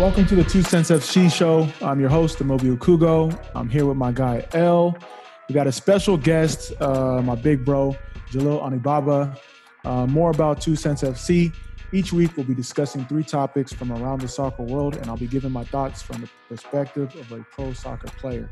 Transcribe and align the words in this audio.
Welcome 0.00 0.24
to 0.28 0.34
the 0.34 0.44
Two 0.44 0.62
Cents 0.62 0.90
FC 0.90 1.30
show. 1.30 1.68
I'm 1.82 2.00
your 2.00 2.08
host, 2.08 2.38
Mobi 2.38 2.74
Okugo. 2.74 3.38
I'm 3.54 3.68
here 3.68 3.84
with 3.84 3.98
my 3.98 4.12
guy 4.12 4.46
L. 4.54 4.96
We 5.46 5.54
got 5.54 5.66
a 5.66 5.72
special 5.72 6.16
guest, 6.16 6.72
uh, 6.80 7.20
my 7.20 7.34
big 7.34 7.66
bro, 7.66 7.94
Jalil 8.30 8.62
Anibaba. 8.62 9.38
Uh, 9.84 10.06
more 10.06 10.30
about 10.30 10.58
Two 10.58 10.74
Cents 10.74 11.02
FC. 11.02 11.54
Each 11.92 12.14
week, 12.14 12.34
we'll 12.34 12.46
be 12.46 12.54
discussing 12.54 13.04
three 13.04 13.22
topics 13.22 13.74
from 13.74 13.92
around 13.92 14.22
the 14.22 14.28
soccer 14.28 14.62
world, 14.62 14.96
and 14.96 15.06
I'll 15.08 15.18
be 15.18 15.26
giving 15.26 15.52
my 15.52 15.64
thoughts 15.64 16.00
from 16.00 16.22
the 16.22 16.30
perspective 16.48 17.14
of 17.16 17.30
a 17.32 17.44
pro 17.52 17.74
soccer 17.74 18.08
player. 18.08 18.48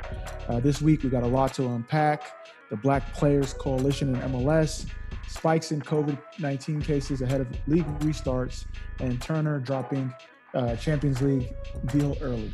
Uh, 0.49 0.61
this 0.61 0.83
week, 0.83 1.03
we 1.03 1.09
got 1.09 1.23
a 1.23 1.27
lot 1.27 1.55
to 1.55 1.67
unpack 1.67 2.25
the 2.69 2.77
Black 2.77 3.15
Players 3.15 3.55
Coalition 3.55 4.15
in 4.15 4.21
MLS, 4.33 4.85
spikes 5.27 5.73
in 5.73 5.81
COVID 5.81 6.19
19 6.39 6.83
cases 6.83 7.23
ahead 7.23 7.41
of 7.41 7.49
league 7.67 7.87
restarts, 8.01 8.67
and 9.01 9.19
Turner 9.23 9.59
dropping 9.61 10.13
uh, 10.55 10.77
Champions 10.77 11.21
League 11.23 11.55
deal 11.87 12.17
early. 12.21 12.53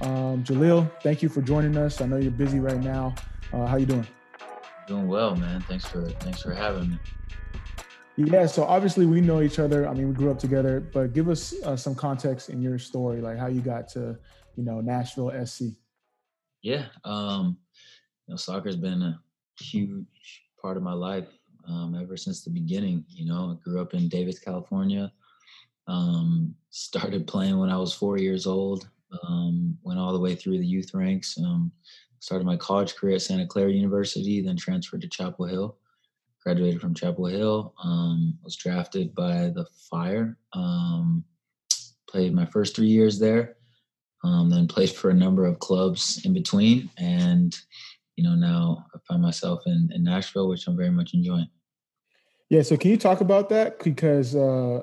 Um, 0.00 0.42
Jalil, 0.44 0.90
thank 1.02 1.22
you 1.22 1.28
for 1.28 1.42
joining 1.42 1.76
us. 1.76 2.00
I 2.00 2.06
know 2.06 2.16
you're 2.16 2.30
busy 2.30 2.60
right 2.60 2.80
now. 2.80 3.14
Uh, 3.52 3.66
how 3.66 3.76
you 3.76 3.86
doing? 3.86 4.06
Doing 4.86 5.08
well, 5.08 5.36
man. 5.36 5.60
Thanks 5.62 5.86
for 5.86 6.08
thanks 6.08 6.42
for 6.42 6.52
having 6.52 6.90
me. 6.90 6.98
Yeah, 8.16 8.46
so 8.46 8.64
obviously 8.64 9.06
we 9.06 9.20
know 9.20 9.40
each 9.40 9.58
other. 9.58 9.88
I 9.88 9.94
mean, 9.94 10.08
we 10.08 10.14
grew 10.14 10.30
up 10.30 10.38
together, 10.38 10.80
but 10.80 11.14
give 11.14 11.28
us 11.28 11.54
uh, 11.64 11.76
some 11.76 11.94
context 11.94 12.50
in 12.50 12.60
your 12.60 12.78
story, 12.78 13.20
like 13.20 13.38
how 13.38 13.46
you 13.46 13.60
got 13.62 13.88
to, 13.90 14.18
you 14.54 14.64
know, 14.64 14.80
Nashville 14.80 15.32
SC. 15.46 15.62
Yeah, 16.62 16.86
um, 17.04 17.56
you 18.26 18.32
know, 18.32 18.36
soccer's 18.36 18.76
been 18.76 19.02
a 19.02 19.20
huge 19.58 20.06
part 20.60 20.76
of 20.76 20.82
my 20.82 20.92
life 20.92 21.28
um, 21.68 21.96
ever 22.00 22.16
since 22.16 22.44
the 22.44 22.50
beginning. 22.50 23.04
You 23.08 23.26
know, 23.26 23.58
I 23.58 23.64
grew 23.64 23.80
up 23.80 23.94
in 23.94 24.08
Davis, 24.08 24.38
California. 24.38 25.12
Um, 25.86 26.54
started 26.72 27.28
playing 27.28 27.58
when 27.58 27.70
I 27.70 27.76
was 27.76 27.94
four 27.94 28.18
years 28.18 28.46
old. 28.46 28.88
Um, 29.22 29.78
went 29.84 30.00
all 30.00 30.12
the 30.12 30.18
way 30.18 30.34
through 30.34 30.58
the 30.58 30.66
youth 30.66 30.92
ranks. 30.92 31.38
Um, 31.38 31.70
started 32.18 32.44
my 32.44 32.56
college 32.56 32.96
career 32.96 33.14
at 33.14 33.22
Santa 33.22 33.46
Clara 33.46 33.70
University, 33.70 34.42
then 34.42 34.56
transferred 34.56 35.02
to 35.02 35.08
Chapel 35.08 35.46
Hill 35.46 35.78
graduated 36.42 36.80
from 36.80 36.94
Chapel 36.94 37.26
Hill. 37.26 37.74
Um, 37.82 38.38
was 38.42 38.56
drafted 38.56 39.14
by 39.14 39.50
the 39.54 39.66
Fire. 39.90 40.36
Um, 40.52 41.24
played 42.08 42.34
my 42.34 42.46
first 42.46 42.74
three 42.74 42.88
years 42.88 43.18
there. 43.18 43.56
Um, 44.24 44.50
then 44.50 44.68
played 44.68 44.90
for 44.90 45.10
a 45.10 45.14
number 45.14 45.46
of 45.46 45.58
clubs 45.58 46.20
in 46.24 46.32
between, 46.32 46.88
and 46.96 47.56
you 48.14 48.22
know 48.22 48.36
now 48.36 48.86
I 48.94 48.98
find 49.08 49.20
myself 49.20 49.62
in, 49.66 49.90
in 49.92 50.04
Nashville, 50.04 50.48
which 50.48 50.68
I'm 50.68 50.76
very 50.76 50.90
much 50.90 51.12
enjoying. 51.14 51.48
Yeah. 52.48 52.62
So 52.62 52.76
can 52.76 52.92
you 52.92 52.96
talk 52.96 53.20
about 53.20 53.48
that? 53.48 53.82
Because 53.82 54.36
uh, 54.36 54.82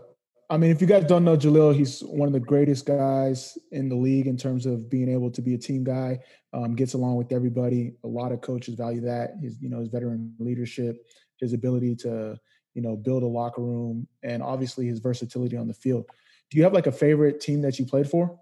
I 0.52 0.58
mean, 0.58 0.72
if 0.72 0.82
you 0.82 0.88
guys 0.88 1.06
don't 1.06 1.24
know 1.24 1.38
Jalil, 1.38 1.76
he's 1.76 2.02
one 2.02 2.28
of 2.28 2.34
the 2.34 2.40
greatest 2.40 2.88
guys 2.88 3.56
in 3.72 3.88
the 3.88 3.96
league 3.96 4.26
in 4.26 4.36
terms 4.36 4.66
of 4.66 4.90
being 4.90 5.08
able 5.08 5.30
to 5.30 5.42
be 5.42 5.54
a 5.54 5.58
team 5.58 5.84
guy. 5.84 6.20
Um, 6.54 6.76
gets 6.76 6.96
along 6.96 7.18
with 7.18 7.32
everybody. 7.32 7.94
A 8.04 8.08
lot 8.08 8.32
of 8.32 8.42
coaches 8.42 8.74
value 8.74 9.02
that. 9.02 9.36
His, 9.40 9.62
you 9.62 9.70
know, 9.70 9.80
his 9.80 9.90
veteran 9.90 10.34
leadership, 10.40 11.06
his 11.40 11.54
ability 11.54 11.96
to, 11.98 12.36
you 12.74 12.82
know, 12.82 12.96
build 12.96 13.22
a 13.22 13.28
locker 13.28 13.62
room, 13.62 14.08
and 14.24 14.42
obviously 14.42 14.88
his 14.88 14.98
versatility 14.98 15.56
on 15.56 15.68
the 15.68 15.74
field. 15.74 16.06
Do 16.50 16.58
you 16.58 16.64
have 16.64 16.74
like 16.74 16.88
a 16.88 16.92
favorite 16.92 17.40
team 17.40 17.62
that 17.62 17.78
you 17.78 17.86
played 17.86 18.10
for? 18.10 18.40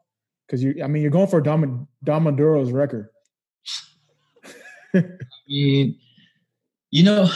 Because 0.48 0.64
you, 0.64 0.82
I 0.82 0.88
mean, 0.88 1.02
you're 1.02 1.12
going 1.12 1.28
for 1.28 1.42
Dom, 1.42 1.90
Dom 2.06 2.24
Oduro's 2.24 2.72
record. 2.72 3.10
I 4.96 5.04
mean, 5.50 6.00
you 6.90 7.04
know, 7.04 7.30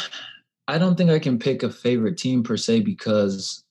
I 0.70 0.78
don't 0.78 0.96
think 0.96 1.10
I 1.10 1.20
can 1.20 1.38
pick 1.38 1.64
a 1.64 1.70
favorite 1.70 2.18
team 2.18 2.44
per 2.44 2.56
se 2.56 2.82
because 2.82 3.66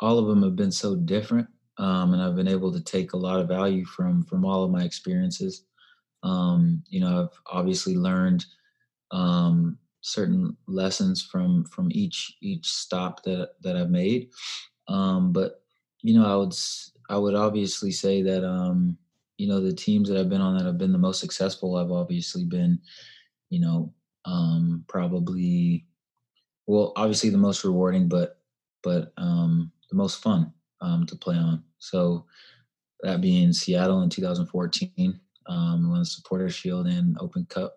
all 0.00 0.18
of 0.18 0.26
them 0.26 0.42
have 0.42 0.56
been 0.56 0.72
so 0.72 0.96
different, 0.96 1.48
um, 1.78 2.12
and 2.12 2.22
I've 2.22 2.36
been 2.36 2.48
able 2.48 2.72
to 2.72 2.80
take 2.80 3.12
a 3.12 3.16
lot 3.18 3.40
of 3.40 3.48
value 3.48 3.84
from 3.84 4.24
from 4.24 4.44
all 4.44 4.64
of 4.64 4.70
my 4.70 4.82
experiences. 4.84 5.64
Um, 6.22 6.82
you 6.88 7.00
know, 7.00 7.22
I've 7.22 7.40
obviously 7.46 7.96
learned 7.96 8.44
um, 9.10 9.78
certain 10.00 10.56
lessons 10.66 11.22
from 11.22 11.64
from 11.66 11.88
each 11.92 12.36
each 12.40 12.66
stop 12.66 13.22
that 13.24 13.52
that 13.62 13.76
I've 13.76 13.90
made. 13.90 14.30
Um, 14.88 15.32
but 15.32 15.62
you 16.02 16.14
know, 16.18 16.26
I 16.26 16.36
would 16.36 16.54
I 17.10 17.18
would 17.18 17.34
obviously 17.34 17.92
say 17.92 18.22
that 18.22 18.44
um, 18.44 18.96
you 19.36 19.48
know 19.48 19.60
the 19.60 19.72
teams 19.72 20.08
that 20.08 20.18
I've 20.18 20.28
been 20.28 20.40
on 20.40 20.56
that 20.56 20.66
have 20.66 20.78
been 20.78 20.92
the 20.92 20.98
most 20.98 21.20
successful. 21.20 21.76
I've 21.76 21.92
obviously 21.92 22.44
been, 22.44 22.80
you 23.50 23.60
know, 23.60 23.92
um, 24.24 24.84
probably 24.88 25.86
well, 26.66 26.92
obviously 26.96 27.30
the 27.30 27.38
most 27.38 27.64
rewarding, 27.64 28.08
but 28.08 28.40
but 28.82 29.12
um, 29.16 29.72
the 29.90 29.96
most 29.96 30.22
fun 30.22 30.52
um, 30.80 31.06
to 31.06 31.16
play 31.16 31.36
on. 31.36 31.62
So 31.78 32.26
that 33.02 33.20
being 33.20 33.52
Seattle 33.52 34.02
in 34.02 34.10
2014, 34.10 35.20
um, 35.46 35.90
won 35.90 36.00
the 36.00 36.04
Supporter 36.04 36.50
Shield 36.50 36.86
and 36.86 37.16
Open 37.20 37.46
Cup 37.46 37.74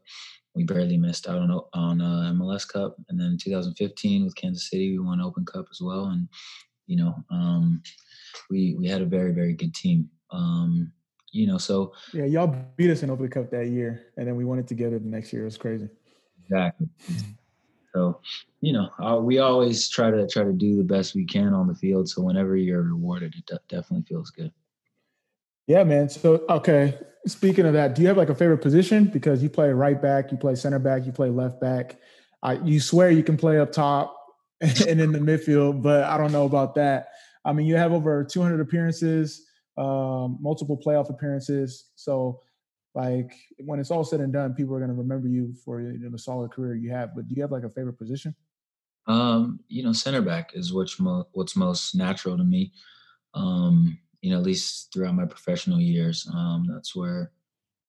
we 0.56 0.64
barely 0.64 0.98
missed 0.98 1.28
out 1.28 1.38
on 1.38 1.52
on 1.74 2.02
uh, 2.02 2.32
MLS 2.34 2.68
Cup, 2.68 2.96
and 3.10 3.20
then 3.20 3.38
2015 3.42 4.26
with 4.26 4.36
Kansas 4.36 4.70
City, 4.70 4.92
we 4.92 5.00
won 5.00 5.22
Open 5.22 5.46
Cup 5.46 5.66
as 5.72 5.80
well, 5.82 6.06
and 6.06 6.28
you 6.88 6.98
know, 6.98 7.16
um, 7.32 7.82
we 8.50 8.76
we 8.78 8.88
had 8.88 9.02
a 9.02 9.06
very 9.06 9.32
very 9.32 9.54
good 9.54 9.74
team. 9.74 10.10
Um, 10.32 10.92
you 11.32 11.48
know, 11.48 11.58
so 11.58 11.94
yeah, 12.14 12.26
y'all 12.26 12.56
beat 12.76 12.92
us 12.92 13.04
in 13.04 13.10
Open 13.10 13.30
Cup 13.30 13.50
that 13.52 13.68
year, 13.68 14.08
and 14.18 14.28
then 14.28 14.36
we 14.36 14.46
won 14.46 14.60
it 14.60 14.68
together 14.68 15.00
the 15.00 15.08
next 15.08 15.32
year. 15.32 15.44
It 15.44 15.46
was 15.46 15.58
crazy. 15.58 15.90
Exactly. 16.44 16.88
So, 17.94 18.22
you 18.62 18.74
know, 18.74 18.90
uh, 19.04 19.18
we 19.18 19.40
always 19.40 19.90
try 19.90 20.12
to 20.12 20.28
try 20.28 20.44
to 20.44 20.54
do 20.54 20.78
the 20.78 20.84
best 20.84 21.16
we 21.16 21.26
can 21.26 21.54
on 21.54 21.68
the 21.68 21.76
field. 21.76 22.10
So 22.10 22.22
whenever 22.22 22.56
you're 22.56 22.84
rewarded, 22.84 23.34
it 23.38 23.46
de- 23.46 23.60
definitely 23.68 24.06
feels 24.08 24.30
good. 24.30 24.52
Yeah, 25.68 25.84
man. 25.84 26.10
So 26.10 26.46
okay, 26.50 26.98
speaking 27.28 27.66
of 27.66 27.74
that, 27.74 27.96
do 27.96 28.02
you 28.02 28.08
have 28.08 28.18
like 28.18 28.30
a 28.30 28.36
favorite 28.36 28.60
position? 28.60 29.06
Because 29.06 29.44
you 29.44 29.50
play 29.50 29.70
right 29.72 30.02
back, 30.02 30.32
you 30.32 30.38
play 30.38 30.56
center 30.56 30.80
back, 30.80 31.06
you 31.06 31.12
play 31.12 31.30
left 31.30 31.60
back. 31.62 31.98
I, 32.44 32.54
you 32.54 32.80
swear 32.80 33.12
you 33.12 33.24
can 33.24 33.38
play 33.38 33.60
up 33.60 33.72
top 33.72 34.18
and 34.62 35.00
in 35.00 35.12
the 35.12 35.20
midfield, 35.20 35.82
but 35.82 36.04
I 36.06 36.18
don't 36.18 36.32
know 36.32 36.46
about 36.46 36.76
that. 36.76 37.10
I 37.46 37.54
mean, 37.54 37.68
you 37.68 37.76
have 37.76 37.92
over 37.92 38.24
200 38.24 38.60
appearances, 38.60 39.46
um, 39.78 40.38
multiple 40.42 40.78
playoff 40.78 41.10
appearances. 41.10 41.86
So, 41.96 42.42
like 42.94 43.34
when 43.60 43.80
it's 43.80 43.92
all 43.92 44.04
said 44.04 44.20
and 44.20 44.34
done, 44.34 44.54
people 44.54 44.76
are 44.76 44.80
going 44.80 44.90
to 44.90 44.96
remember 44.96 45.28
you 45.28 45.54
for 45.64 45.82
you 45.82 46.00
know, 46.00 46.10
the 46.10 46.18
solid 46.18 46.52
career 46.52 46.76
you 46.76 46.92
have. 46.92 47.16
But 47.16 47.28
do 47.28 47.36
you 47.36 47.42
have 47.42 47.52
like 47.52 47.64
a 47.64 47.70
favorite 47.70 47.98
position? 47.98 48.36
Um, 49.08 49.60
you 49.68 49.84
know, 49.84 49.94
center 49.94 50.22
back 50.22 50.52
is 50.54 50.74
what's 50.74 51.00
mo- 51.00 51.28
what's 51.34 51.56
most 51.56 51.96
natural 51.96 52.38
to 52.38 52.44
me. 52.44 52.72
Um, 53.34 53.98
you 54.22 54.30
know, 54.30 54.38
at 54.38 54.44
least 54.44 54.94
throughout 54.94 55.16
my 55.16 55.26
professional 55.26 55.80
years. 55.80 56.30
Um, 56.34 56.68
that's 56.72 56.96
where, 56.96 57.32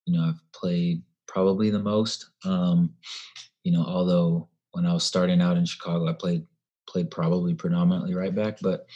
you 0.07 0.17
know, 0.17 0.25
I've 0.25 0.41
played 0.53 1.03
probably 1.27 1.69
the 1.71 1.79
most. 1.79 2.31
Um, 2.45 2.95
you 3.65 3.73
know, 3.73 3.85
although 3.85 4.49
when 4.73 4.87
I 4.87 4.93
was 4.93 5.05
starting 5.05 5.41
out 5.41 5.57
in 5.57 5.67
Chicago, 5.67 6.09
I 6.09 6.13
played 6.15 6.47
played 6.89 7.11
probably 7.11 7.55
predominantly 7.55 8.15
right 8.15 8.35
back, 8.35 8.59
but 8.61 8.87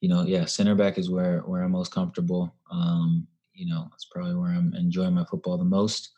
you 0.00 0.08
know, 0.08 0.22
yeah, 0.22 0.44
center 0.44 0.74
back 0.74 0.98
is 0.98 1.10
where 1.10 1.40
where 1.40 1.62
I'm 1.62 1.72
most 1.72 1.92
comfortable. 1.92 2.54
Um, 2.70 3.26
you 3.54 3.66
know, 3.66 3.88
it's 3.94 4.06
probably 4.06 4.34
where 4.34 4.50
I'm 4.50 4.74
enjoying 4.74 5.14
my 5.14 5.24
football 5.24 5.58
the 5.58 5.64
most. 5.64 6.10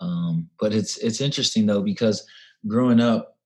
Um, 0.00 0.50
but 0.60 0.74
it's 0.74 0.96
it's 0.98 1.20
interesting 1.20 1.66
though 1.66 1.82
because 1.82 2.26
growing 2.66 3.00
up, 3.00 3.38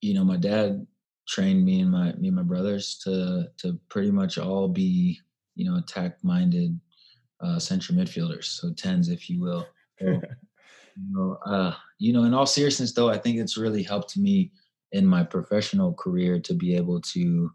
you 0.00 0.14
know, 0.14 0.24
my 0.24 0.36
dad 0.36 0.86
trained 1.28 1.64
me 1.64 1.80
and 1.80 1.90
my 1.90 2.12
me 2.14 2.28
and 2.28 2.36
my 2.36 2.42
brothers 2.42 2.98
to 3.04 3.46
to 3.58 3.78
pretty 3.88 4.10
much 4.10 4.38
all 4.38 4.68
be 4.68 5.20
you 5.54 5.70
know, 5.70 5.78
attack 5.78 6.16
minded 6.22 6.78
uh, 7.40 7.58
central 7.58 7.98
midfielders, 7.98 8.44
so 8.44 8.72
tens, 8.72 9.08
if 9.08 9.28
you 9.28 9.40
will. 9.40 9.66
So, 10.00 10.06
you 10.96 11.10
know, 11.10 11.38
uh, 11.44 11.74
you 11.98 12.12
know, 12.12 12.24
in 12.24 12.34
all 12.34 12.46
seriousness, 12.46 12.92
though, 12.92 13.08
I 13.08 13.18
think 13.18 13.38
it's 13.38 13.56
really 13.56 13.82
helped 13.82 14.16
me 14.16 14.52
in 14.92 15.06
my 15.06 15.24
professional 15.24 15.94
career 15.94 16.38
to 16.40 16.54
be 16.54 16.76
able 16.76 17.00
to 17.00 17.50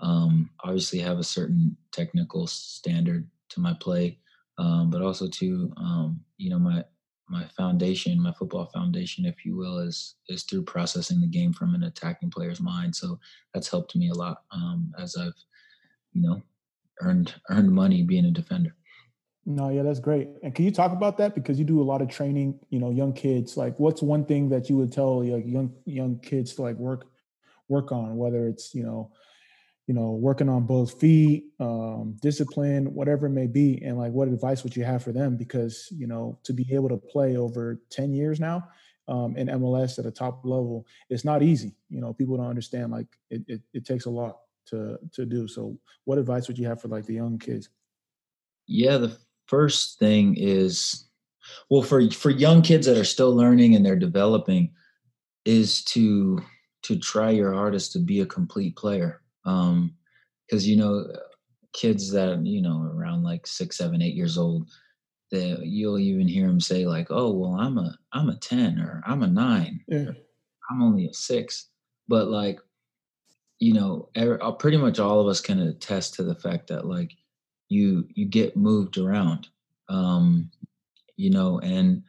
um, 0.00 0.50
obviously 0.62 0.98
have 1.00 1.18
a 1.18 1.24
certain 1.24 1.76
technical 1.92 2.46
standard 2.46 3.28
to 3.50 3.60
my 3.60 3.74
play, 3.80 4.18
um, 4.58 4.90
but 4.90 5.02
also 5.02 5.28
to 5.28 5.72
um, 5.76 6.20
you 6.38 6.50
know 6.50 6.58
my 6.58 6.84
my 7.28 7.44
foundation, 7.56 8.22
my 8.22 8.32
football 8.32 8.66
foundation, 8.66 9.24
if 9.24 9.44
you 9.44 9.56
will, 9.56 9.78
is 9.78 10.14
is 10.28 10.44
through 10.44 10.62
processing 10.62 11.20
the 11.20 11.26
game 11.26 11.52
from 11.52 11.74
an 11.74 11.84
attacking 11.84 12.30
player's 12.30 12.60
mind. 12.60 12.94
So 12.94 13.18
that's 13.52 13.70
helped 13.70 13.96
me 13.96 14.10
a 14.10 14.14
lot 14.14 14.42
um, 14.50 14.92
as 14.98 15.16
I've 15.16 15.34
you 16.12 16.22
know 16.22 16.42
earned 17.00 17.34
earned 17.50 17.72
money 17.72 18.02
being 18.02 18.26
a 18.26 18.30
defender. 18.30 18.74
No, 19.48 19.70
yeah, 19.70 19.84
that's 19.84 20.00
great. 20.00 20.28
And 20.42 20.52
can 20.52 20.64
you 20.64 20.72
talk 20.72 20.90
about 20.90 21.18
that 21.18 21.36
because 21.36 21.56
you 21.56 21.64
do 21.64 21.80
a 21.80 21.84
lot 21.84 22.02
of 22.02 22.08
training, 22.08 22.58
you 22.68 22.80
know, 22.80 22.90
young 22.90 23.12
kids. 23.12 23.56
Like, 23.56 23.78
what's 23.78 24.02
one 24.02 24.24
thing 24.24 24.48
that 24.48 24.68
you 24.68 24.76
would 24.76 24.92
tell 24.92 25.24
like 25.24 25.46
young 25.46 25.72
young 25.84 26.18
kids 26.18 26.54
to 26.54 26.62
like 26.62 26.76
work 26.76 27.06
work 27.68 27.92
on, 27.92 28.16
whether 28.16 28.48
it's 28.48 28.74
you 28.74 28.82
know, 28.82 29.12
you 29.86 29.94
know, 29.94 30.10
working 30.10 30.48
on 30.48 30.66
both 30.66 31.00
feet, 31.00 31.44
um, 31.60 32.16
discipline, 32.20 32.92
whatever 32.92 33.26
it 33.26 33.30
may 33.30 33.46
be, 33.46 33.80
and 33.84 33.96
like, 33.96 34.12
what 34.12 34.28
advice 34.28 34.64
would 34.64 34.76
you 34.76 34.84
have 34.84 35.02
for 35.02 35.12
them? 35.12 35.36
Because 35.36 35.88
you 35.92 36.06
know, 36.06 36.38
to 36.42 36.52
be 36.52 36.66
able 36.72 36.88
to 36.88 36.96
play 36.96 37.36
over 37.36 37.80
ten 37.88 38.12
years 38.12 38.40
now 38.40 38.68
um, 39.06 39.36
in 39.36 39.46
MLS 39.46 39.98
at 39.98 40.06
a 40.06 40.10
top 40.10 40.44
level, 40.44 40.86
it's 41.08 41.24
not 41.24 41.42
easy. 41.42 41.76
You 41.88 42.00
know, 42.00 42.12
people 42.12 42.36
don't 42.36 42.48
understand. 42.48 42.90
Like, 42.90 43.06
it, 43.30 43.42
it, 43.46 43.60
it 43.72 43.84
takes 43.84 44.06
a 44.06 44.10
lot 44.10 44.38
to 44.66 44.98
to 45.12 45.24
do. 45.24 45.46
So, 45.46 45.78
what 46.04 46.18
advice 46.18 46.48
would 46.48 46.58
you 46.58 46.66
have 46.66 46.80
for 46.80 46.88
like 46.88 47.06
the 47.06 47.14
young 47.14 47.38
kids? 47.38 47.68
Yeah, 48.66 48.98
the 48.98 49.16
first 49.46 50.00
thing 50.00 50.34
is 50.36 51.06
well 51.70 51.82
for 51.82 52.10
for 52.10 52.30
young 52.30 52.60
kids 52.60 52.86
that 52.86 52.98
are 52.98 53.04
still 53.04 53.34
learning 53.34 53.76
and 53.76 53.86
they're 53.86 53.94
developing 53.94 54.72
is 55.44 55.84
to 55.84 56.42
to 56.82 56.98
try 56.98 57.30
your 57.30 57.52
hardest 57.52 57.92
to 57.92 58.00
be 58.00 58.20
a 58.20 58.26
complete 58.26 58.74
player 58.74 59.22
um 59.46 59.94
because 60.46 60.68
you 60.68 60.76
know 60.76 61.06
kids 61.72 62.10
that 62.10 62.44
you 62.44 62.62
know 62.62 62.90
around 62.94 63.22
like 63.22 63.46
six 63.46 63.76
seven 63.76 64.02
eight 64.02 64.14
years 64.14 64.38
old 64.38 64.68
that 65.30 65.60
you'll 65.64 65.98
even 65.98 66.28
hear 66.28 66.46
them 66.46 66.60
say 66.60 66.86
like 66.86 67.08
oh 67.10 67.30
well 67.32 67.58
i'm 67.58 67.78
a 67.78 67.96
i'm 68.12 68.28
a 68.28 68.36
10 68.36 68.78
or 68.78 69.02
i'm 69.06 69.22
a 69.22 69.26
9 69.26 69.80
yeah. 69.88 70.10
i'm 70.70 70.82
only 70.82 71.06
a 71.06 71.12
6 71.12 71.68
but 72.08 72.28
like 72.28 72.60
you 73.58 73.72
know 73.72 74.08
uh, 74.16 74.52
pretty 74.52 74.76
much 74.76 74.98
all 74.98 75.20
of 75.20 75.26
us 75.26 75.40
can 75.40 75.60
attest 75.60 76.14
to 76.14 76.22
the 76.22 76.34
fact 76.34 76.68
that 76.68 76.86
like 76.86 77.12
you 77.68 78.06
you 78.14 78.26
get 78.26 78.56
moved 78.56 78.98
around 78.98 79.48
um 79.88 80.50
you 81.16 81.30
know 81.30 81.58
and 81.60 82.02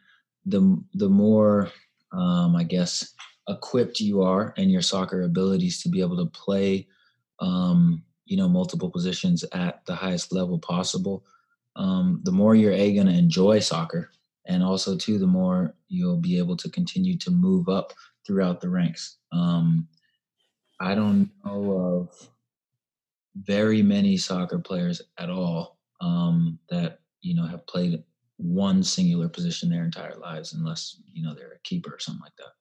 the 0.46 0.80
the 0.94 1.08
more 1.08 1.70
um 2.12 2.54
i 2.54 2.62
guess 2.62 3.14
equipped 3.48 3.98
you 3.98 4.22
are 4.22 4.54
and 4.56 4.70
your 4.70 4.82
soccer 4.82 5.22
abilities 5.22 5.82
to 5.82 5.88
be 5.88 6.00
able 6.00 6.16
to 6.16 6.30
play 6.30 6.86
um 7.40 8.02
you 8.24 8.36
know 8.36 8.48
multiple 8.48 8.90
positions 8.90 9.44
at 9.52 9.84
the 9.86 9.94
highest 9.94 10.32
level 10.32 10.58
possible 10.58 11.24
um 11.76 12.20
the 12.24 12.32
more 12.32 12.54
you're 12.54 12.72
a 12.72 12.94
going 12.94 13.06
to 13.06 13.12
enjoy 13.12 13.58
soccer 13.58 14.10
and 14.46 14.62
also 14.62 14.96
too 14.96 15.18
the 15.18 15.26
more 15.26 15.74
you'll 15.88 16.18
be 16.18 16.38
able 16.38 16.56
to 16.56 16.70
continue 16.70 17.16
to 17.16 17.30
move 17.30 17.68
up 17.68 17.92
throughout 18.26 18.60
the 18.60 18.68
ranks 18.68 19.18
um 19.32 19.86
i 20.80 20.94
don't 20.94 21.30
know 21.44 22.08
of 22.10 22.28
very 23.44 23.82
many 23.82 24.16
soccer 24.16 24.58
players 24.58 25.02
at 25.18 25.30
all 25.30 25.78
um, 26.00 26.58
that 26.70 27.00
you 27.20 27.34
know 27.34 27.46
have 27.46 27.66
played 27.66 28.02
one 28.36 28.82
singular 28.82 29.28
position 29.28 29.68
their 29.68 29.84
entire 29.84 30.16
lives, 30.16 30.52
unless 30.52 31.00
you 31.12 31.22
know 31.22 31.34
they're 31.34 31.52
a 31.52 31.62
keeper 31.64 31.94
or 31.94 31.98
something 31.98 32.22
like 32.22 32.36
that. 32.36 32.52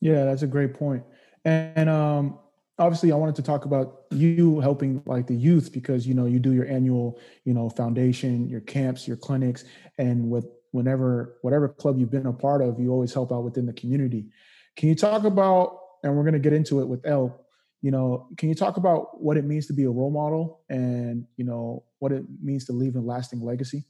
Yeah, 0.00 0.24
that's 0.24 0.42
a 0.42 0.46
great 0.46 0.74
point. 0.74 1.04
And, 1.44 1.72
and 1.76 1.90
um, 1.90 2.38
obviously, 2.78 3.12
I 3.12 3.16
wanted 3.16 3.36
to 3.36 3.42
talk 3.42 3.64
about 3.64 4.02
you 4.10 4.60
helping 4.60 5.02
like 5.06 5.26
the 5.26 5.34
youth 5.34 5.72
because 5.72 6.06
you 6.06 6.14
know 6.14 6.26
you 6.26 6.38
do 6.38 6.52
your 6.52 6.66
annual 6.66 7.18
you 7.44 7.54
know 7.54 7.70
foundation, 7.70 8.48
your 8.48 8.60
camps, 8.60 9.06
your 9.06 9.16
clinics, 9.16 9.64
and 9.98 10.30
with 10.30 10.46
whenever 10.72 11.38
whatever 11.42 11.68
club 11.68 11.98
you've 11.98 12.10
been 12.10 12.26
a 12.26 12.32
part 12.32 12.62
of, 12.62 12.78
you 12.78 12.90
always 12.90 13.12
help 13.12 13.32
out 13.32 13.44
within 13.44 13.66
the 13.66 13.72
community. 13.72 14.26
Can 14.76 14.88
you 14.88 14.94
talk 14.94 15.24
about? 15.24 15.78
And 16.04 16.16
we're 16.16 16.22
going 16.22 16.34
to 16.34 16.38
get 16.38 16.52
into 16.52 16.80
it 16.80 16.86
with 16.86 17.04
El 17.04 17.44
you 17.80 17.90
know 17.90 18.28
can 18.36 18.48
you 18.48 18.54
talk 18.54 18.76
about 18.76 19.20
what 19.20 19.36
it 19.36 19.44
means 19.44 19.66
to 19.66 19.72
be 19.72 19.84
a 19.84 19.90
role 19.90 20.10
model 20.10 20.60
and 20.68 21.24
you 21.36 21.44
know 21.44 21.84
what 21.98 22.12
it 22.12 22.24
means 22.42 22.64
to 22.64 22.72
leave 22.72 22.96
a 22.96 23.00
lasting 23.00 23.40
legacy 23.40 23.84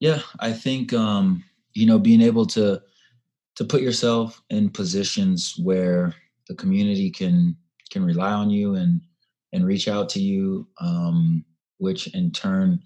yeah 0.00 0.20
i 0.40 0.52
think 0.52 0.92
um 0.92 1.44
you 1.72 1.86
know 1.86 1.98
being 1.98 2.20
able 2.20 2.46
to 2.46 2.80
to 3.54 3.64
put 3.64 3.80
yourself 3.80 4.42
in 4.50 4.68
positions 4.68 5.54
where 5.62 6.14
the 6.48 6.54
community 6.54 7.10
can 7.10 7.56
can 7.90 8.04
rely 8.04 8.32
on 8.32 8.50
you 8.50 8.74
and 8.74 9.00
and 9.52 9.66
reach 9.66 9.88
out 9.88 10.08
to 10.08 10.20
you 10.20 10.66
um 10.80 11.44
which 11.78 12.08
in 12.14 12.30
turn 12.30 12.80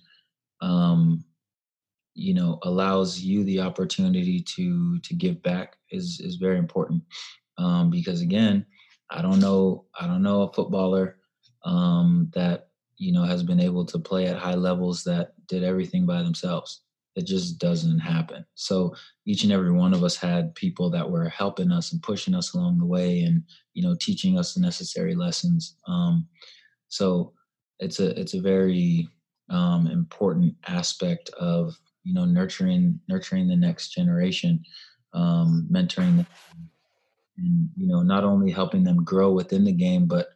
um 0.61 1.25
you 2.15 2.35
know 2.35 2.59
allows 2.63 3.21
you 3.21 3.45
the 3.45 3.61
opportunity 3.61 4.41
to 4.41 4.99
to 5.01 5.15
give 5.15 5.43
back 5.43 5.77
is 5.91 6.21
is 6.21 6.37
very 6.37 6.59
important 6.59 7.03
um 7.59 7.91
because 7.91 8.21
again 8.21 8.67
I 9.11 9.23
don't 9.23 9.41
know. 9.41 9.87
I 9.99 10.07
don't 10.07 10.23
know 10.23 10.43
a 10.43 10.53
footballer 10.53 11.17
um, 11.65 12.31
that 12.35 12.69
you 12.97 13.13
know 13.13 13.25
has 13.25 13.43
been 13.43 13.61
able 13.61 13.85
to 13.87 13.99
play 13.99 14.27
at 14.27 14.37
high 14.37 14.55
levels 14.55 15.03
that 15.05 15.33
did 15.49 15.65
everything 15.65 16.07
by 16.07 16.23
themselves. 16.23 16.83
It 17.17 17.27
just 17.27 17.59
doesn't 17.59 17.99
happen. 17.99 18.45
So 18.55 18.95
each 19.27 19.43
and 19.43 19.53
every 19.53 19.73
one 19.73 19.93
of 19.93 20.05
us 20.05 20.17
had 20.17 20.55
people 20.55 20.91
that 20.91 21.11
were 21.11 21.29
helping 21.29 21.73
us 21.73 21.93
and 21.93 22.03
pushing 22.03 22.35
us 22.35 22.55
along 22.55 22.79
the 22.79 22.87
way, 22.87 23.23
and 23.23 23.43
you 23.75 23.83
know 23.83 23.97
teaching 24.01 24.39
us 24.39 24.55
the 24.55 24.61
necessary 24.61 25.15
lessons. 25.15 25.77
Um, 25.89 26.29
so 26.89 27.33
it's 27.79 28.01
a 28.01 28.19
it's 28.19 28.35
a 28.35 28.41
very 28.41 29.09
um, 29.49 29.87
important 29.89 30.55
aspect 30.69 31.31
of 31.31 31.77
you 32.05 32.15
know 32.15 32.25
nurturing 32.25 33.01
nurturing 33.09 33.49
the 33.49 33.57
next 33.57 33.91
generation, 33.91 34.63
um, 35.13 35.69
mentoring 35.71 36.17
them 36.17 36.27
and 37.41 37.69
you 37.77 37.87
know 37.87 38.03
not 38.03 38.25
only 38.25 38.51
helping 38.51 38.85
them 38.85 39.03
grow 39.05 39.33
within 39.33 39.65
the 39.65 39.73
game 39.73 40.07
but 40.07 40.29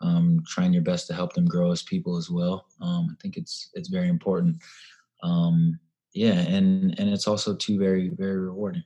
um, 0.00 0.42
trying 0.46 0.72
your 0.72 0.82
best 0.82 1.06
to 1.06 1.14
help 1.14 1.32
them 1.32 1.46
grow 1.46 1.70
as 1.70 1.82
people 1.82 2.16
as 2.16 2.30
well 2.30 2.66
um, 2.80 3.08
i 3.10 3.14
think 3.22 3.36
it's 3.36 3.70
it's 3.74 3.88
very 3.88 4.08
important 4.08 4.56
um, 5.22 5.78
yeah 6.14 6.32
and 6.32 6.98
and 6.98 7.10
it's 7.10 7.26
also 7.26 7.54
too 7.54 7.78
very 7.78 8.08
very 8.10 8.38
rewarding 8.38 8.82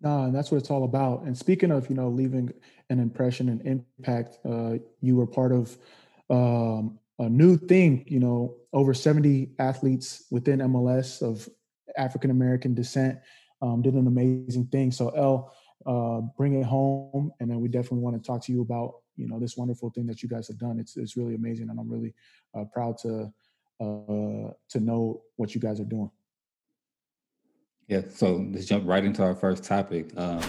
no 0.00 0.24
and 0.24 0.34
that's 0.34 0.50
what 0.50 0.58
it's 0.58 0.70
all 0.70 0.84
about 0.84 1.22
and 1.22 1.36
speaking 1.36 1.70
of 1.70 1.88
you 1.88 1.96
know 1.96 2.08
leaving 2.08 2.52
an 2.90 2.98
impression 2.98 3.48
and 3.48 3.60
impact 3.66 4.38
uh, 4.44 4.74
you 5.00 5.16
were 5.16 5.26
part 5.26 5.52
of 5.52 5.76
um, 6.30 6.98
a 7.18 7.28
new 7.28 7.56
thing 7.56 8.04
you 8.06 8.20
know 8.20 8.56
over 8.72 8.94
70 8.94 9.50
athletes 9.58 10.24
within 10.30 10.60
mls 10.60 11.22
of 11.22 11.48
african 11.96 12.30
american 12.30 12.74
descent 12.74 13.18
um, 13.60 13.82
did 13.82 13.94
an 13.94 14.06
amazing 14.06 14.66
thing 14.66 14.90
so 14.90 15.10
l 15.10 15.52
uh, 15.86 16.20
bring 16.36 16.54
it 16.54 16.64
home. 16.64 17.32
And 17.40 17.50
then 17.50 17.60
we 17.60 17.68
definitely 17.68 18.00
want 18.00 18.22
to 18.22 18.26
talk 18.26 18.42
to 18.44 18.52
you 18.52 18.62
about 18.62 18.94
you 19.16 19.28
know 19.28 19.38
this 19.38 19.56
wonderful 19.56 19.90
thing 19.90 20.06
that 20.06 20.22
you 20.22 20.28
guys 20.28 20.48
have 20.48 20.58
done. 20.58 20.78
It's 20.78 20.96
it's 20.96 21.16
really 21.16 21.34
amazing, 21.34 21.70
and 21.70 21.78
I'm 21.78 21.90
really 21.90 22.14
uh, 22.54 22.64
proud 22.72 22.98
to 22.98 23.32
uh, 23.80 24.50
to 24.70 24.80
know 24.80 25.22
what 25.36 25.54
you 25.54 25.60
guys 25.60 25.80
are 25.80 25.84
doing. 25.84 26.10
Yeah, 27.92 28.00
so 28.08 28.48
let's 28.50 28.64
jump 28.64 28.86
right 28.86 29.04
into 29.04 29.22
our 29.22 29.34
first 29.34 29.64
topic. 29.64 30.16
Um, 30.16 30.40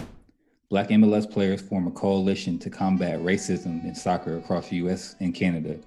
Black 0.69 0.87
MLS 0.87 1.29
players 1.29 1.61
form 1.61 1.87
a 1.87 1.91
coalition 1.91 2.57
to 2.59 2.69
combat 2.69 3.19
racism 3.19 3.83
in 3.83 3.93
soccer 3.93 4.37
across 4.37 4.69
the 4.69 4.77
US 4.77 5.17
and 5.19 5.35
Canada. 5.35 5.77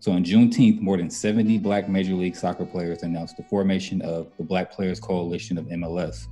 So 0.00 0.12
on 0.12 0.22
Juneteenth, 0.22 0.82
more 0.82 0.98
than 0.98 1.08
70 1.08 1.56
Black 1.56 1.88
Major 1.88 2.12
League 2.12 2.36
Soccer 2.36 2.66
players 2.66 3.02
announced 3.02 3.38
the 3.38 3.44
formation 3.44 4.02
of 4.02 4.30
the 4.36 4.44
Black 4.44 4.70
Players 4.70 5.00
Coalition 5.00 5.56
of 5.56 5.64
MLS, 5.68 6.26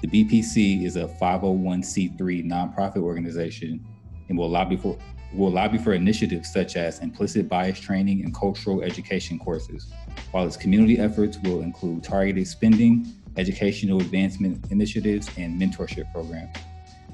the 0.00 0.08
BPC 0.08 0.84
is 0.84 0.96
a 0.96 1.08
501c3 1.20 2.16
nonprofit 2.42 3.02
organization 3.02 3.84
and 4.30 4.38
will 4.38 4.48
lobby 4.48 4.78
for 4.78 4.96
will 5.34 5.50
lobby 5.50 5.76
for 5.76 5.92
initiatives 5.92 6.50
such 6.50 6.76
as 6.76 7.00
implicit 7.00 7.50
bias 7.50 7.78
training 7.78 8.24
and 8.24 8.34
cultural 8.34 8.80
education 8.80 9.38
courses, 9.38 9.92
while 10.30 10.46
its 10.46 10.56
community 10.56 10.98
efforts 10.98 11.36
will 11.42 11.60
include 11.60 12.02
targeted 12.02 12.48
spending, 12.48 13.12
educational 13.36 14.00
advancement 14.00 14.70
initiatives, 14.70 15.28
and 15.36 15.60
mentorship 15.60 16.10
programs. 16.12 16.56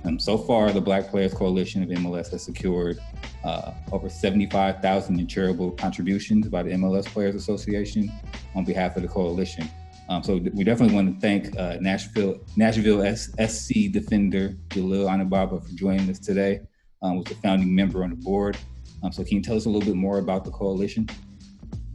Um, 0.04 0.18
so 0.18 0.36
far, 0.36 0.72
the 0.72 0.80
Black 0.80 1.08
Players 1.08 1.32
Coalition 1.32 1.82
of 1.82 1.88
MLS 1.90 2.30
has 2.32 2.42
secured 2.44 2.98
uh, 3.44 3.72
over 3.92 4.08
75,000 4.08 5.18
in 5.18 5.26
charitable 5.26 5.72
contributions 5.72 6.48
by 6.48 6.62
the 6.62 6.70
MLS 6.70 7.06
Players 7.06 7.34
Association 7.34 8.10
on 8.54 8.64
behalf 8.64 8.96
of 8.96 9.02
the 9.02 9.08
coalition. 9.08 9.68
Um, 10.08 10.22
so 10.22 10.36
we 10.36 10.64
definitely 10.64 10.94
want 10.94 11.14
to 11.14 11.20
thank 11.20 11.56
uh, 11.56 11.76
Nashville 11.80 12.40
Nashville 12.56 13.02
S- 13.02 13.30
SC 13.48 13.90
defender 13.90 14.56
Jalil 14.68 15.08
Anibaba 15.08 15.60
for 15.64 15.72
joining 15.74 16.10
us 16.10 16.18
today. 16.18 16.60
Um, 17.02 17.18
was 17.18 17.30
a 17.30 17.34
founding 17.36 17.74
member 17.74 18.04
on 18.04 18.10
the 18.10 18.16
board. 18.16 18.56
Um, 19.02 19.12
so 19.12 19.24
can 19.24 19.36
you 19.36 19.42
tell 19.42 19.56
us 19.56 19.66
a 19.66 19.68
little 19.68 19.86
bit 19.86 19.96
more 19.96 20.18
about 20.18 20.44
the 20.44 20.50
coalition? 20.50 21.08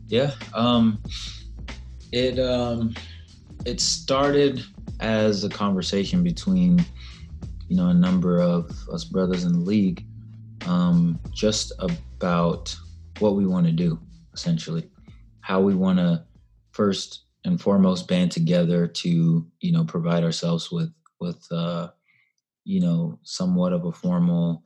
Yeah, 0.07 0.31
um, 0.53 0.99
it 2.11 2.39
um, 2.39 2.95
it 3.65 3.79
started 3.79 4.63
as 4.99 5.43
a 5.43 5.49
conversation 5.49 6.23
between 6.23 6.83
you 7.67 7.75
know 7.75 7.87
a 7.87 7.93
number 7.93 8.39
of 8.39 8.71
us 8.91 9.03
brothers 9.03 9.43
in 9.43 9.53
the 9.53 9.59
league, 9.59 10.05
um, 10.65 11.19
just 11.31 11.71
about 11.79 12.75
what 13.19 13.35
we 13.35 13.45
want 13.45 13.65
to 13.65 13.71
do, 13.71 13.99
essentially, 14.33 14.89
how 15.41 15.61
we 15.61 15.75
want 15.75 15.99
to 15.99 16.23
first 16.71 17.23
and 17.45 17.61
foremost 17.61 18.07
band 18.07 18.31
together 18.31 18.87
to 18.87 19.45
you 19.59 19.71
know 19.71 19.83
provide 19.83 20.23
ourselves 20.23 20.71
with 20.71 20.91
with 21.19 21.45
uh, 21.51 21.89
you 22.63 22.79
know 22.79 23.19
somewhat 23.23 23.73
of 23.73 23.85
a 23.85 23.91
formal 23.91 24.63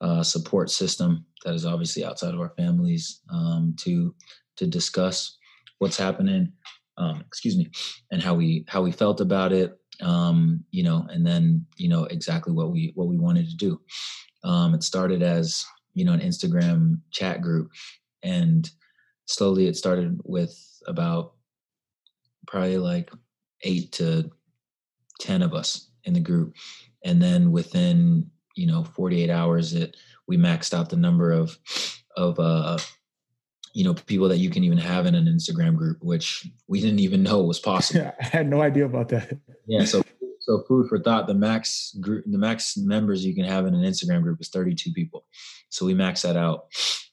uh, 0.00 0.22
support 0.22 0.70
system 0.70 1.24
that 1.44 1.54
is 1.54 1.66
obviously 1.66 2.04
outside 2.04 2.34
of 2.34 2.40
our 2.40 2.50
families 2.50 3.20
um, 3.30 3.74
to 3.78 4.14
to 4.56 4.66
discuss 4.66 5.36
what's 5.78 5.96
happening 5.96 6.52
um, 6.98 7.22
excuse 7.26 7.56
me 7.56 7.70
and 8.10 8.22
how 8.22 8.34
we 8.34 8.64
how 8.68 8.82
we 8.82 8.92
felt 8.92 9.20
about 9.20 9.52
it 9.52 9.78
um, 10.02 10.62
you 10.70 10.82
know 10.82 11.06
and 11.10 11.26
then 11.26 11.64
you 11.76 11.88
know 11.88 12.04
exactly 12.04 12.52
what 12.52 12.70
we 12.70 12.92
what 12.94 13.08
we 13.08 13.16
wanted 13.16 13.48
to 13.48 13.56
do 13.56 13.80
um, 14.44 14.74
it 14.74 14.82
started 14.82 15.22
as 15.22 15.64
you 15.94 16.04
know 16.04 16.12
an 16.12 16.20
instagram 16.20 17.00
chat 17.10 17.40
group 17.40 17.70
and 18.22 18.70
slowly 19.26 19.66
it 19.66 19.76
started 19.76 20.20
with 20.24 20.56
about 20.86 21.34
probably 22.46 22.78
like 22.78 23.10
eight 23.62 23.92
to 23.92 24.30
10 25.20 25.42
of 25.42 25.54
us 25.54 25.90
in 26.04 26.14
the 26.14 26.20
group. 26.20 26.54
And 27.04 27.22
then 27.22 27.52
within, 27.52 28.30
you 28.56 28.66
know, 28.66 28.84
48 28.84 29.30
hours, 29.30 29.74
it, 29.74 29.96
we 30.26 30.36
maxed 30.36 30.74
out 30.74 30.88
the 30.88 30.96
number 30.96 31.30
of, 31.30 31.56
of, 32.16 32.38
uh, 32.40 32.78
you 33.74 33.84
know 33.84 33.94
people 33.94 34.28
that 34.28 34.38
you 34.38 34.50
can 34.50 34.64
even 34.64 34.78
have 34.78 35.06
in 35.06 35.14
an 35.14 35.26
instagram 35.26 35.76
group 35.76 35.98
which 36.00 36.48
we 36.66 36.80
didn't 36.80 37.00
even 37.00 37.22
know 37.22 37.42
was 37.42 37.58
possible. 37.58 38.00
Yeah, 38.00 38.12
i 38.20 38.24
had 38.24 38.48
no 38.48 38.62
idea 38.62 38.84
about 38.84 39.08
that. 39.10 39.38
Yeah 39.66 39.84
so 39.84 40.02
so 40.40 40.62
food 40.66 40.88
for 40.88 40.98
thought 40.98 41.26
the 41.26 41.34
max 41.34 41.94
group 42.00 42.24
the 42.26 42.38
max 42.38 42.76
members 42.76 43.24
you 43.24 43.34
can 43.34 43.44
have 43.44 43.66
in 43.66 43.74
an 43.74 43.82
instagram 43.82 44.22
group 44.22 44.40
is 44.40 44.48
32 44.48 44.92
people. 44.92 45.26
So 45.68 45.86
we 45.86 45.94
max 45.94 46.22
that 46.22 46.36
out 46.36 46.66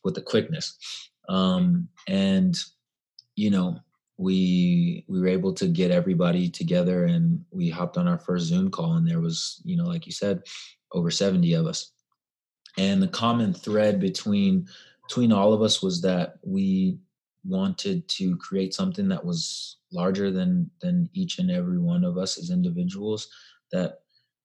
with 0.03 0.15
the 0.15 0.21
quickness. 0.21 0.77
Um, 1.27 1.89
and 2.07 2.55
you 3.35 3.49
know 3.49 3.79
we 4.17 5.03
we 5.09 5.19
were 5.19 5.27
able 5.27 5.53
to 5.53 5.67
get 5.67 5.91
everybody 5.91 6.49
together 6.49 7.03
and 7.03 7.43
we 7.51 7.69
hopped 7.69 7.97
on 7.97 8.07
our 8.07 8.17
first 8.17 8.45
zoom 8.45 8.71
call 8.71 8.93
and 8.93 9.05
there 9.05 9.19
was 9.19 9.61
you 9.65 9.75
know 9.75 9.85
like 9.85 10.05
you 10.05 10.13
said 10.13 10.41
over 10.95 11.11
70 11.11 11.53
of 11.53 11.67
us. 11.67 11.91
And 12.77 13.01
the 13.01 13.07
common 13.07 13.53
thread 13.53 13.99
between 13.99 14.67
between 15.07 15.31
all 15.31 15.53
of 15.53 15.61
us 15.61 15.81
was 15.81 16.01
that 16.01 16.35
we 16.43 16.97
wanted 17.43 18.07
to 18.09 18.35
create 18.37 18.73
something 18.73 19.07
that 19.07 19.23
was 19.23 19.77
larger 19.91 20.31
than 20.31 20.69
than 20.81 21.09
each 21.13 21.39
and 21.39 21.51
every 21.51 21.79
one 21.79 22.03
of 22.03 22.17
us 22.17 22.37
as 22.37 22.49
individuals 22.49 23.29
that 23.71 23.99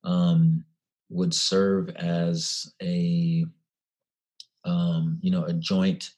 um, 0.05 0.64
would 1.09 1.35
serve 1.35 1.88
as 1.90 2.73
a 2.83 3.45
um, 4.64 5.19
you 5.23 5.31
know 5.31 5.45
a 5.45 5.52
joint 5.55 6.11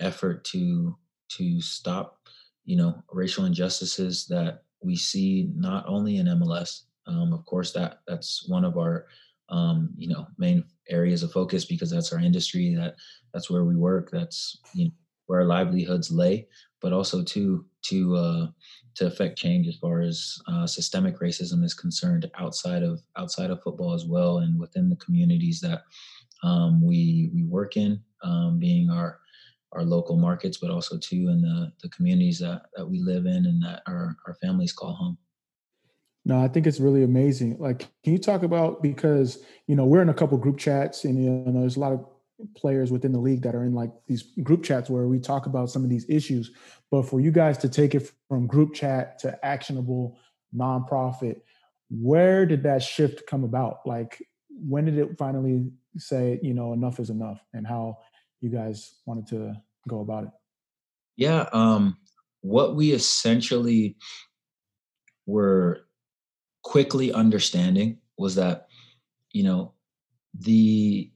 effort 0.00 0.44
to 0.44 0.96
to 1.28 1.60
stop 1.60 2.18
you 2.64 2.76
know 2.76 3.02
racial 3.12 3.44
injustices 3.44 4.26
that 4.26 4.62
we 4.82 4.96
see 4.96 5.50
not 5.54 5.84
only 5.86 6.16
in 6.16 6.26
MLS. 6.26 6.82
Um, 7.06 7.32
of 7.32 7.44
course, 7.46 7.72
that 7.72 8.00
that's 8.06 8.48
one 8.48 8.64
of 8.64 8.78
our 8.78 9.06
um, 9.52 9.90
you 9.96 10.08
know 10.08 10.26
main 10.38 10.64
areas 10.88 11.22
of 11.22 11.30
focus 11.30 11.64
because 11.64 11.90
that's 11.90 12.12
our 12.12 12.18
industry. 12.18 12.74
That 12.74 12.96
that's 13.32 13.50
where 13.50 13.64
we 13.64 13.76
work. 13.76 14.10
That's 14.10 14.58
you 14.74 14.86
know 14.86 14.90
where 15.26 15.40
our 15.40 15.46
livelihoods 15.46 16.10
lay. 16.10 16.48
But 16.80 16.92
also 16.92 17.22
to 17.22 17.64
to 17.82 18.16
uh, 18.16 18.46
to 18.96 19.06
affect 19.06 19.38
change 19.38 19.68
as 19.68 19.76
far 19.76 20.00
as 20.00 20.38
uh, 20.48 20.66
systemic 20.66 21.20
racism 21.20 21.62
is 21.64 21.74
concerned 21.74 22.28
outside 22.38 22.82
of 22.82 23.00
outside 23.16 23.50
of 23.50 23.62
football 23.62 23.92
as 23.92 24.06
well, 24.06 24.38
and 24.38 24.58
within 24.58 24.88
the 24.88 24.96
communities 24.96 25.60
that 25.60 25.82
um, 26.42 26.84
we 26.84 27.30
we 27.34 27.44
work 27.44 27.76
in, 27.76 28.00
um, 28.24 28.58
being 28.58 28.90
our 28.90 29.20
our 29.72 29.84
local 29.84 30.16
markets, 30.16 30.58
but 30.58 30.70
also 30.70 30.98
too 30.98 31.28
in 31.28 31.40
the 31.42 31.72
the 31.82 31.88
communities 31.90 32.38
that 32.40 32.62
that 32.74 32.88
we 32.88 32.98
live 32.98 33.26
in 33.26 33.46
and 33.46 33.62
that 33.62 33.82
our 33.86 34.16
our 34.26 34.34
families 34.34 34.72
call 34.72 34.94
home. 34.94 35.18
No, 36.24 36.40
I 36.40 36.48
think 36.48 36.66
it's 36.66 36.78
really 36.78 37.02
amazing. 37.02 37.56
Like, 37.58 37.80
can 38.04 38.12
you 38.12 38.18
talk 38.18 38.42
about 38.42 38.82
because 38.82 39.42
you 39.66 39.74
know 39.74 39.84
we're 39.84 40.02
in 40.02 40.08
a 40.08 40.14
couple 40.14 40.38
group 40.38 40.58
chats 40.58 41.04
and 41.04 41.22
you 41.22 41.30
know 41.30 41.60
there's 41.60 41.76
a 41.76 41.80
lot 41.80 41.92
of 41.92 42.06
players 42.56 42.90
within 42.90 43.12
the 43.12 43.18
league 43.18 43.42
that 43.42 43.54
are 43.54 43.64
in 43.64 43.74
like 43.74 43.90
these 44.06 44.22
group 44.42 44.62
chats 44.62 44.90
where 44.90 45.06
we 45.06 45.18
talk 45.18 45.46
about 45.46 45.70
some 45.70 45.84
of 45.84 45.90
these 45.90 46.06
issues. 46.08 46.50
But 46.90 47.02
for 47.02 47.20
you 47.20 47.30
guys 47.30 47.58
to 47.58 47.68
take 47.68 47.94
it 47.94 48.10
from 48.28 48.46
group 48.46 48.74
chat 48.74 49.18
to 49.20 49.38
actionable 49.44 50.18
nonprofit, 50.54 51.40
where 51.90 52.46
did 52.46 52.62
that 52.62 52.82
shift 52.82 53.26
come 53.26 53.44
about? 53.44 53.78
Like, 53.84 54.22
when 54.48 54.84
did 54.84 54.98
it 54.98 55.18
finally 55.18 55.70
say, 55.96 56.38
you 56.42 56.54
know, 56.54 56.72
enough 56.72 57.00
is 57.00 57.10
enough, 57.10 57.40
and 57.52 57.66
how 57.66 57.98
you 58.40 58.48
guys 58.48 58.94
wanted 59.06 59.26
to 59.28 59.54
go 59.88 60.00
about 60.00 60.24
it? 60.24 60.30
Yeah, 61.16 61.48
um, 61.52 61.96
what 62.40 62.76
we 62.76 62.92
essentially 62.92 63.96
were 65.26 65.82
quickly 66.62 67.12
understanding 67.12 67.98
was 68.18 68.34
that, 68.36 68.68
you 69.32 69.44
know, 69.44 69.72
the 70.34 71.10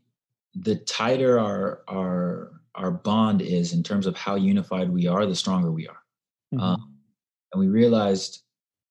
the 0.55 0.77
tighter 0.77 1.39
our 1.39 1.83
our 1.89 2.53
our 2.75 2.91
bond 2.91 3.43
is 3.43 3.73
in 3.73 3.83
terms 3.83 4.07
of 4.07 4.17
how 4.17 4.35
unified 4.35 4.91
we 4.91 5.07
are, 5.07 5.27
the 5.27 5.35
stronger 5.35 5.73
we 5.73 5.89
are. 5.89 6.03
Mm-hmm. 6.55 6.61
Um, 6.61 6.95
and 7.53 7.61
we 7.61 7.69
realized, 7.69 8.43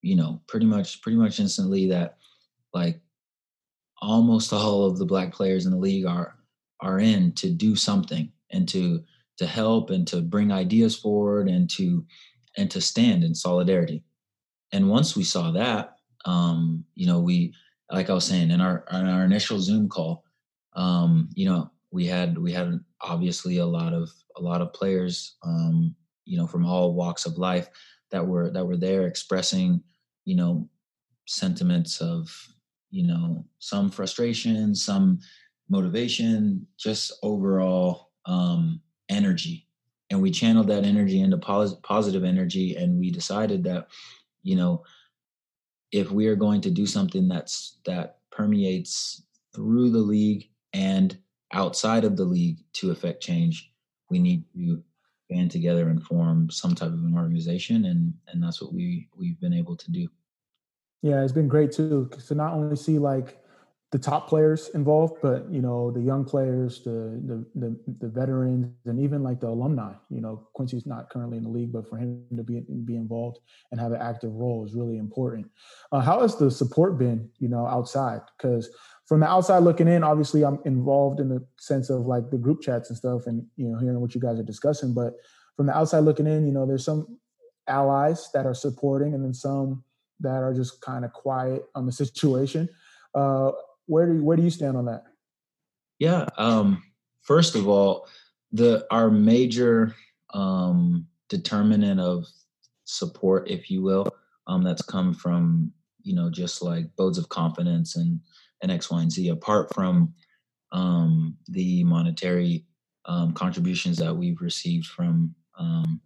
you 0.01 0.15
know, 0.15 0.41
pretty 0.47 0.65
much 0.65 1.01
pretty 1.01 1.17
much 1.17 1.39
instantly 1.39 1.87
that 1.89 2.17
like 2.73 2.99
almost 4.01 4.53
all 4.53 4.85
of 4.85 4.97
the 4.97 5.05
black 5.05 5.31
players 5.31 5.65
in 5.65 5.71
the 5.71 5.77
league 5.77 6.05
are 6.05 6.37
are 6.81 6.99
in 6.99 7.31
to 7.33 7.49
do 7.49 7.75
something 7.75 8.31
and 8.51 8.67
to 8.69 9.03
to 9.37 9.45
help 9.45 9.89
and 9.89 10.07
to 10.07 10.21
bring 10.21 10.51
ideas 10.51 10.95
forward 10.95 11.47
and 11.47 11.69
to 11.69 12.05
and 12.57 12.71
to 12.71 12.81
stand 12.81 13.23
in 13.23 13.35
solidarity. 13.35 14.03
And 14.71 14.89
once 14.89 15.15
we 15.15 15.23
saw 15.23 15.51
that, 15.51 15.94
um, 16.25 16.83
you 16.95 17.07
know, 17.07 17.19
we 17.19 17.53
like 17.91 18.09
I 18.09 18.13
was 18.13 18.25
saying 18.25 18.51
in 18.51 18.61
our 18.61 18.83
in 18.91 19.07
our 19.07 19.23
initial 19.23 19.59
Zoom 19.59 19.87
call, 19.87 20.23
um, 20.75 21.29
you 21.35 21.45
know, 21.45 21.71
we 21.91 22.05
had 22.05 22.37
we 22.37 22.51
had 22.51 22.79
obviously 23.01 23.57
a 23.57 23.65
lot 23.65 23.93
of 23.93 24.09
a 24.37 24.41
lot 24.41 24.61
of 24.61 24.73
players, 24.73 25.37
um, 25.43 25.95
you 26.25 26.37
know, 26.37 26.47
from 26.47 26.65
all 26.65 26.93
walks 26.93 27.25
of 27.25 27.37
life 27.37 27.69
that 28.11 28.25
were 28.25 28.49
that 28.49 28.65
were 28.65 28.77
there 28.77 29.07
expressing, 29.07 29.81
you 30.25 30.35
know, 30.35 30.67
sentiments 31.27 32.01
of, 32.01 32.29
you 32.89 33.05
know, 33.05 33.45
some 33.59 33.89
frustration, 33.89 34.75
some 34.75 35.19
motivation, 35.69 36.65
just 36.77 37.13
overall 37.23 38.11
um, 38.25 38.81
energy. 39.09 39.67
And 40.11 40.21
we 40.21 40.29
channeled 40.31 40.67
that 40.67 40.83
energy 40.83 41.21
into 41.21 41.37
pos- 41.37 41.75
positive 41.83 42.23
energy, 42.23 42.75
and 42.75 42.99
we 42.99 43.09
decided 43.09 43.63
that, 43.63 43.87
you 44.43 44.55
know, 44.55 44.83
if 45.95 46.11
we 46.11 46.27
are 46.27 46.35
going 46.35 46.59
to 46.59 46.69
do 46.69 46.85
something 46.85 47.27
that's 47.29 47.77
that 47.85 48.17
permeates 48.29 49.23
through 49.55 49.89
the 49.89 49.97
league 49.97 50.49
and 50.73 51.17
outside 51.53 52.03
of 52.03 52.17
the 52.17 52.25
league 52.25 52.57
to 52.73 52.91
affect 52.91 53.23
change, 53.23 53.71
we 54.09 54.19
need 54.19 54.43
to 54.53 54.83
band 55.29 55.49
together 55.49 55.87
and 55.87 56.03
form 56.03 56.49
some 56.49 56.75
type 56.75 56.89
of 56.89 57.05
an 57.05 57.15
organization, 57.15 57.85
and 57.85 58.13
and 58.27 58.43
that's 58.43 58.61
what 58.61 58.73
we 58.73 59.07
we've 59.15 59.39
been 59.39 59.53
able 59.53 59.77
to 59.77 59.89
do. 59.89 60.09
Yeah, 61.01 61.23
it's 61.23 61.31
been 61.31 61.47
great 61.47 61.71
too 61.71 62.09
to 62.27 62.35
not 62.35 62.53
only 62.53 62.75
see 62.75 62.99
like 62.99 63.41
the 63.95 63.99
top 63.99 64.27
players 64.27 64.71
involved, 64.73 65.21
but 65.21 65.49
you 65.49 65.61
know 65.61 65.89
the 65.89 66.01
young 66.01 66.25
players, 66.25 66.83
the, 66.83 67.17
the 67.29 67.45
the 67.55 67.79
the, 68.01 68.09
veterans, 68.09 68.67
and 68.83 68.99
even 68.99 69.23
like 69.23 69.39
the 69.39 69.47
alumni. 69.47 69.93
You 70.09 70.19
know, 70.19 70.49
Quincy's 70.53 70.85
not 70.85 71.09
currently 71.09 71.37
in 71.37 71.45
the 71.45 71.49
league, 71.49 71.71
but 71.71 71.87
for 71.87 71.95
him 71.95 72.25
to 72.35 72.43
be 72.43 72.59
be 72.83 72.97
involved 72.97 73.39
and 73.71 73.79
have 73.79 73.93
an 73.93 74.01
active 74.01 74.33
role 74.33 74.65
is 74.65 74.73
really 74.75 74.97
important. 74.97 75.49
Uh, 75.93 76.01
how 76.01 76.19
has 76.19 76.35
the 76.35 76.51
support 76.51 76.97
been? 76.97 77.29
You 77.39 77.47
know, 77.47 77.65
outside 77.65 78.19
because 78.37 78.69
from 79.07 79.21
the 79.21 79.29
outside 79.29 79.59
looking 79.59 79.87
in, 79.87 80.03
obviously 80.03 80.43
I'm 80.43 80.59
involved 80.65 81.21
in 81.21 81.29
the 81.29 81.41
sense 81.57 81.89
of 81.89 82.05
like 82.05 82.29
the 82.31 82.37
group 82.37 82.61
chats 82.61 82.89
and 82.89 82.97
stuff, 82.97 83.27
and 83.27 83.45
you 83.55 83.69
know 83.69 83.79
hearing 83.79 84.01
what 84.01 84.13
you 84.13 84.19
guys 84.19 84.37
are 84.41 84.43
discussing. 84.43 84.93
But 84.93 85.13
from 85.55 85.67
the 85.67 85.77
outside 85.77 86.01
looking 86.01 86.27
in, 86.27 86.45
you 86.45 86.51
know, 86.51 86.65
there's 86.65 86.83
some 86.83 87.17
allies 87.69 88.29
that 88.33 88.45
are 88.45 88.53
supporting, 88.53 89.13
and 89.13 89.23
then 89.23 89.33
some 89.33 89.85
that 90.19 90.43
are 90.43 90.53
just 90.53 90.81
kind 90.81 91.05
of 91.05 91.13
quiet 91.13 91.63
on 91.75 91.85
the 91.85 91.91
situation. 92.03 92.67
Uh, 93.13 93.51
where 93.85 94.07
do 94.07 94.15
you, 94.15 94.23
where 94.23 94.37
do 94.37 94.43
you 94.43 94.49
stand 94.49 94.77
on 94.77 94.85
that? 94.85 95.03
Yeah. 95.99 96.27
Um, 96.37 96.83
first 97.21 97.55
of 97.55 97.67
all, 97.67 98.07
the 98.51 98.85
our 98.91 99.09
major 99.09 99.95
um, 100.33 101.07
determinant 101.29 101.99
of 101.99 102.25
support, 102.85 103.49
if 103.49 103.69
you 103.69 103.81
will, 103.81 104.07
um, 104.47 104.63
that's 104.63 104.81
come 104.81 105.13
from 105.13 105.71
you 106.03 106.15
know 106.15 106.29
just 106.29 106.61
like 106.61 106.85
bodes 106.95 107.17
of 107.17 107.29
confidence 107.29 107.95
and 107.95 108.19
and 108.61 108.71
X, 108.71 108.89
Y, 108.89 109.01
and 109.01 109.11
Z. 109.11 109.29
Apart 109.29 109.73
from 109.73 110.13
um, 110.71 111.37
the 111.47 111.83
monetary 111.83 112.65
um, 113.05 113.33
contributions 113.33 113.97
that 113.97 114.15
we've 114.15 114.41
received 114.41 114.87
from 114.87 115.33
um, 115.57 116.01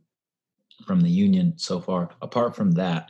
from 0.86 1.01
the 1.01 1.09
union 1.09 1.53
so 1.57 1.79
far, 1.79 2.09
apart 2.21 2.55
from 2.55 2.71
that, 2.71 3.09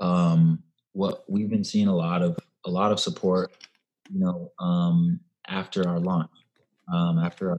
um, 0.00 0.62
what 0.92 1.24
we've 1.28 1.48
been 1.50 1.64
seeing 1.64 1.88
a 1.88 1.94
lot 1.94 2.22
of 2.22 2.38
a 2.64 2.70
lot 2.70 2.92
of 2.92 3.00
support 3.00 3.52
you 4.12 4.20
know, 4.20 4.52
um, 4.58 5.20
after 5.46 5.88
our 5.88 5.98
launch, 5.98 6.30
um, 6.92 7.18
after 7.18 7.50
our 7.50 7.58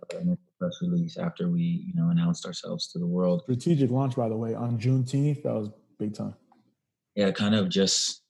press 0.60 0.77
release, 0.82 1.18
after 1.18 1.50
we, 1.50 1.86
you 1.88 1.94
know, 1.96 2.10
announced 2.10 2.46
ourselves 2.46 2.88
to 2.91 3.00
the 3.00 3.08
world. 3.08 3.41
Strategic 3.44 3.89
launch, 3.89 4.15
by 4.15 4.29
the 4.29 4.36
way, 4.36 4.53
on 4.53 4.77
Juneteenth. 4.77 5.44
That 5.44 5.53
was 5.53 5.70
big 5.98 6.13
time. 6.13 6.36
Yeah, 7.15 7.32
kind 7.32 7.56
of 7.56 7.70
just 7.70 8.22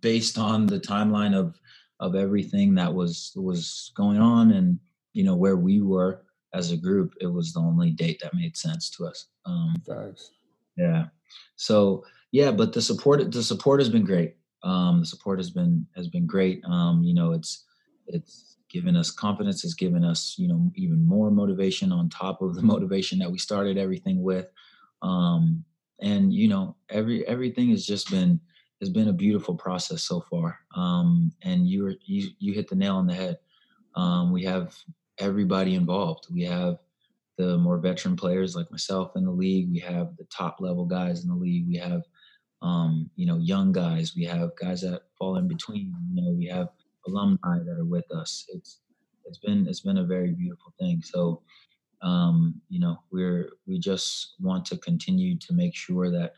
based 0.00 0.38
on 0.38 0.66
the 0.66 0.80
timeline 0.80 1.34
of 1.34 1.58
of 2.00 2.14
everything 2.14 2.74
that 2.74 2.92
was 2.92 3.32
was 3.36 3.92
going 3.94 4.18
on, 4.18 4.52
and 4.52 4.78
you 5.12 5.24
know 5.24 5.36
where 5.36 5.56
we 5.56 5.80
were 5.80 6.22
as 6.54 6.72
a 6.72 6.76
group. 6.76 7.14
It 7.20 7.26
was 7.26 7.52
the 7.52 7.60
only 7.60 7.90
date 7.90 8.20
that 8.22 8.34
made 8.34 8.56
sense 8.56 8.90
to 8.90 9.06
us. 9.06 9.28
Um, 9.44 9.74
Thanks. 9.86 10.30
Yeah. 10.76 11.06
So 11.56 12.04
yeah, 12.32 12.50
but 12.52 12.72
the 12.72 12.82
support 12.82 13.30
the 13.32 13.42
support 13.42 13.80
has 13.80 13.88
been 13.88 14.04
great. 14.04 14.36
Um, 14.62 15.00
the 15.00 15.06
support 15.06 15.38
has 15.38 15.50
been 15.50 15.86
has 15.96 16.08
been 16.08 16.26
great. 16.26 16.62
Um, 16.64 17.02
you 17.02 17.14
know, 17.14 17.32
it's 17.32 17.64
it's 18.06 18.56
given 18.68 18.96
us 18.96 19.10
confidence. 19.10 19.64
It's 19.64 19.74
given 19.74 20.04
us 20.04 20.34
you 20.38 20.48
know 20.48 20.70
even 20.76 21.06
more 21.06 21.30
motivation 21.30 21.92
on 21.92 22.08
top 22.08 22.42
of 22.42 22.54
the 22.54 22.62
motivation 22.74 23.18
that 23.20 23.30
we 23.30 23.38
started 23.38 23.78
everything 23.78 24.22
with. 24.22 24.46
Um, 25.02 25.64
and 26.00 26.32
you 26.32 26.48
know, 26.48 26.76
every 26.88 27.26
everything 27.26 27.70
has 27.70 27.86
just 27.86 28.10
been 28.10 28.40
has 28.80 28.90
been 28.90 29.08
a 29.08 29.12
beautiful 29.12 29.54
process 29.54 30.02
so 30.02 30.20
far. 30.20 30.58
Um, 30.74 31.32
and 31.42 31.66
you 31.68 31.84
were 31.84 31.94
you 32.04 32.30
you 32.38 32.52
hit 32.52 32.68
the 32.68 32.76
nail 32.76 32.96
on 32.96 33.06
the 33.06 33.14
head. 33.14 33.38
Um, 33.94 34.32
we 34.32 34.44
have 34.44 34.76
everybody 35.18 35.74
involved. 35.74 36.26
We 36.32 36.42
have 36.42 36.78
the 37.36 37.56
more 37.58 37.78
veteran 37.78 38.16
players 38.16 38.54
like 38.54 38.70
myself 38.70 39.12
in 39.16 39.24
the 39.24 39.30
league. 39.30 39.70
We 39.70 39.78
have 39.80 40.16
the 40.16 40.24
top 40.24 40.56
level 40.60 40.84
guys 40.84 41.22
in 41.22 41.28
the 41.28 41.36
league. 41.36 41.66
We 41.66 41.76
have 41.76 42.02
um, 42.62 43.10
you 43.16 43.26
know 43.26 43.38
young 43.38 43.72
guys. 43.72 44.14
We 44.16 44.24
have 44.24 44.50
guys 44.60 44.82
that 44.82 45.02
fall 45.18 45.36
in 45.36 45.48
between. 45.48 45.94
You 46.12 46.22
know, 46.22 46.30
we 46.32 46.46
have 46.46 46.68
alumni 47.06 47.58
that 47.64 47.78
are 47.78 47.84
with 47.84 48.10
us. 48.10 48.44
It's 48.48 48.80
it's 49.24 49.38
been 49.38 49.66
it's 49.66 49.80
been 49.80 49.98
a 49.98 50.04
very 50.04 50.32
beautiful 50.32 50.72
thing. 50.78 51.02
So 51.02 51.42
um, 52.02 52.60
you 52.68 52.80
know 52.80 52.98
we're 53.10 53.50
we 53.66 53.78
just 53.78 54.34
want 54.40 54.64
to 54.66 54.78
continue 54.78 55.38
to 55.38 55.52
make 55.52 55.74
sure 55.74 56.10
that 56.10 56.34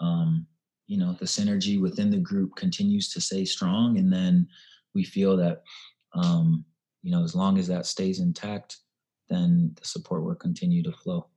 um, 0.00 0.46
you 0.86 0.98
know 0.98 1.16
the 1.18 1.26
synergy 1.26 1.80
within 1.80 2.10
the 2.10 2.18
group 2.18 2.54
continues 2.56 3.12
to 3.12 3.20
stay 3.20 3.44
strong, 3.44 3.98
and 3.98 4.12
then 4.12 4.46
we 4.94 5.04
feel 5.04 5.36
that 5.38 5.62
um, 6.14 6.64
you 7.02 7.10
know 7.10 7.24
as 7.24 7.34
long 7.34 7.58
as 7.58 7.66
that 7.68 7.86
stays 7.86 8.20
intact, 8.20 8.78
then 9.30 9.72
the 9.80 9.86
support 9.86 10.24
will 10.24 10.34
continue 10.34 10.82
to 10.82 10.92
flow. 10.92 11.28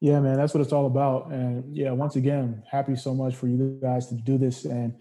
Yeah, 0.00 0.20
man, 0.20 0.36
that's 0.36 0.54
what 0.54 0.60
it's 0.60 0.72
all 0.72 0.86
about. 0.86 1.30
And 1.30 1.76
yeah, 1.76 1.90
once 1.90 2.16
again, 2.16 2.62
happy 2.70 2.94
so 2.94 3.14
much 3.14 3.34
for 3.34 3.48
you 3.48 3.78
guys 3.82 4.06
to 4.08 4.14
do 4.14 4.38
this. 4.38 4.64
And 4.64 4.94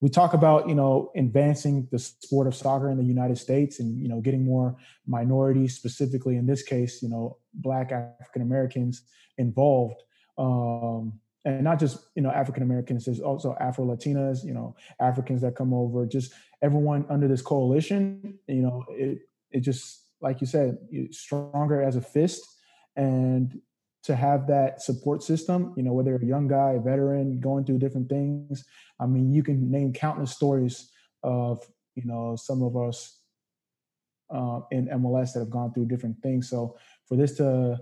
we 0.00 0.08
talk 0.08 0.34
about, 0.34 0.68
you 0.68 0.74
know, 0.74 1.10
advancing 1.16 1.88
the 1.90 1.98
sport 1.98 2.46
of 2.46 2.54
soccer 2.54 2.90
in 2.90 2.96
the 2.96 3.04
United 3.04 3.38
States 3.38 3.80
and, 3.80 3.98
you 3.98 4.08
know, 4.08 4.20
getting 4.20 4.44
more 4.44 4.76
minorities, 5.06 5.74
specifically 5.74 6.36
in 6.36 6.46
this 6.46 6.62
case, 6.62 7.02
you 7.02 7.08
know, 7.08 7.38
Black 7.54 7.90
African 7.90 8.42
Americans 8.42 9.02
involved. 9.38 10.02
Um, 10.38 11.20
and 11.44 11.62
not 11.62 11.78
just 11.78 11.98
you 12.14 12.22
know 12.22 12.30
African 12.30 12.62
Americans. 12.62 13.04
There's 13.04 13.20
also 13.20 13.56
Afro 13.60 13.84
Latinas, 13.84 14.44
you 14.44 14.54
know, 14.54 14.74
Africans 15.00 15.42
that 15.42 15.56
come 15.56 15.74
over. 15.74 16.06
Just 16.06 16.32
everyone 16.62 17.04
under 17.10 17.28
this 17.28 17.42
coalition. 17.42 18.38
You 18.48 18.62
know, 18.62 18.84
it 18.90 19.18
it 19.50 19.60
just 19.60 20.06
like 20.20 20.40
you 20.40 20.46
said, 20.46 20.78
stronger 21.10 21.82
as 21.82 21.96
a 21.96 22.00
fist, 22.00 22.42
and 22.96 23.60
to 24.04 24.14
have 24.14 24.46
that 24.46 24.82
support 24.82 25.22
system, 25.22 25.72
you 25.76 25.82
know, 25.82 25.92
whether 25.92 26.14
a 26.14 26.24
young 26.24 26.46
guy, 26.46 26.78
veteran, 26.78 27.40
going 27.40 27.64
through 27.64 27.78
different 27.78 28.08
things. 28.08 28.64
I 29.00 29.06
mean, 29.06 29.32
you 29.32 29.42
can 29.42 29.70
name 29.70 29.92
countless 29.92 30.32
stories 30.32 30.90
of 31.22 31.66
you 31.94 32.04
know 32.04 32.36
some 32.36 32.62
of 32.62 32.76
us 32.76 33.20
uh, 34.30 34.60
in 34.70 34.88
MLS 34.88 35.32
that 35.32 35.40
have 35.40 35.50
gone 35.50 35.72
through 35.72 35.86
different 35.86 36.22
things. 36.22 36.48
So 36.48 36.76
for 37.08 37.16
this 37.16 37.36
to 37.38 37.78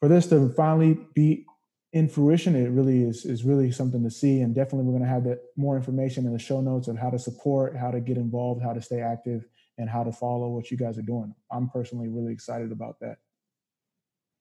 for 0.00 0.08
this 0.08 0.26
to 0.28 0.50
finally 0.50 0.98
be 1.14 1.46
in 1.92 2.08
fruition, 2.08 2.54
it 2.54 2.70
really 2.70 3.02
is 3.02 3.24
is 3.24 3.44
really 3.44 3.70
something 3.70 4.02
to 4.02 4.10
see. 4.10 4.40
And 4.40 4.54
definitely, 4.54 4.84
we're 4.84 4.98
going 4.98 5.08
to 5.08 5.14
have 5.14 5.24
that 5.24 5.40
more 5.56 5.76
information 5.76 6.26
in 6.26 6.32
the 6.32 6.38
show 6.38 6.60
notes 6.60 6.88
of 6.88 6.98
how 6.98 7.08
to 7.08 7.18
support, 7.18 7.76
how 7.76 7.90
to 7.90 8.00
get 8.00 8.18
involved, 8.18 8.62
how 8.62 8.74
to 8.74 8.82
stay 8.82 9.00
active, 9.00 9.46
and 9.78 9.88
how 9.88 10.04
to 10.04 10.12
follow 10.12 10.48
what 10.48 10.70
you 10.70 10.76
guys 10.76 10.98
are 10.98 11.02
doing. 11.02 11.34
I'm 11.50 11.70
personally 11.70 12.08
really 12.08 12.32
excited 12.32 12.70
about 12.70 13.00
that. 13.00 13.18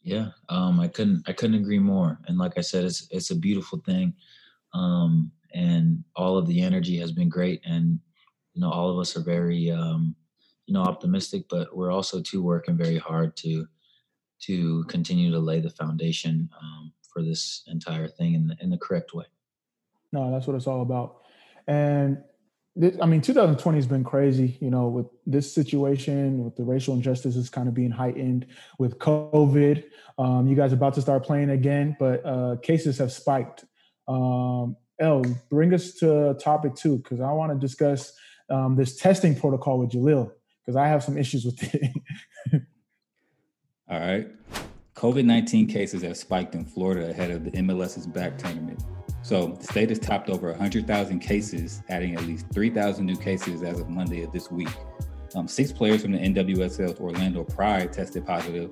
Yeah, 0.03 0.29
um, 0.49 0.79
I 0.79 0.87
couldn't 0.87 1.23
I 1.27 1.33
couldn't 1.33 1.61
agree 1.61 1.79
more. 1.79 2.19
And 2.27 2.37
like 2.37 2.57
I 2.57 2.61
said, 2.61 2.85
it's 2.85 3.07
it's 3.11 3.31
a 3.31 3.35
beautiful 3.35 3.79
thing, 3.79 4.13
um, 4.73 5.31
and 5.53 6.03
all 6.15 6.37
of 6.37 6.47
the 6.47 6.61
energy 6.61 6.97
has 6.97 7.11
been 7.11 7.29
great. 7.29 7.61
And 7.65 7.99
you 8.53 8.61
know, 8.61 8.71
all 8.71 8.89
of 8.89 8.97
us 8.97 9.15
are 9.15 9.23
very 9.23 9.69
um, 9.69 10.15
you 10.65 10.73
know 10.73 10.81
optimistic, 10.81 11.45
but 11.49 11.75
we're 11.75 11.91
also 11.91 12.19
too 12.21 12.41
working 12.41 12.77
very 12.77 12.97
hard 12.97 13.35
to 13.37 13.67
to 14.41 14.83
continue 14.85 15.29
to 15.31 15.39
lay 15.39 15.59
the 15.59 15.69
foundation 15.69 16.49
um, 16.59 16.91
for 17.13 17.21
this 17.21 17.63
entire 17.67 18.07
thing 18.07 18.33
in 18.33 18.47
the, 18.47 18.57
in 18.59 18.69
the 18.71 18.77
correct 18.77 19.13
way. 19.13 19.25
No, 20.11 20.31
that's 20.31 20.47
what 20.47 20.55
it's 20.55 20.67
all 20.67 20.81
about. 20.81 21.21
And 21.67 22.23
this, 22.75 22.95
I 23.01 23.05
mean, 23.05 23.21
2020 23.21 23.77
has 23.77 23.87
been 23.87 24.03
crazy, 24.03 24.57
you 24.61 24.69
know, 24.69 24.87
with 24.87 25.07
this 25.25 25.53
situation, 25.53 26.43
with 26.43 26.55
the 26.55 26.63
racial 26.63 26.93
injustices 26.93 27.49
kind 27.49 27.67
of 27.67 27.73
being 27.73 27.91
heightened, 27.91 28.47
with 28.79 28.97
COVID. 28.99 29.83
Um, 30.17 30.47
you 30.47 30.55
guys 30.55 30.71
about 30.71 30.93
to 30.95 31.01
start 31.01 31.23
playing 31.23 31.49
again, 31.49 31.95
but 31.99 32.25
uh, 32.25 32.55
cases 32.61 32.97
have 32.99 33.11
spiked. 33.11 33.65
Um, 34.07 34.77
El, 34.99 35.23
bring 35.49 35.73
us 35.73 35.93
to 35.95 36.35
topic 36.35 36.75
two, 36.75 36.97
because 36.97 37.19
I 37.19 37.31
want 37.31 37.51
to 37.51 37.57
discuss 37.57 38.13
um, 38.49 38.75
this 38.75 38.95
testing 38.95 39.35
protocol 39.35 39.79
with 39.79 39.91
Jalil, 39.91 40.31
because 40.61 40.75
I 40.75 40.87
have 40.87 41.03
some 41.03 41.17
issues 41.17 41.45
with 41.45 41.73
it. 41.73 41.91
All 43.89 43.99
right. 43.99 44.27
COVID 44.95 45.25
19 45.25 45.67
cases 45.67 46.03
have 46.03 46.15
spiked 46.15 46.53
in 46.53 46.63
Florida 46.63 47.09
ahead 47.09 47.31
of 47.31 47.43
the 47.43 47.51
MLS 47.51 47.97
is 47.97 48.05
Back 48.05 48.37
tournament. 48.37 48.81
So 49.23 49.47
the 49.47 49.65
state 49.65 49.89
has 49.89 49.99
topped 49.99 50.29
over 50.29 50.49
100,000 50.49 51.19
cases, 51.19 51.83
adding 51.89 52.15
at 52.15 52.25
least 52.25 52.47
3,000 52.53 53.05
new 53.05 53.15
cases 53.15 53.61
as 53.61 53.79
of 53.79 53.89
Monday 53.89 54.23
of 54.23 54.31
this 54.31 54.49
week. 54.51 54.69
Um, 55.35 55.47
six 55.47 55.71
players 55.71 56.01
from 56.01 56.11
the 56.11 56.17
NWSL's 56.17 56.99
Orlando 56.99 57.43
Pride 57.43 57.93
tested 57.93 58.25
positive, 58.25 58.71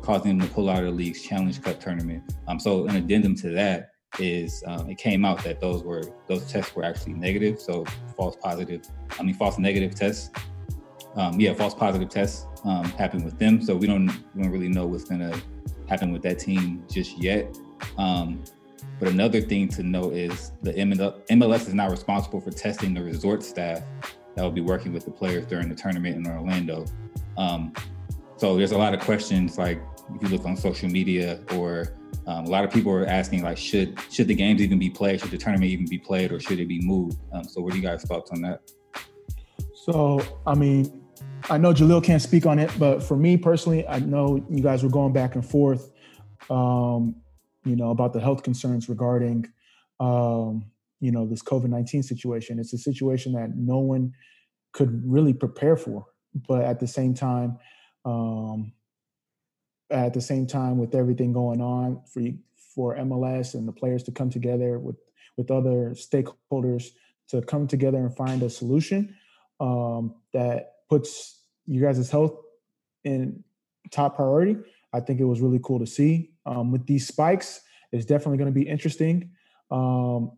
causing 0.00 0.38
them 0.38 0.48
to 0.48 0.54
pull 0.54 0.70
out 0.70 0.78
of 0.78 0.84
the 0.86 0.90
league's 0.90 1.22
Challenge 1.22 1.60
Cup 1.60 1.80
tournament. 1.80 2.22
Um, 2.46 2.58
so 2.58 2.86
an 2.86 2.96
addendum 2.96 3.34
to 3.36 3.50
that 3.50 3.90
is 4.18 4.62
um, 4.66 4.88
it 4.88 4.96
came 4.96 5.24
out 5.24 5.44
that 5.44 5.60
those 5.60 5.82
were 5.82 6.02
those 6.26 6.50
tests 6.50 6.74
were 6.74 6.84
actually 6.84 7.12
negative, 7.12 7.60
so 7.60 7.84
false 8.16 8.36
positive. 8.36 8.82
I 9.18 9.22
mean 9.22 9.34
false 9.34 9.58
negative 9.58 9.94
tests. 9.94 10.30
Um, 11.14 11.38
yeah, 11.38 11.52
false 11.52 11.74
positive 11.74 12.08
tests 12.08 12.46
um, 12.64 12.84
happened 12.84 13.24
with 13.24 13.38
them. 13.38 13.60
So 13.62 13.76
we 13.76 13.86
don't 13.86 14.06
we 14.34 14.42
don't 14.42 14.52
really 14.52 14.68
know 14.68 14.86
what's 14.86 15.04
gonna 15.04 15.38
happen 15.88 16.12
with 16.12 16.22
that 16.22 16.38
team 16.38 16.84
just 16.90 17.18
yet. 17.18 17.54
Um, 17.98 18.42
but 18.98 19.08
another 19.08 19.40
thing 19.40 19.68
to 19.68 19.82
note 19.82 20.14
is 20.14 20.52
the 20.62 20.72
MLS 20.72 21.68
is 21.68 21.74
not 21.74 21.90
responsible 21.90 22.40
for 22.40 22.50
testing 22.50 22.94
the 22.94 23.02
resort 23.02 23.42
staff 23.42 23.82
that 24.34 24.42
will 24.42 24.50
be 24.50 24.60
working 24.60 24.92
with 24.92 25.04
the 25.04 25.10
players 25.10 25.46
during 25.46 25.68
the 25.68 25.74
tournament 25.74 26.16
in 26.16 26.26
Orlando. 26.26 26.84
Um, 27.36 27.72
so 28.36 28.56
there's 28.56 28.72
a 28.72 28.78
lot 28.78 28.94
of 28.94 29.00
questions 29.00 29.58
like 29.58 29.80
if 30.14 30.22
you 30.22 30.28
look 30.28 30.46
on 30.46 30.56
social 30.56 30.88
media 30.88 31.40
or 31.54 31.94
um, 32.26 32.44
a 32.44 32.48
lot 32.48 32.64
of 32.64 32.70
people 32.70 32.92
are 32.92 33.06
asking 33.06 33.42
like 33.42 33.58
should 33.58 33.98
should 34.10 34.28
the 34.28 34.34
games 34.34 34.62
even 34.62 34.78
be 34.78 34.90
played? 34.90 35.20
Should 35.20 35.30
the 35.30 35.38
tournament 35.38 35.70
even 35.70 35.86
be 35.86 35.98
played 35.98 36.32
or 36.32 36.40
should 36.40 36.60
it 36.60 36.68
be 36.68 36.80
moved? 36.80 37.18
Um, 37.32 37.44
so 37.44 37.60
what 37.60 37.72
are 37.72 37.76
you 37.76 37.82
guys 37.82 38.04
thoughts 38.04 38.30
on 38.30 38.42
that? 38.42 38.60
So 39.74 40.20
i 40.46 40.54
mean 40.54 41.02
i 41.50 41.56
know 41.56 41.72
jalil 41.72 42.02
can't 42.02 42.20
speak 42.20 42.46
on 42.46 42.58
it 42.58 42.70
but 42.78 43.00
for 43.00 43.16
me 43.16 43.36
personally 43.36 43.86
i 43.86 44.00
know 44.00 44.44
you 44.50 44.60
guys 44.60 44.82
were 44.82 44.90
going 44.90 45.12
back 45.12 45.34
and 45.34 45.44
forth. 45.44 45.90
Um, 46.50 47.16
you 47.68 47.76
know, 47.76 47.90
about 47.90 48.12
the 48.12 48.20
health 48.20 48.42
concerns 48.42 48.88
regarding, 48.88 49.46
um, 50.00 50.64
you 51.00 51.12
know, 51.12 51.26
this 51.26 51.42
COVID 51.42 51.68
19 51.68 52.02
situation. 52.02 52.58
It's 52.58 52.72
a 52.72 52.78
situation 52.78 53.32
that 53.32 53.56
no 53.56 53.78
one 53.78 54.12
could 54.72 55.02
really 55.04 55.32
prepare 55.32 55.76
for. 55.76 56.06
But 56.34 56.64
at 56.64 56.80
the 56.80 56.86
same 56.86 57.14
time, 57.14 57.58
um, 58.04 58.72
at 59.90 60.14
the 60.14 60.20
same 60.20 60.46
time, 60.46 60.78
with 60.78 60.94
everything 60.94 61.32
going 61.32 61.60
on 61.60 62.02
for 62.12 62.22
for 62.74 62.96
MLS 62.96 63.54
and 63.54 63.66
the 63.66 63.72
players 63.72 64.02
to 64.04 64.12
come 64.12 64.30
together 64.30 64.78
with 64.78 64.96
with 65.36 65.50
other 65.50 65.94
stakeholders 65.94 66.90
to 67.28 67.42
come 67.42 67.66
together 67.66 67.98
and 67.98 68.16
find 68.16 68.42
a 68.42 68.50
solution 68.50 69.14
um, 69.60 70.14
that 70.32 70.74
puts 70.88 71.40
you 71.66 71.80
guys' 71.80 72.10
health 72.10 72.34
in 73.04 73.44
top 73.90 74.16
priority. 74.16 74.56
I 74.92 75.00
think 75.00 75.20
it 75.20 75.24
was 75.24 75.40
really 75.40 75.60
cool 75.62 75.78
to 75.78 75.86
see 75.86 76.30
um, 76.48 76.72
with 76.72 76.86
these 76.86 77.06
spikes. 77.06 77.60
It's 77.92 78.06
definitely 78.06 78.38
going 78.38 78.52
to 78.52 78.58
be 78.58 78.66
interesting. 78.66 79.30
Um, 79.70 80.32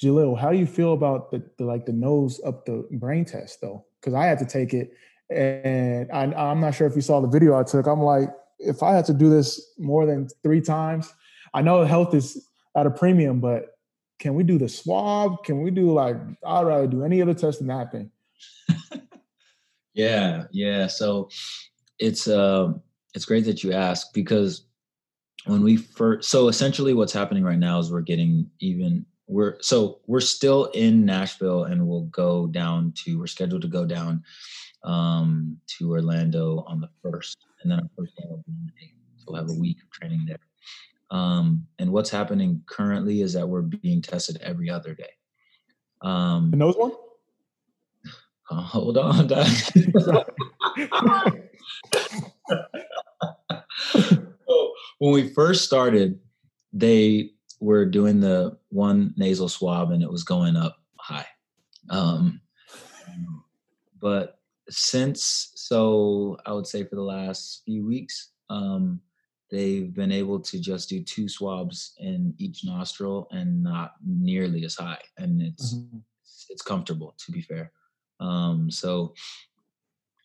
Jalil, 0.00 0.38
how 0.38 0.50
do 0.50 0.58
you 0.58 0.66
feel 0.66 0.92
about 0.92 1.30
the, 1.30 1.42
the 1.58 1.64
like 1.64 1.86
the 1.86 1.92
nose 1.92 2.40
up 2.44 2.64
the 2.64 2.86
brain 2.90 3.24
test 3.24 3.60
though? 3.60 3.84
Because 4.00 4.14
I 4.14 4.24
had 4.24 4.38
to 4.38 4.46
take 4.46 4.74
it, 4.74 4.92
and 5.30 6.10
I, 6.10 6.24
I'm 6.24 6.60
not 6.60 6.74
sure 6.74 6.86
if 6.86 6.96
you 6.96 7.02
saw 7.02 7.20
the 7.20 7.28
video 7.28 7.58
I 7.58 7.62
took. 7.62 7.86
I'm 7.86 8.00
like, 8.00 8.30
if 8.58 8.82
I 8.82 8.94
had 8.94 9.04
to 9.06 9.14
do 9.14 9.30
this 9.30 9.74
more 9.78 10.06
than 10.06 10.28
three 10.42 10.60
times, 10.60 11.12
I 11.52 11.62
know 11.62 11.84
health 11.84 12.14
is 12.14 12.46
at 12.76 12.86
a 12.86 12.90
premium, 12.90 13.40
but 13.40 13.76
can 14.18 14.34
we 14.34 14.42
do 14.42 14.58
the 14.58 14.68
swab? 14.68 15.44
Can 15.44 15.62
we 15.62 15.70
do 15.70 15.92
like 15.92 16.16
I'd 16.46 16.66
rather 16.66 16.86
do 16.86 17.04
any 17.04 17.20
other 17.20 17.34
test 17.34 17.58
than 17.58 17.68
that 17.68 17.92
thing? 17.92 18.10
yeah, 19.94 20.44
yeah. 20.50 20.86
So 20.86 21.28
it's 21.98 22.26
um 22.26 22.82
it's 23.14 23.26
great 23.26 23.44
that 23.44 23.62
you 23.62 23.72
ask 23.72 24.14
because 24.14 24.62
when 25.46 25.62
we 25.62 25.76
first 25.76 26.28
so 26.28 26.48
essentially 26.48 26.94
what's 26.94 27.12
happening 27.12 27.44
right 27.44 27.58
now 27.58 27.78
is 27.78 27.90
we're 27.90 28.00
getting 28.00 28.48
even 28.60 29.04
we're 29.26 29.56
so 29.60 30.00
we're 30.06 30.20
still 30.20 30.66
in 30.66 31.04
Nashville 31.04 31.64
and 31.64 31.86
we'll 31.86 32.06
go 32.06 32.46
down 32.48 32.92
to 33.04 33.18
we're 33.18 33.26
scheduled 33.26 33.62
to 33.62 33.68
go 33.68 33.86
down 33.86 34.22
um 34.84 35.56
to 35.66 35.90
Orlando 35.90 36.64
on 36.66 36.80
the 36.80 36.88
first 37.02 37.38
and 37.62 37.70
then 37.70 37.78
our 37.78 37.88
first 37.96 38.12
will 38.28 38.42
be 38.46 38.52
on 38.52 38.66
the 38.66 38.84
eighth. 38.84 38.94
So 39.18 39.26
we'll 39.28 39.40
have 39.40 39.50
a 39.50 39.58
week 39.58 39.78
of 39.82 39.90
training 39.90 40.24
there. 40.26 40.40
Um 41.10 41.66
and 41.78 41.92
what's 41.92 42.10
happening 42.10 42.62
currently 42.66 43.22
is 43.22 43.32
that 43.34 43.48
we're 43.48 43.62
being 43.62 44.02
tested 44.02 44.38
every 44.42 44.68
other 44.68 44.94
day. 44.94 45.12
Um 46.02 46.50
the 46.50 46.56
nose 46.56 46.76
one? 46.76 46.92
Uh, 48.50 48.62
hold 48.62 48.98
on, 48.98 49.28
when 55.00 55.12
we 55.12 55.28
first 55.30 55.64
started, 55.64 56.20
they 56.72 57.30
were 57.58 57.84
doing 57.84 58.20
the 58.20 58.56
one 58.68 59.12
nasal 59.16 59.48
swab 59.48 59.90
and 59.90 60.02
it 60.02 60.10
was 60.10 60.22
going 60.22 60.56
up 60.56 60.76
high. 60.98 61.26
Um, 61.88 62.40
but 64.00 64.38
since, 64.68 65.52
so 65.56 66.36
I 66.46 66.52
would 66.52 66.66
say 66.66 66.84
for 66.84 66.96
the 66.96 67.02
last 67.02 67.62
few 67.64 67.84
weeks, 67.84 68.30
um, 68.50 69.00
they've 69.50 69.92
been 69.92 70.12
able 70.12 70.38
to 70.38 70.60
just 70.60 70.90
do 70.90 71.02
two 71.02 71.28
swabs 71.28 71.94
in 71.98 72.34
each 72.38 72.64
nostril 72.64 73.26
and 73.30 73.62
not 73.62 73.94
nearly 74.06 74.64
as 74.64 74.76
high, 74.76 75.00
and 75.18 75.42
it's 75.42 75.74
mm-hmm. 75.74 75.98
it's 76.50 76.62
comfortable 76.62 77.14
to 77.24 77.32
be 77.32 77.42
fair. 77.42 77.72
Um, 78.20 78.70
so, 78.70 79.14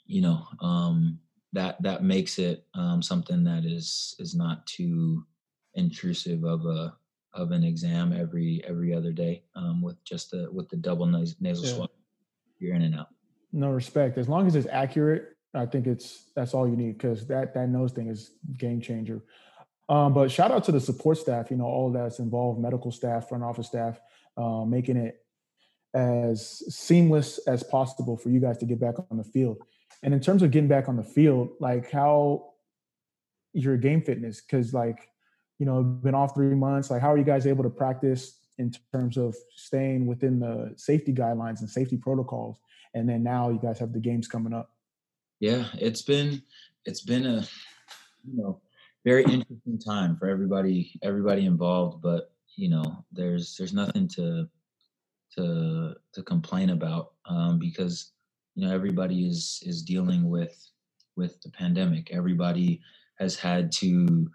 you 0.06 0.22
know, 0.22 0.46
um, 0.62 1.20
that 1.56 1.82
that 1.82 2.04
makes 2.04 2.38
it 2.38 2.66
um, 2.74 3.02
something 3.02 3.44
that 3.46 3.66
is 3.66 4.16
is 4.20 4.36
not 4.36 4.66
too 4.68 5.26
intrusive 5.74 6.44
of 6.44 6.66
a 6.66 6.94
of 7.34 7.52
an 7.52 7.64
exam 7.64 8.14
every 8.14 8.62
every 8.68 8.94
other 8.94 9.12
day 9.12 9.44
um, 9.56 9.82
with 9.82 10.02
just 10.04 10.32
the 10.32 10.50
with 10.52 10.70
the 10.70 10.78
double 10.78 11.06
nasal 11.06 11.36
yeah. 11.42 11.74
swab. 11.74 11.90
You're 12.60 12.76
in 12.76 12.84
and 12.84 12.96
out. 12.96 13.10
No 13.52 13.70
respect. 13.70 14.18
As 14.18 14.30
long 14.30 14.48
as 14.48 14.56
it's 14.56 14.68
accurate, 14.68 15.36
I 15.54 15.66
think 15.66 15.88
it's 15.88 16.30
that's 16.36 16.54
all 16.54 16.68
you 16.68 16.76
need 16.76 16.98
because 16.98 17.26
that 17.28 17.54
that 17.54 17.70
nose 17.70 17.94
thing 17.94 18.10
is 18.10 18.32
game 18.58 18.82
changer. 18.82 19.24
Um, 19.88 20.14
but 20.14 20.32
shout 20.32 20.52
out 20.52 20.64
to 20.66 20.72
the 20.72 20.80
support 20.80 21.18
staff. 21.18 21.52
You 21.52 21.58
know, 21.58 21.66
all 21.66 21.92
that's 21.92 22.20
involved, 22.20 22.60
medical 22.60 22.92
staff, 22.92 23.30
front 23.30 23.44
office 23.44 23.68
staff, 23.68 24.00
uh, 24.36 24.66
making 24.66 24.98
it 24.98 25.22
as 25.94 26.64
seamless 26.76 27.38
as 27.48 27.64
possible 27.64 28.18
for 28.18 28.30
you 28.30 28.42
guys 28.42 28.58
to 28.58 28.66
get 28.66 28.80
back 28.80 28.96
on 29.10 29.18
the 29.18 29.24
field. 29.24 29.58
And 30.04 30.14
in 30.14 30.20
terms 30.20 30.44
of 30.44 30.52
getting 30.52 30.68
back 30.68 30.88
on 30.88 30.98
the 30.98 31.04
field, 31.04 31.50
like 31.60 31.92
how 31.92 32.52
your 33.54 33.78
game 33.78 34.02
fitness, 34.02 34.42
because 34.42 34.74
like 34.74 35.10
you 35.60 35.66
know, 35.66 35.84
been 35.84 36.16
off 36.16 36.36
three 36.36 36.56
months. 36.56 36.92
Like, 36.92 37.02
how 37.02 37.12
are 37.12 37.18
you 37.18 37.24
guys 37.24 37.48
able 37.48 37.64
to 37.64 37.70
practice 37.70 38.40
in 38.58 38.72
terms 38.94 39.18
of 39.18 39.36
staying 39.56 40.06
within 40.06 40.40
the 40.40 40.74
safety 40.78 41.14
guidelines 41.14 41.60
and 41.60 41.70
safety 41.70 41.98
protocols? 41.98 42.58
And 42.94 43.08
then 43.08 43.24
now 43.24 43.50
you 43.50 43.60
guys 43.60 43.80
have 43.80 43.94
the 43.94 44.00
games 44.00 44.28
coming 44.28 44.54
up. 44.54 44.72
Yeah, 45.40 45.66
it's 45.74 46.02
been 46.02 46.42
it's 46.86 47.02
been 47.02 47.26
a 47.26 47.46
you 48.24 48.38
know 48.38 48.62
very 49.04 49.24
interesting 49.24 49.78
time 49.78 50.16
for 50.16 50.28
everybody 50.28 50.98
everybody 51.04 51.46
involved, 51.46 52.02
but 52.02 52.32
you 52.56 52.70
know 52.70 53.04
there's 53.12 53.56
there's 53.58 53.74
nothing 53.74 54.08
to 54.10 54.48
to 55.36 55.96
to 56.14 56.24
complain 56.24 56.70
about 56.70 57.14
um, 57.28 57.60
because 57.60 58.14
you 58.56 58.68
know 58.68 58.74
everybody 58.74 59.28
is 59.28 59.62
is 59.66 59.84
dealing 59.84 60.30
with 60.30 60.56
with 61.16 61.42
the 61.42 61.50
pandemic. 61.50 62.12
Everybody 62.12 62.82
has 63.20 63.36
had 63.36 63.72
to 63.74 64.28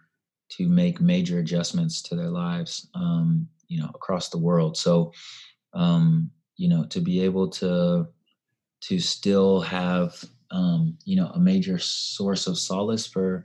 to 0.50 0.68
make 0.68 1.00
major 1.00 1.38
adjustments 1.38 2.02
to 2.02 2.16
their 2.16 2.30
lives, 2.30 2.88
um, 2.94 3.48
you 3.68 3.80
know, 3.80 3.88
across 3.94 4.28
the 4.30 4.38
world. 4.38 4.76
So, 4.76 5.12
um, 5.74 6.30
you 6.56 6.68
know, 6.68 6.84
to 6.86 7.00
be 7.00 7.22
able 7.22 7.48
to 7.50 8.08
to 8.82 8.98
still 8.98 9.60
have 9.60 10.22
um, 10.50 10.98
you 11.04 11.16
know 11.16 11.28
a 11.28 11.38
major 11.38 11.78
source 11.78 12.46
of 12.46 12.58
solace 12.58 13.06
for 13.06 13.44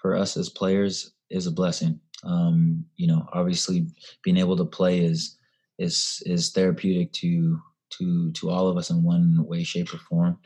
for 0.00 0.14
us 0.14 0.36
as 0.36 0.48
players 0.48 1.12
is 1.30 1.46
a 1.46 1.52
blessing. 1.52 2.00
Um, 2.24 2.84
you 2.96 3.06
know, 3.06 3.26
obviously, 3.32 3.86
being 4.22 4.36
able 4.36 4.56
to 4.56 4.64
play 4.64 5.00
is 5.00 5.38
is 5.78 6.22
is 6.26 6.50
therapeutic 6.52 7.12
to 7.14 7.60
to 7.98 8.32
to 8.32 8.50
all 8.50 8.68
of 8.68 8.76
us 8.76 8.90
in 8.90 9.02
one 9.02 9.44
way, 9.46 9.62
shape, 9.62 9.92
or 9.94 9.98
form. 9.98 10.38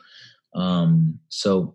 Um, 0.54 1.18
so, 1.28 1.74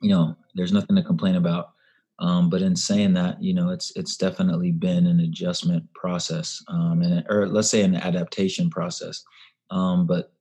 you 0.00 0.10
know, 0.10 0.36
there's 0.54 0.72
nothing 0.72 0.96
to 0.96 1.02
complain 1.02 1.36
about. 1.36 1.70
Um, 2.18 2.50
but 2.50 2.62
in 2.62 2.76
saying 2.76 3.14
that, 3.14 3.42
you 3.42 3.54
know, 3.54 3.70
it's 3.70 3.92
it's 3.96 4.16
definitely 4.16 4.70
been 4.70 5.06
an 5.06 5.20
adjustment 5.20 5.92
process, 5.94 6.62
um, 6.68 7.02
and 7.02 7.24
or 7.28 7.48
let's 7.48 7.68
say 7.68 7.82
an 7.82 7.96
adaptation 7.96 8.70
process. 8.70 9.22
Um, 9.70 10.06
but 10.06 10.32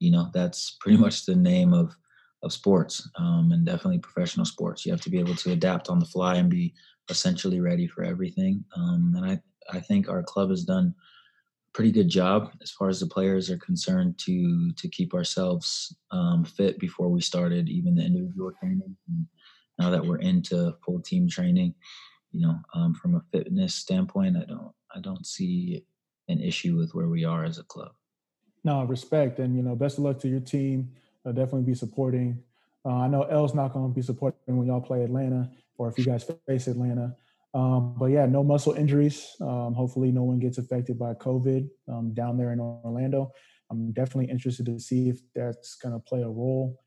you 0.00 0.10
know, 0.10 0.30
that's 0.32 0.76
pretty 0.80 0.98
much 0.98 1.26
the 1.26 1.36
name 1.36 1.72
of 1.72 1.94
of 2.42 2.52
sports, 2.52 3.08
um, 3.18 3.50
and 3.52 3.66
definitely 3.66 3.98
professional 3.98 4.46
sports. 4.46 4.84
You 4.84 4.92
have 4.92 5.00
to 5.02 5.10
be 5.10 5.18
able 5.18 5.34
to 5.36 5.52
adapt 5.52 5.88
on 5.88 5.98
the 5.98 6.06
fly 6.06 6.36
and 6.36 6.48
be 6.48 6.74
essentially 7.10 7.60
ready 7.60 7.86
for 7.86 8.04
everything. 8.04 8.64
Um, 8.76 9.14
and 9.16 9.24
I 9.24 9.40
I 9.72 9.80
think 9.80 10.08
our 10.08 10.22
club 10.22 10.50
has 10.50 10.64
done 10.64 10.94
pretty 11.74 11.92
good 11.92 12.08
job 12.08 12.50
as 12.62 12.70
far 12.70 12.88
as 12.88 13.00
the 13.00 13.06
players 13.06 13.50
are 13.50 13.58
concerned 13.58 14.18
to 14.18 14.72
to 14.76 14.88
keep 14.88 15.14
ourselves 15.14 15.94
um, 16.10 16.44
fit 16.44 16.78
before 16.78 17.08
we 17.08 17.20
started 17.20 17.68
even 17.68 17.94
the 17.94 18.04
individual 18.04 18.52
training. 18.60 18.96
And, 19.08 19.26
now 19.78 19.90
that 19.90 20.04
we're 20.04 20.18
into 20.18 20.74
full 20.84 21.00
team 21.00 21.28
training, 21.28 21.72
you 22.32 22.40
know, 22.40 22.56
um, 22.74 22.94
from 22.94 23.14
a 23.14 23.22
fitness 23.30 23.76
standpoint, 23.76 24.36
I 24.36 24.44
don't 24.44 24.72
I 24.94 25.00
don't 25.00 25.24
see 25.24 25.84
an 26.28 26.40
issue 26.40 26.76
with 26.76 26.94
where 26.94 27.08
we 27.08 27.24
are 27.24 27.44
as 27.44 27.58
a 27.58 27.62
club. 27.62 27.92
No, 28.64 28.82
respect, 28.84 29.38
and 29.38 29.56
you 29.56 29.62
know, 29.62 29.76
best 29.76 29.98
of 29.98 30.04
luck 30.04 30.18
to 30.20 30.28
your 30.28 30.40
team. 30.40 30.90
I'll 31.24 31.32
definitely 31.32 31.62
be 31.62 31.74
supporting. 31.74 32.42
Uh, 32.84 33.02
I 33.02 33.08
know 33.08 33.22
L's 33.22 33.54
not 33.54 33.72
going 33.72 33.90
to 33.90 33.94
be 33.94 34.02
supporting 34.02 34.56
when 34.56 34.66
y'all 34.66 34.80
play 34.80 35.04
Atlanta, 35.04 35.50
or 35.76 35.88
if 35.88 35.98
you 35.98 36.04
guys 36.04 36.28
face 36.46 36.66
Atlanta. 36.66 37.14
Um, 37.54 37.94
but 37.98 38.06
yeah, 38.06 38.26
no 38.26 38.44
muscle 38.44 38.74
injuries. 38.74 39.34
Um, 39.40 39.74
hopefully, 39.74 40.12
no 40.12 40.22
one 40.22 40.38
gets 40.38 40.58
affected 40.58 40.98
by 40.98 41.14
COVID 41.14 41.68
um, 41.88 42.14
down 42.14 42.36
there 42.36 42.52
in 42.52 42.60
Orlando. 42.60 43.32
I'm 43.70 43.92
definitely 43.92 44.30
interested 44.30 44.66
to 44.66 44.78
see 44.78 45.08
if 45.08 45.20
that's 45.34 45.76
going 45.76 45.94
to 45.94 46.00
play 46.00 46.22
a 46.22 46.28
role 46.28 46.78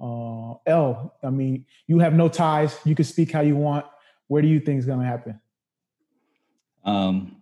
uh, 0.00 0.54
L, 0.66 1.16
I 1.22 1.30
mean, 1.30 1.66
you 1.86 1.98
have 1.98 2.14
no 2.14 2.28
ties. 2.28 2.78
You 2.84 2.94
can 2.94 3.04
speak 3.04 3.32
how 3.32 3.40
you 3.40 3.56
want. 3.56 3.84
Where 4.28 4.42
do 4.42 4.48
you 4.48 4.60
think 4.60 4.78
is 4.78 4.86
going 4.86 5.00
to 5.00 5.06
happen? 5.06 5.40
Um, 6.84 7.36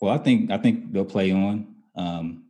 well, 0.00 0.12
I 0.12 0.18
think 0.18 0.50
I 0.50 0.58
think 0.58 0.92
they'll 0.92 1.04
play 1.04 1.32
on. 1.32 1.74
Um, 1.96 2.44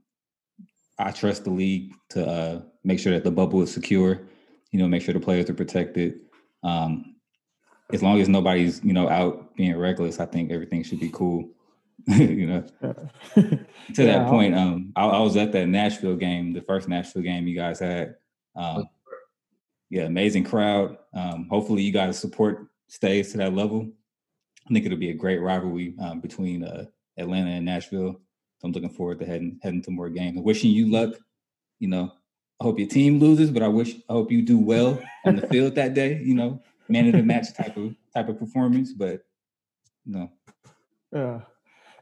I 0.99 1.13
trust 1.13 1.45
the 1.45 1.51
league 1.51 1.95
to 2.11 2.27
uh, 2.27 2.63
make 2.83 2.99
sure 2.99 3.13
that 3.13 3.25
the 3.25 3.31
bubble 3.31 3.63
is 3.63 3.73
secure. 3.73 4.23
You 4.71 4.81
know, 4.81 4.89
make 4.89 5.03
sure 5.03 5.15
the 5.15 5.21
players 5.21 5.49
are 5.49 5.55
protected. 5.55 6.21
Um, 6.65 7.14
as 7.93 8.03
long 8.03 8.21
as 8.21 8.29
nobody's 8.29 8.83
you 8.85 8.93
know 8.93 9.09
out 9.09 9.55
being 9.57 9.77
reckless, 9.77 10.21
I 10.21 10.27
think 10.27 10.51
everything 10.51 10.83
should 10.83 11.01
be 11.01 11.11
cool. 11.11 11.51
you 12.07 12.47
know, 12.47 12.65
to 13.35 13.59
yeah, 13.97 14.05
that 14.05 14.29
point, 14.29 14.55
um, 14.55 14.93
I, 14.95 15.07
I, 15.07 15.21
was 15.21 15.37
at 15.37 15.53
that 15.53 15.69
Nashville 15.69 16.17
game, 16.17 16.53
the 16.53 16.61
first 16.61 16.87
Nashville 16.87 17.23
game 17.23 17.47
you 17.47 17.57
guys 17.57 17.79
had. 17.79 18.17
Um, 18.57 18.89
yeah, 19.89 20.03
amazing 20.03 20.45
crowd. 20.45 20.99
Um, 21.15 21.47
hopefully, 21.49 21.83
you 21.83 21.93
guys' 21.93 22.19
support 22.19 22.67
stays 22.89 23.33
to 23.33 23.39
that 23.39 23.55
level. 23.55 23.89
I 24.69 24.73
think 24.73 24.85
it'll 24.85 24.99
be 24.99 25.11
a 25.11 25.15
great 25.15 25.41
rivalry 25.41 25.95
um, 26.01 26.21
between 26.21 26.65
uh, 26.65 26.87
Atlanta 27.17 27.51
and 27.51 27.65
Nashville. 27.65 28.21
So 28.59 28.67
I'm 28.67 28.73
looking 28.73 28.91
forward 28.91 29.19
to 29.21 29.27
heading 29.27 29.59
heading 29.63 29.83
to 29.83 29.91
more 29.91 30.11
games. 30.11 30.41
wishing 30.41 30.73
you 30.73 30.91
luck. 30.91 31.15
You 31.79 31.89
know, 31.89 32.13
I 32.61 32.65
hope 32.65 32.79
your 32.79 32.89
team 32.89 33.19
loses, 33.19 33.51
but 33.51 33.63
I 33.63 33.69
wish 33.69 33.95
I 34.09 34.13
hope 34.13 34.31
you 34.31 34.43
do 34.43 34.59
well 34.59 35.03
on 35.25 35.37
the 35.37 35.47
field 35.47 35.75
that 35.75 35.95
day. 35.95 36.21
You 36.23 36.35
know, 36.35 36.63
man 36.89 37.07
of 37.07 37.13
the 37.13 37.23
match 37.23 37.55
type 37.55 37.77
of 37.77 37.95
type 38.15 38.29
of 38.29 38.39
performance. 38.39 38.93
But 38.93 39.25
no. 40.07 40.31
Yeah. 41.13 41.41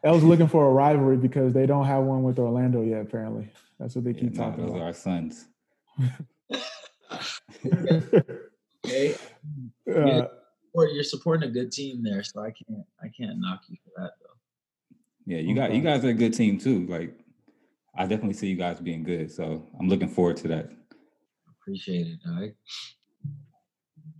I 0.04 0.10
was 0.10 0.24
looking 0.24 0.48
for 0.48 0.66
a 0.66 0.70
rivalry 0.70 1.16
because 1.16 1.52
they 1.52 1.66
don't 1.66 1.86
have 1.86 2.02
one 2.02 2.24
with 2.24 2.38
Orlando 2.38 2.82
yet. 2.82 3.02
Apparently, 3.02 3.48
that's 3.78 3.94
what 3.94 4.04
they 4.04 4.12
keep 4.12 4.34
yeah, 4.34 4.44
talking 4.44 4.66
no, 4.66 4.72
those 4.72 4.80
about. 4.80 4.82
Those 4.82 4.82
are 4.82 4.86
our 4.86 4.92
sons. 4.92 5.46
okay. 8.86 9.14
Uh, 9.88 10.26
you're 10.92 11.04
supporting 11.04 11.48
a 11.48 11.52
good 11.52 11.70
team 11.70 12.02
there, 12.02 12.24
so 12.24 12.40
I 12.40 12.50
can't 12.50 12.84
I 13.00 13.08
can't 13.16 13.38
knock 13.38 13.60
you 13.68 13.76
for 13.84 14.02
that 14.02 14.12
though. 14.20 14.34
Yeah, 15.26 15.38
you 15.38 15.54
got 15.54 15.72
you 15.72 15.82
guys 15.82 16.04
are 16.04 16.08
a 16.08 16.14
good 16.14 16.34
team 16.34 16.58
too. 16.58 16.86
Like 16.88 17.16
I 17.96 18.02
definitely 18.06 18.34
see 18.34 18.48
you 18.48 18.56
guys 18.56 18.80
being 18.80 19.04
good. 19.04 19.30
So 19.30 19.68
I'm 19.78 19.88
looking 19.88 20.08
forward 20.08 20.36
to 20.38 20.48
that. 20.48 20.70
Appreciate 21.60 22.08
it. 22.08 22.18
All 22.26 22.40
right. 22.40 22.54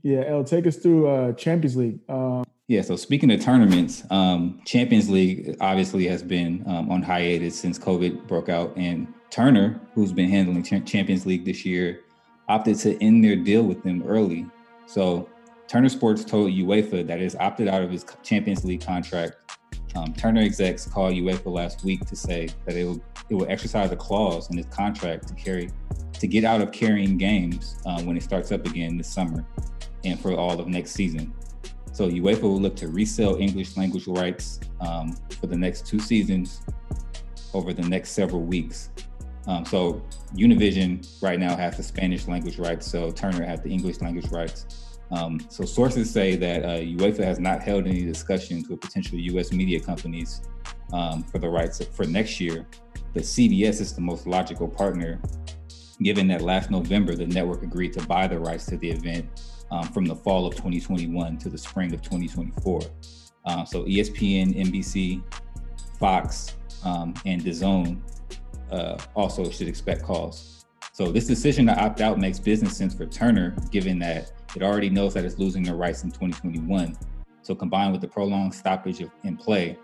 Yeah, 0.02 0.24
L, 0.26 0.44
take 0.44 0.66
us 0.66 0.76
through 0.76 1.08
uh 1.08 1.32
Champions 1.32 1.76
League. 1.76 1.98
Um, 2.08 2.44
yeah, 2.68 2.80
so 2.80 2.96
speaking 2.96 3.30
of 3.30 3.40
tournaments, 3.40 4.02
um, 4.10 4.60
Champions 4.64 5.10
League 5.10 5.56
obviously 5.60 6.06
has 6.06 6.22
been 6.22 6.64
um, 6.66 6.90
on 6.90 7.02
hiatus 7.02 7.58
since 7.58 7.78
COVID 7.78 8.26
broke 8.26 8.48
out. 8.48 8.72
And 8.76 9.12
Turner, 9.30 9.80
who's 9.94 10.12
been 10.12 10.30
handling 10.30 10.62
Champions 10.62 11.26
League 11.26 11.44
this 11.44 11.66
year, 11.66 12.00
opted 12.48 12.78
to 12.78 13.02
end 13.02 13.24
their 13.24 13.36
deal 13.36 13.62
with 13.62 13.82
them 13.82 14.02
early. 14.06 14.46
So 14.86 15.28
Turner 15.68 15.88
Sports 15.88 16.24
told 16.24 16.50
UEFA 16.50 17.06
that 17.06 17.20
it's 17.20 17.34
opted 17.36 17.68
out 17.68 17.82
of 17.82 17.90
his 17.90 18.06
Champions 18.22 18.64
League 18.64 18.84
contract. 18.84 19.36
Um, 19.94 20.14
Turner 20.14 20.40
execs 20.40 20.86
called 20.86 21.12
UEFA 21.12 21.52
last 21.52 21.84
week 21.84 22.06
to 22.06 22.16
say 22.16 22.48
that 22.64 22.74
it 22.74 22.84
will 22.84 23.02
it 23.28 23.34
will 23.34 23.50
exercise 23.50 23.90
a 23.90 23.96
clause 23.96 24.48
in 24.50 24.56
his 24.56 24.66
contract 24.66 25.28
to 25.28 25.34
carry 25.34 25.68
to 26.14 26.26
get 26.26 26.44
out 26.44 26.60
of 26.62 26.72
carrying 26.72 27.18
games 27.18 27.76
um, 27.84 28.06
when 28.06 28.16
it 28.16 28.22
starts 28.22 28.52
up 28.52 28.66
again 28.66 28.96
this 28.96 29.08
summer 29.08 29.44
and 30.04 30.20
for 30.20 30.34
all 30.34 30.58
of 30.58 30.66
next 30.66 30.92
season. 30.92 31.32
So 31.92 32.08
UEFA 32.08 32.42
will 32.42 32.60
look 32.60 32.76
to 32.76 32.88
resell 32.88 33.36
English 33.36 33.76
language 33.76 34.06
rights 34.06 34.60
um, 34.80 35.14
for 35.38 35.46
the 35.46 35.56
next 35.56 35.86
two 35.86 35.98
seasons 35.98 36.62
over 37.52 37.72
the 37.72 37.82
next 37.82 38.12
several 38.12 38.42
weeks. 38.42 38.90
Um, 39.46 39.64
so 39.66 40.02
Univision 40.34 41.06
right 41.22 41.38
now 41.38 41.56
has 41.56 41.76
the 41.76 41.82
Spanish 41.82 42.28
language 42.28 42.58
rights, 42.58 42.86
so 42.86 43.10
Turner 43.10 43.44
has 43.44 43.60
the 43.60 43.68
English 43.68 44.00
language 44.00 44.30
rights. 44.30 44.98
Um, 45.10 45.40
so 45.50 45.64
sources 45.64 46.10
say 46.10 46.36
that 46.36 46.64
uh, 46.64 46.78
UEFA 46.78 47.24
has 47.24 47.38
not 47.38 47.60
held 47.60 47.86
any 47.86 48.02
discussions 48.02 48.68
with 48.68 48.80
potential 48.80 49.18
U.S. 49.18 49.52
media 49.52 49.78
companies 49.78 50.40
um, 50.92 51.22
for 51.24 51.38
the 51.38 51.48
rights 51.48 51.84
for 51.84 52.06
next 52.06 52.40
year, 52.40 52.66
but 53.12 53.24
CBS 53.24 53.80
is 53.80 53.94
the 53.94 54.00
most 54.00 54.26
logical 54.26 54.68
partner, 54.68 55.20
given 56.02 56.26
that 56.28 56.40
last 56.40 56.70
November 56.70 57.14
the 57.14 57.26
network 57.26 57.62
agreed 57.62 57.92
to 57.92 58.02
buy 58.06 58.26
the 58.26 58.38
rights 58.38 58.64
to 58.66 58.78
the 58.78 58.90
event 58.90 59.26
um, 59.72 59.84
from 59.84 60.04
the 60.04 60.14
fall 60.14 60.46
of 60.46 60.54
2021 60.54 61.38
to 61.38 61.48
the 61.48 61.58
spring 61.58 61.92
of 61.92 62.02
2024. 62.02 62.82
Uh, 63.44 63.64
so 63.64 63.84
ESPN, 63.84 64.54
NBC, 64.54 65.22
Fox, 65.98 66.54
um, 66.84 67.14
and 67.26 67.42
DAZN 67.42 67.98
uh, 68.70 68.98
also 69.16 69.50
should 69.50 69.68
expect 69.68 70.02
calls. 70.02 70.66
So 70.92 71.10
this 71.10 71.26
decision 71.26 71.66
to 71.66 71.82
opt 71.82 72.02
out 72.02 72.18
makes 72.18 72.38
business 72.38 72.76
sense 72.76 72.94
for 72.94 73.06
Turner, 73.06 73.56
given 73.70 73.98
that 74.00 74.32
it 74.54 74.62
already 74.62 74.90
knows 74.90 75.14
that 75.14 75.24
it's 75.24 75.38
losing 75.38 75.62
the 75.62 75.74
rights 75.74 76.04
in 76.04 76.10
2021. 76.10 76.96
So 77.40 77.54
combined 77.54 77.92
with 77.92 78.02
the 78.02 78.08
prolonged 78.08 78.54
stoppage 78.54 79.00
of, 79.00 79.10
in 79.24 79.36
play 79.36 79.78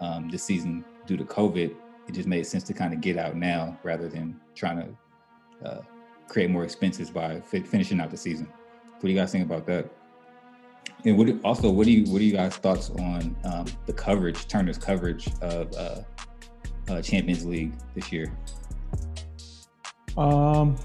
um, 0.00 0.30
this 0.30 0.44
season 0.44 0.84
due 1.06 1.16
to 1.16 1.24
COVID, 1.24 1.74
it 2.08 2.12
just 2.12 2.28
made 2.28 2.46
sense 2.46 2.62
to 2.64 2.72
kind 2.72 2.94
of 2.94 3.00
get 3.00 3.18
out 3.18 3.36
now 3.36 3.76
rather 3.82 4.08
than 4.08 4.40
trying 4.54 4.76
to 4.78 5.68
uh, 5.68 5.80
create 6.28 6.48
more 6.48 6.64
expenses 6.64 7.10
by 7.10 7.40
fi- 7.40 7.62
finishing 7.62 8.00
out 8.00 8.10
the 8.10 8.16
season. 8.16 8.48
What 9.02 9.08
do 9.08 9.14
you 9.14 9.18
guys 9.18 9.32
think 9.32 9.44
about 9.44 9.66
that? 9.66 9.90
And 11.04 11.18
what 11.18 11.28
also, 11.42 11.68
what 11.72 11.86
do 11.86 11.92
you 11.92 12.12
what 12.12 12.20
are 12.20 12.24
you 12.24 12.32
guys 12.32 12.54
thoughts 12.54 12.90
on 12.90 13.36
um, 13.42 13.66
the 13.86 13.92
coverage, 13.92 14.46
Turner's 14.46 14.78
coverage 14.78 15.26
of 15.40 15.74
uh, 15.74 16.02
uh, 16.88 17.02
Champions 17.02 17.44
League 17.44 17.72
this 17.96 18.12
year? 18.12 18.32
Um, 20.16 20.76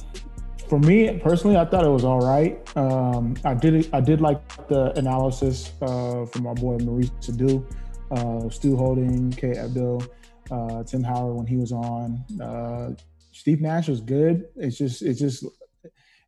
for 0.68 0.80
me 0.80 1.20
personally, 1.20 1.58
I 1.58 1.66
thought 1.66 1.86
it 1.86 1.90
was 1.90 2.04
all 2.04 2.20
right. 2.20 2.58
Um, 2.76 3.36
I 3.46 3.54
did 3.54 3.88
I 3.94 4.02
did 4.02 4.20
like 4.20 4.68
the 4.68 4.98
analysis 4.98 5.74
uh, 5.84 6.26
from 6.26 6.48
our 6.48 6.56
boy 6.56 6.78
Maurice 6.80 7.12
Edu, 7.22 7.64
uh, 8.10 8.50
Stu 8.50 8.76
Holden, 8.76 9.32
Kate 9.32 9.58
Abdo, 9.58 10.10
uh, 10.50 10.84
Tim 10.86 11.04
Howard 11.04 11.36
when 11.36 11.46
he 11.46 11.58
was 11.58 11.72
on. 11.72 12.26
Uh, 12.42 12.96
Steve 13.32 13.62
Nash 13.62 13.88
was 13.88 14.02
good. 14.02 14.48
It's 14.56 14.80
just 14.80 15.04
it's 15.04 15.20
just 15.20 15.46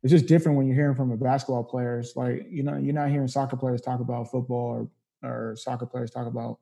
it's 0.02 0.12
just 0.12 0.26
different 0.26 0.56
when 0.56 0.66
you're 0.66 0.76
hearing 0.76 0.94
from 0.94 1.10
a 1.12 1.16
basketball 1.16 1.64
players. 1.64 2.14
Like 2.16 2.46
you 2.50 2.62
know 2.62 2.76
you're 2.76 2.94
not 2.94 3.10
hearing 3.10 3.28
soccer 3.28 3.56
players 3.56 3.80
talk 3.80 4.00
about 4.00 4.30
football 4.30 4.88
or 5.22 5.30
or 5.30 5.56
soccer 5.56 5.86
players 5.86 6.10
talk 6.10 6.26
about 6.26 6.58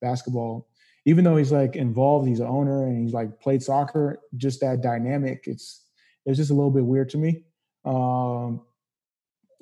basketball. 0.00 0.68
Even 1.06 1.24
though 1.24 1.36
he's 1.36 1.52
like 1.52 1.76
involved, 1.76 2.28
he's 2.28 2.40
an 2.40 2.46
owner 2.46 2.84
and 2.86 3.02
he's 3.02 3.14
like 3.14 3.40
played 3.40 3.62
soccer. 3.62 4.18
Just 4.36 4.60
that 4.60 4.82
dynamic, 4.82 5.44
it's 5.46 5.86
it's 6.26 6.36
just 6.36 6.50
a 6.50 6.54
little 6.54 6.70
bit 6.70 6.84
weird 6.84 7.08
to 7.10 7.18
me. 7.18 7.44
Um, 7.84 8.62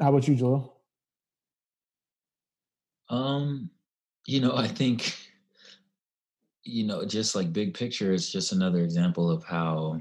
how 0.01 0.11
about 0.11 0.27
you, 0.27 0.35
Joel? 0.35 0.79
Um, 3.11 3.71
you 4.27 4.41
know, 4.41 4.55
I 4.57 4.67
think, 4.69 5.17
you 6.63 6.85
know, 6.85 7.05
just 7.05 7.35
like 7.35 7.53
big 7.53 7.75
picture, 7.75 8.13
it's 8.13 8.31
just 8.31 8.53
another 8.53 8.81
example 8.81 9.31
of 9.31 9.43
how, 9.45 10.01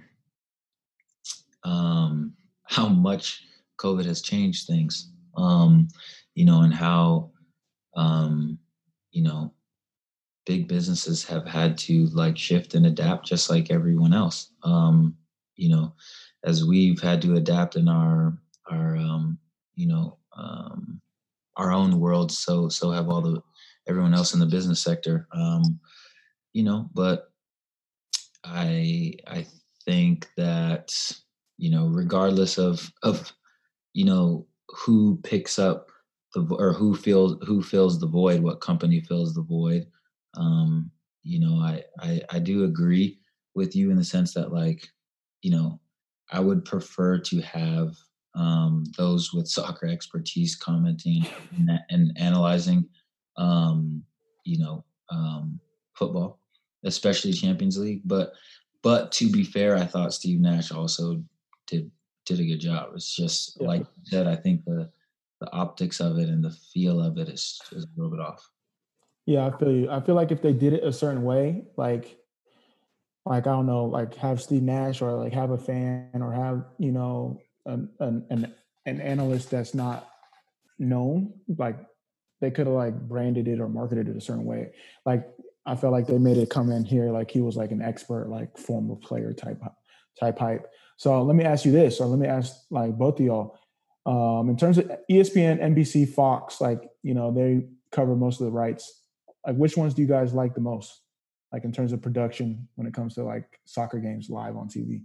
um, 1.64 2.34
how 2.68 2.88
much 2.88 3.44
COVID 3.78 4.06
has 4.06 4.22
changed 4.22 4.68
things. 4.68 5.12
Um, 5.36 5.88
you 6.36 6.46
know, 6.46 6.62
and 6.62 6.74
how, 6.74 7.32
um, 7.96 8.58
you 9.12 9.24
know, 9.24 9.54
big 10.46 10.68
businesses 10.68 11.26
have 11.26 11.46
had 11.46 11.78
to 11.78 12.08
like 12.08 12.38
shift 12.38 12.74
and 12.74 12.86
adapt 12.86 13.26
just 13.26 13.50
like 13.50 13.70
everyone 13.70 14.14
else. 14.14 14.54
Um, 14.64 15.16
you 15.56 15.70
know, 15.70 15.94
as 16.44 16.66
we've 16.66 17.02
had 17.02 17.22
to 17.24 17.36
adapt 17.36 17.76
in 17.76 17.88
our 17.88 18.38
our 18.70 18.96
um, 18.96 19.38
you 19.76 19.88
know 19.88 20.18
um, 20.36 21.02
our 21.58 21.72
own 21.72 22.00
world, 22.00 22.32
so 22.32 22.70
so 22.70 22.92
have 22.92 23.10
all 23.10 23.22
the 23.22 23.42
everyone 23.88 24.14
else 24.14 24.34
in 24.34 24.40
the 24.40 24.46
business 24.46 24.82
sector. 24.82 25.28
Um, 25.34 25.80
you 26.54 26.64
know, 26.64 26.90
but 26.94 27.32
I 28.44 29.14
I 29.28 29.46
think 29.86 30.30
that 30.38 30.94
you 31.58 31.70
know 31.72 31.88
regardless 31.88 32.58
of 32.58 32.92
of 33.04 33.34
you 33.94 34.06
know 34.06 34.46
who 34.70 35.20
picks 35.24 35.58
up 35.58 35.88
the 36.34 36.56
or 36.56 36.74
who 36.74 36.96
feels 36.96 37.36
who 37.46 37.62
fills 37.62 38.00
the 38.00 38.08
void, 38.08 38.42
what 38.42 38.62
company 38.62 39.02
fills 39.02 39.34
the 39.34 39.42
void. 39.42 39.88
Um, 40.36 40.92
you 41.24 41.40
know, 41.40 41.56
I, 41.62 41.84
I 42.00 42.22
I 42.30 42.40
do 42.40 42.64
agree 42.64 43.20
with 43.56 43.76
you 43.76 43.90
in 43.92 43.98
the 43.98 44.04
sense 44.04 44.34
that 44.34 44.54
like 44.54 44.88
you 45.42 45.52
know 45.52 45.80
I 46.32 46.40
would 46.40 46.66
prefer 46.66 47.20
to 47.20 47.42
have 47.42 47.96
um, 48.36 48.84
those 48.98 49.34
with 49.34 49.48
soccer 49.48 49.88
expertise 49.88 50.56
commenting 50.56 51.26
and, 51.58 51.72
and 51.90 52.18
analyzing, 52.18 52.88
um, 53.38 54.04
you 54.46 54.60
know, 54.60 54.86
um, 55.10 55.60
football, 55.96 56.40
especially 56.86 57.34
Champions 57.34 57.78
League. 57.78 58.02
But 58.06 58.34
but 58.84 59.12
to 59.14 59.32
be 59.32 59.44
fair, 59.44 59.76
I 59.76 59.86
thought 59.86 60.14
Steve 60.14 60.40
Nash 60.40 60.72
also 60.72 61.24
did 61.68 61.92
did 62.26 62.40
a 62.40 62.46
good 62.46 62.60
job. 62.60 62.90
It's 62.96 63.16
just 63.16 63.58
yeah. 63.60 63.68
like 63.68 63.82
you 63.82 64.04
said, 64.06 64.28
I 64.28 64.36
think 64.36 64.66
the 64.66 64.90
the 65.40 65.52
optics 65.54 66.00
of 66.00 66.18
it 66.18 66.30
and 66.30 66.44
the 66.44 66.52
feel 66.52 67.00
of 67.02 67.18
it 67.18 67.30
is, 67.30 67.62
is 67.72 67.84
a 67.84 67.88
little 67.96 68.10
bit 68.10 68.26
off. 68.26 68.50
Yeah, 69.28 69.46
I 69.46 69.58
feel 69.58 69.72
you. 69.72 69.90
I 69.90 70.00
feel 70.02 70.16
like 70.16 70.32
if 70.32 70.42
they 70.42 70.54
did 70.54 70.74
it 70.74 70.84
a 70.84 70.92
certain 70.92 71.24
way, 71.24 71.66
like 71.78 72.18
like 73.26 73.46
I 73.46 73.52
don't 73.52 73.66
know, 73.66 73.86
like 73.86 74.16
have 74.16 74.42
Steve 74.42 74.64
Nash 74.64 75.02
or 75.02 75.12
like 75.14 75.34
have 75.34 75.52
a 75.52 75.58
fan 75.58 76.10
or 76.14 76.32
have 76.32 76.64
you 76.78 76.92
know 76.92 77.40
an 77.66 77.90
an 78.00 78.26
an, 78.30 78.54
an 78.86 79.02
analyst 79.02 79.52
that's 79.52 79.74
not 79.74 80.10
known. 80.80 81.34
Like 81.58 81.78
they 82.40 82.52
could 82.52 82.68
have 82.68 82.76
like 82.76 83.00
branded 83.08 83.48
it 83.48 83.60
or 83.60 83.68
marketed 83.68 84.08
it 84.08 84.16
a 84.16 84.22
certain 84.22 84.46
way. 84.46 84.72
Like 85.06 85.28
I 85.66 85.76
felt 85.76 85.92
like 85.92 86.08
they 86.08 86.18
made 86.18 86.38
it 86.38 86.50
come 86.50 86.72
in 86.72 86.86
here 86.86 87.12
like 87.12 87.30
he 87.30 87.42
was 87.42 87.58
like 87.58 87.72
an 87.72 87.82
expert, 87.82 88.30
like 88.30 88.58
former 88.58 88.96
player 88.96 89.34
type 89.34 89.62
type 90.20 90.40
hype. 90.40 90.68
So 90.98 91.24
let 91.24 91.36
me 91.36 91.44
ask 91.44 91.66
you 91.66 91.72
this, 91.72 92.00
or 92.00 92.08
let 92.08 92.20
me 92.20 92.28
ask 92.28 92.54
like 92.70 92.98
both 92.98 93.20
of 93.20 93.26
y'all. 93.26 93.58
Um, 94.06 94.50
in 94.50 94.58
terms 94.58 94.78
of 94.78 94.92
ESPN, 95.10 95.62
NBC, 95.62 96.14
Fox, 96.14 96.60
like 96.60 96.90
you 97.04 97.14
know 97.14 97.32
they 97.32 97.66
cover 97.92 98.16
most 98.16 98.42
of 98.42 98.46
the 98.46 98.52
rights. 98.52 99.04
Like 99.46 99.56
which 99.56 99.78
ones 99.78 99.94
do 99.94 100.02
you 100.02 100.08
guys 100.08 100.34
like 100.34 100.54
the 100.54 100.62
most? 100.62 101.02
like 101.52 101.64
in 101.64 101.72
terms 101.72 101.94
of 101.94 102.02
production 102.02 102.68
when 102.76 102.88
it 102.88 102.94
comes 102.94 103.16
to 103.16 103.24
like 103.24 103.60
soccer 103.66 104.00
games 104.00 104.30
live 104.30 104.58
on 104.58 104.68
TV? 104.68 105.04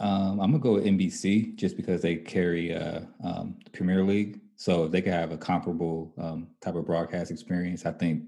Um, 0.00 0.40
I'm 0.40 0.50
gonna 0.50 0.58
go 0.58 0.72
with 0.74 0.84
NBC 0.84 1.54
just 1.54 1.76
because 1.76 2.02
they 2.02 2.16
carry 2.16 2.74
uh, 2.74 3.02
um, 3.22 3.56
the 3.64 3.70
Premier 3.70 4.02
League, 4.02 4.40
so 4.56 4.84
if 4.84 4.90
they 4.90 5.00
could 5.00 5.12
have 5.12 5.30
a 5.30 5.38
comparable 5.38 6.12
um, 6.18 6.48
type 6.60 6.74
of 6.74 6.84
broadcast 6.84 7.30
experience, 7.30 7.86
I 7.86 7.92
think 7.92 8.24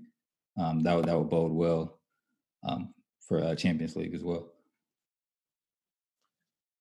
um, 0.57 0.83
that 0.85 0.95
would 0.95 1.07
that 1.07 1.19
would 1.19 1.31
bode 1.31 1.51
well 1.51 1.99
um, 2.63 2.95
for 3.21 3.43
uh, 3.43 3.55
Champions 3.57 3.97
League 3.97 4.15
as 4.15 4.23
well. 4.23 4.53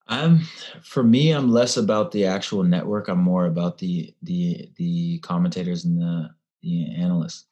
I'm 0.07 0.39
for 0.83 1.03
me, 1.03 1.31
I'm 1.31 1.51
less 1.51 1.77
about 1.77 2.11
the 2.11 2.25
actual 2.25 2.63
network. 2.63 3.07
I'm 3.07 3.21
more 3.21 3.45
about 3.45 3.77
the 3.77 4.13
the 4.21 4.69
the 4.75 5.19
commentators 5.19 5.85
and 5.85 5.99
the 5.99 6.29
the 6.61 6.93
analysts. 6.95 7.45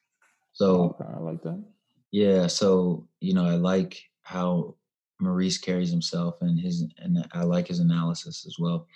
So 0.54 0.96
okay, 1.00 1.06
I 1.16 1.20
like 1.20 1.42
that. 1.44 1.64
Yeah, 2.12 2.48
so 2.48 3.08
you 3.20 3.34
know, 3.34 3.46
I 3.46 3.56
like 3.56 4.04
how 4.22 4.76
Maurice 5.20 5.58
carries 5.58 5.90
himself 5.90 6.36
and 6.42 6.60
his 6.60 6.86
and 6.98 7.26
I 7.34 7.44
like 7.44 7.68
his 7.68 7.80
analysis 7.80 8.46
as 8.46 8.58
well. 8.60 8.88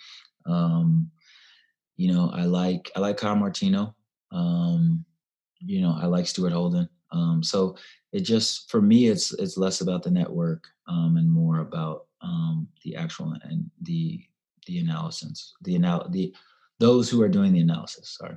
Um, 0.46 1.10
you 1.96 2.12
know, 2.12 2.30
I 2.32 2.44
like 2.44 2.90
I 2.94 3.00
like 3.00 3.16
Kyle 3.16 3.34
Martino. 3.34 3.96
Um, 4.30 5.04
you 5.60 5.80
know, 5.80 5.96
I 6.00 6.06
like 6.06 6.26
Stuart 6.26 6.52
Holden. 6.52 6.88
Um, 7.10 7.42
so 7.42 7.76
it 8.12 8.20
just 8.20 8.70
for 8.70 8.80
me 8.80 9.08
it's 9.08 9.32
it's 9.34 9.56
less 9.56 9.80
about 9.80 10.02
the 10.02 10.10
network 10.10 10.64
um, 10.86 11.16
and 11.16 11.30
more 11.30 11.58
about 11.60 12.07
um, 12.20 12.68
the 12.84 12.96
actual 12.96 13.34
and 13.42 13.70
the 13.82 14.20
the 14.66 14.78
analysis, 14.78 15.54
the 15.62 15.74
anal 15.76 16.08
the 16.10 16.34
those 16.78 17.10
who 17.10 17.22
are 17.22 17.28
doing 17.28 17.52
the 17.52 17.60
analysis. 17.60 18.16
Sorry. 18.18 18.36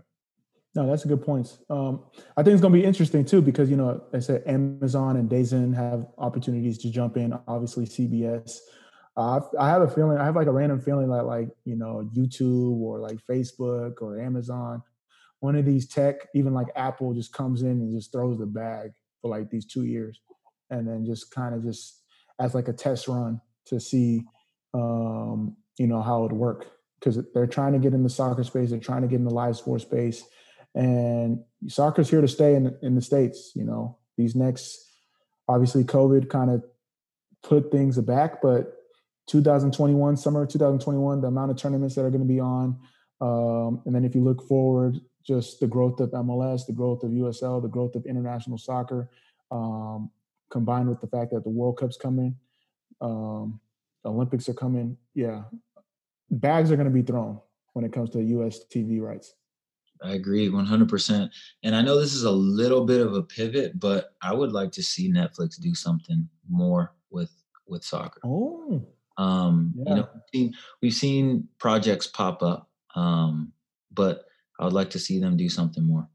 No, 0.74 0.88
that's 0.88 1.04
a 1.04 1.08
good 1.08 1.22
point. 1.22 1.58
Um, 1.70 2.06
I 2.38 2.44
think 2.44 2.54
it's 2.54 2.62
going 2.62 2.74
to 2.74 2.80
be 2.80 2.86
interesting 2.86 3.26
too 3.26 3.42
because 3.42 3.70
you 3.70 3.76
know, 3.76 4.04
I 4.14 4.20
said 4.20 4.44
Amazon 4.46 5.18
and 5.18 5.30
DAZN 5.30 5.76
have 5.76 6.08
opportunities 6.18 6.78
to 6.80 6.90
jump 6.90 7.18
in. 7.18 7.38
Obviously, 7.48 7.86
CBS. 7.86 8.58
Uh, 9.18 9.42
I 9.60 9.68
have 9.70 9.82
a 9.82 9.90
feeling. 9.90 10.18
I 10.18 10.24
have 10.24 10.38
like 10.38 10.48
a 10.48 10.52
random 10.52 10.80
feeling 10.80 11.10
that 11.10 11.24
like 11.24 11.50
you 11.66 11.76
know 11.76 12.10
YouTube 12.16 12.80
or 12.80 13.00
like 13.00 13.18
Facebook 13.30 14.02
or 14.02 14.22
Amazon, 14.22 14.82
one 15.42 15.58
of 15.58 15.66
these 15.66 15.88
tech, 15.88 16.16
even 16.34 16.54
like 16.54 16.68
Apple, 16.78 17.14
just 17.14 17.34
comes 17.34 17.64
in 17.64 17.72
and 17.72 17.92
just 17.92 18.14
throws 18.14 18.38
the 18.38 18.46
bag 18.46 18.92
for 19.22 19.30
like 19.30 19.50
these 19.50 19.66
two 19.66 19.84
years, 19.84 20.22
and 20.70 20.88
then 20.88 21.06
just 21.06 21.32
kind 21.32 21.54
of 21.54 21.66
just 21.66 22.02
as 22.40 22.56
like 22.56 22.70
a 22.70 22.74
test 22.74 23.10
run 23.10 23.42
to 23.68 23.80
see, 23.80 24.24
um, 24.74 25.56
you 25.78 25.88
know, 25.88 26.02
how 26.02 26.26
it 26.26 26.32
work 26.32 26.72
because 27.00 27.20
they're 27.34 27.48
trying 27.48 27.74
to 27.74 27.80
get 27.80 27.94
in 27.94 28.04
the 28.04 28.10
soccer 28.10 28.44
space. 28.44 28.70
They're 28.70 28.80
trying 28.80 29.02
to 29.02 29.08
get 29.08 29.18
in 29.18 29.26
the 29.26 29.34
live 29.34 29.58
sports 29.58 29.84
space 29.84 30.24
and 30.76 31.44
soccer's 31.68 32.10
here 32.10 32.22
to 32.22 32.28
stay 32.28 32.56
in 32.56 32.76
in 32.82 32.96
the 32.96 33.02
states. 33.02 33.52
You 33.56 33.64
know, 33.64 33.98
these 34.18 34.36
next 34.36 34.80
obviously 35.48 35.84
COVID 35.84 36.30
kind 36.30 36.50
of 36.50 36.64
put 37.44 37.72
things 37.72 37.98
back, 38.00 38.42
but 38.42 38.78
2021 39.28 40.18
summer 40.18 40.46
2021, 40.46 41.22
the 41.22 41.28
amount 41.28 41.52
of 41.52 41.58
tournaments 41.58 41.96
that 41.96 42.06
are 42.06 42.10
going 42.10 42.22
to 42.22 42.28
be 42.28 42.40
on, 42.40 42.80
um, 43.20 43.82
and 43.86 43.94
then 43.94 44.06
if 44.06 44.16
you 44.16 44.24
look 44.24 44.48
forward, 44.48 45.00
just 45.26 45.60
the 45.60 45.68
growth 45.68 46.00
of 46.00 46.12
MLS, 46.12 46.66
the 46.66 46.74
growth 46.74 47.04
of 47.04 47.12
USL, 47.12 47.62
the 47.62 47.68
growth 47.68 47.96
of 47.96 48.06
international 48.06 48.58
soccer, 48.58 49.10
um, 49.52 50.10
combined 50.50 50.90
with 50.90 51.02
the 51.02 51.08
fact 51.08 51.32
that 51.32 51.44
the 51.44 51.50
World 51.50 51.78
Cup's 51.78 51.98
coming, 51.98 52.36
um, 53.02 53.60
Olympics 54.06 54.48
are 54.50 54.54
coming. 54.54 54.98
Yeah, 55.14 55.44
bags 56.30 56.72
are 56.72 56.76
going 56.76 56.88
to 56.88 56.94
be 56.94 57.02
thrown. 57.02 57.40
when 57.74 57.86
it 57.86 57.94
comes 57.94 58.10
to 58.12 58.22
U.S. 58.22 58.60
TV 58.74 59.02
rights. 59.02 59.36
I 60.04 60.14
agree 60.14 60.50
100%. 60.50 61.30
And 61.64 61.76
I 61.76 61.82
know 61.82 62.00
this 62.00 62.14
is 62.14 62.24
a 62.24 62.32
little 62.32 62.86
bit 62.86 63.02
of 63.02 63.14
a 63.14 63.22
pivot, 63.22 63.80
but 63.80 64.16
I 64.22 64.34
would 64.34 64.52
like 64.52 64.72
to 64.74 64.84
see 64.84 65.12
Netflix 65.12 65.60
do 65.60 65.76
something 65.76 66.28
more 66.50 66.96
with 67.12 67.32
with 67.68 67.84
soccer. 67.84 68.20
Oh. 68.24 68.86
Um, 69.18 69.74
yeah. 69.76 69.90
you 69.90 69.96
know, 69.96 70.10
we've 70.14 70.24
seen, 70.34 70.54
we've 70.82 70.94
seen 70.94 71.48
projects 71.60 72.08
pop 72.08 72.42
up. 72.42 72.70
Um, 72.96 73.54
but 73.94 74.26
I 74.60 74.66
would 74.66 74.74
like 74.74 74.90
to 74.92 75.00
see 75.00 75.20
them 75.20 75.38
do 75.38 75.50
something 75.50 75.86
more. 75.86 76.08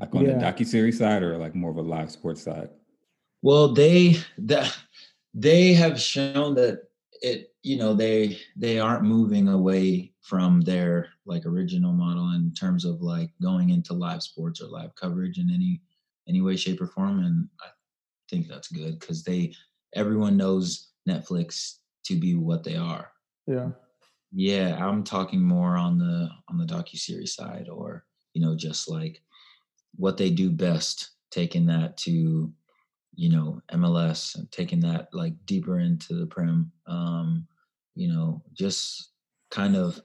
Like 0.00 0.14
on 0.14 0.24
yeah. 0.24 0.38
the 0.38 0.44
docu 0.44 0.66
series 0.66 0.98
side 0.98 1.22
or 1.22 1.38
like 1.38 1.54
more 1.54 1.70
of 1.70 1.76
a 1.76 1.82
live 1.82 2.10
sports 2.10 2.42
side? 2.42 2.70
Well, 3.42 3.72
they 3.72 4.16
that 4.38 4.76
they 5.34 5.72
have 5.72 6.00
shown 6.00 6.54
that 6.54 6.82
it 7.22 7.52
you 7.62 7.76
know 7.76 7.94
they 7.94 8.38
they 8.56 8.78
aren't 8.78 9.04
moving 9.04 9.48
away 9.48 10.12
from 10.20 10.60
their 10.60 11.08
like 11.26 11.46
original 11.46 11.92
model 11.92 12.32
in 12.32 12.52
terms 12.52 12.84
of 12.84 13.00
like 13.00 13.30
going 13.40 13.70
into 13.70 13.92
live 13.92 14.22
sports 14.22 14.60
or 14.60 14.66
live 14.66 14.94
coverage 14.94 15.38
in 15.38 15.50
any 15.52 15.80
any 16.28 16.40
way 16.40 16.56
shape 16.56 16.80
or 16.80 16.86
form 16.86 17.24
and 17.24 17.48
i 17.62 17.68
think 18.28 18.48
that's 18.48 18.68
good 18.68 18.98
because 18.98 19.22
they 19.22 19.52
everyone 19.94 20.36
knows 20.36 20.90
netflix 21.08 21.76
to 22.04 22.18
be 22.18 22.34
what 22.34 22.64
they 22.64 22.76
are. 22.76 23.12
Yeah. 23.46 23.70
Yeah 24.32 24.86
i'm 24.86 25.04
talking 25.04 25.42
more 25.42 25.76
on 25.76 25.98
the 25.98 26.28
on 26.48 26.58
the 26.58 26.64
docu-series 26.64 27.34
side 27.34 27.68
or 27.68 28.04
you 28.34 28.42
know 28.42 28.56
just 28.56 28.88
like 28.88 29.20
what 29.96 30.16
they 30.16 30.30
do 30.30 30.50
best 30.50 31.10
taking 31.30 31.66
that 31.66 31.96
to 31.98 32.52
you 33.14 33.30
know 33.30 33.60
MLS 33.72 34.36
and 34.36 34.50
taking 34.50 34.80
that 34.80 35.08
like 35.12 35.34
deeper 35.44 35.78
into 35.78 36.14
the 36.14 36.26
prem. 36.26 36.70
Um, 36.86 37.46
you 37.94 38.08
know, 38.08 38.42
just 38.54 39.10
kind 39.50 39.76
of 39.76 40.00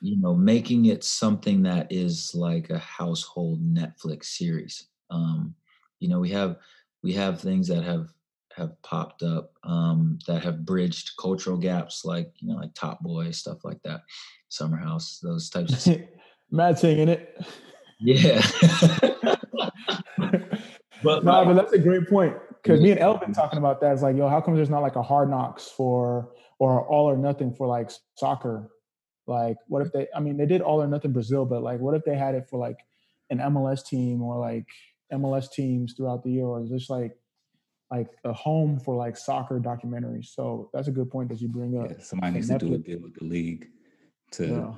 you 0.00 0.20
know 0.20 0.34
making 0.34 0.86
it 0.86 1.04
something 1.04 1.62
that 1.62 1.86
is 1.90 2.32
like 2.34 2.70
a 2.70 2.78
household 2.78 3.62
Netflix 3.62 4.26
series. 4.26 4.88
Um, 5.10 5.54
you 6.00 6.08
know, 6.08 6.20
we 6.20 6.30
have 6.30 6.56
we 7.02 7.12
have 7.14 7.40
things 7.40 7.68
that 7.68 7.84
have 7.84 8.08
have 8.56 8.80
popped 8.82 9.22
up 9.22 9.52
um, 9.64 10.18
that 10.26 10.42
have 10.42 10.64
bridged 10.64 11.12
cultural 11.20 11.56
gaps, 11.56 12.04
like 12.04 12.32
you 12.38 12.48
know, 12.48 12.56
like 12.56 12.74
Top 12.74 13.00
Boy 13.00 13.30
stuff 13.30 13.64
like 13.64 13.82
that, 13.84 14.02
Summer 14.48 14.76
House, 14.76 15.20
those 15.22 15.50
types. 15.50 15.86
of 15.86 16.02
Mad 16.50 16.78
singing 16.78 17.08
it. 17.08 17.36
Yeah. 18.00 18.42
but 21.04 21.24
no, 21.24 21.44
but 21.44 21.54
that's 21.54 21.72
a 21.72 21.78
great 21.78 22.08
point 22.08 22.36
because 22.62 22.80
me 22.80 22.90
and 22.90 23.00
Elvin 23.00 23.32
talking 23.32 23.58
about 23.58 23.80
that 23.82 23.92
is 23.92 24.02
like, 24.02 24.16
yo, 24.16 24.28
how 24.28 24.40
come 24.40 24.56
there's 24.56 24.70
not 24.70 24.82
like 24.82 24.96
a 24.96 25.02
hard 25.02 25.28
knocks 25.28 25.68
for 25.68 26.30
or 26.58 26.86
all 26.88 27.08
or 27.08 27.16
nothing 27.16 27.54
for 27.54 27.66
like 27.66 27.90
soccer? 28.16 28.70
Like, 29.26 29.56
what 29.68 29.82
if 29.86 29.92
they? 29.92 30.08
I 30.14 30.20
mean, 30.20 30.36
they 30.36 30.46
did 30.46 30.60
all 30.60 30.82
or 30.82 30.86
nothing 30.86 31.12
Brazil, 31.12 31.44
but 31.44 31.62
like, 31.62 31.80
what 31.80 31.94
if 31.94 32.04
they 32.04 32.16
had 32.16 32.34
it 32.34 32.48
for 32.48 32.58
like 32.58 32.78
an 33.30 33.38
MLS 33.38 33.84
team 33.86 34.22
or 34.22 34.38
like 34.38 34.66
MLS 35.12 35.50
teams 35.50 35.94
throughout 35.94 36.22
the 36.22 36.30
year, 36.30 36.46
or 36.46 36.64
just 36.66 36.90
like 36.90 37.16
like 37.90 38.08
a 38.24 38.32
home 38.32 38.78
for 38.78 38.96
like 38.96 39.16
soccer 39.16 39.60
documentaries? 39.60 40.26
So 40.26 40.70
that's 40.72 40.88
a 40.88 40.92
good 40.92 41.10
point 41.10 41.28
that 41.30 41.40
you 41.40 41.48
bring 41.48 41.78
up. 41.78 41.90
Yeah, 41.90 42.02
somebody 42.02 42.34
needs 42.34 42.50
Netflix. 42.50 42.58
to 42.60 42.66
do 42.66 42.74
a 42.74 42.78
deal 42.78 43.00
with 43.00 43.14
the 43.14 43.24
league 43.24 43.68
to 44.32 44.46
yeah. 44.46 44.72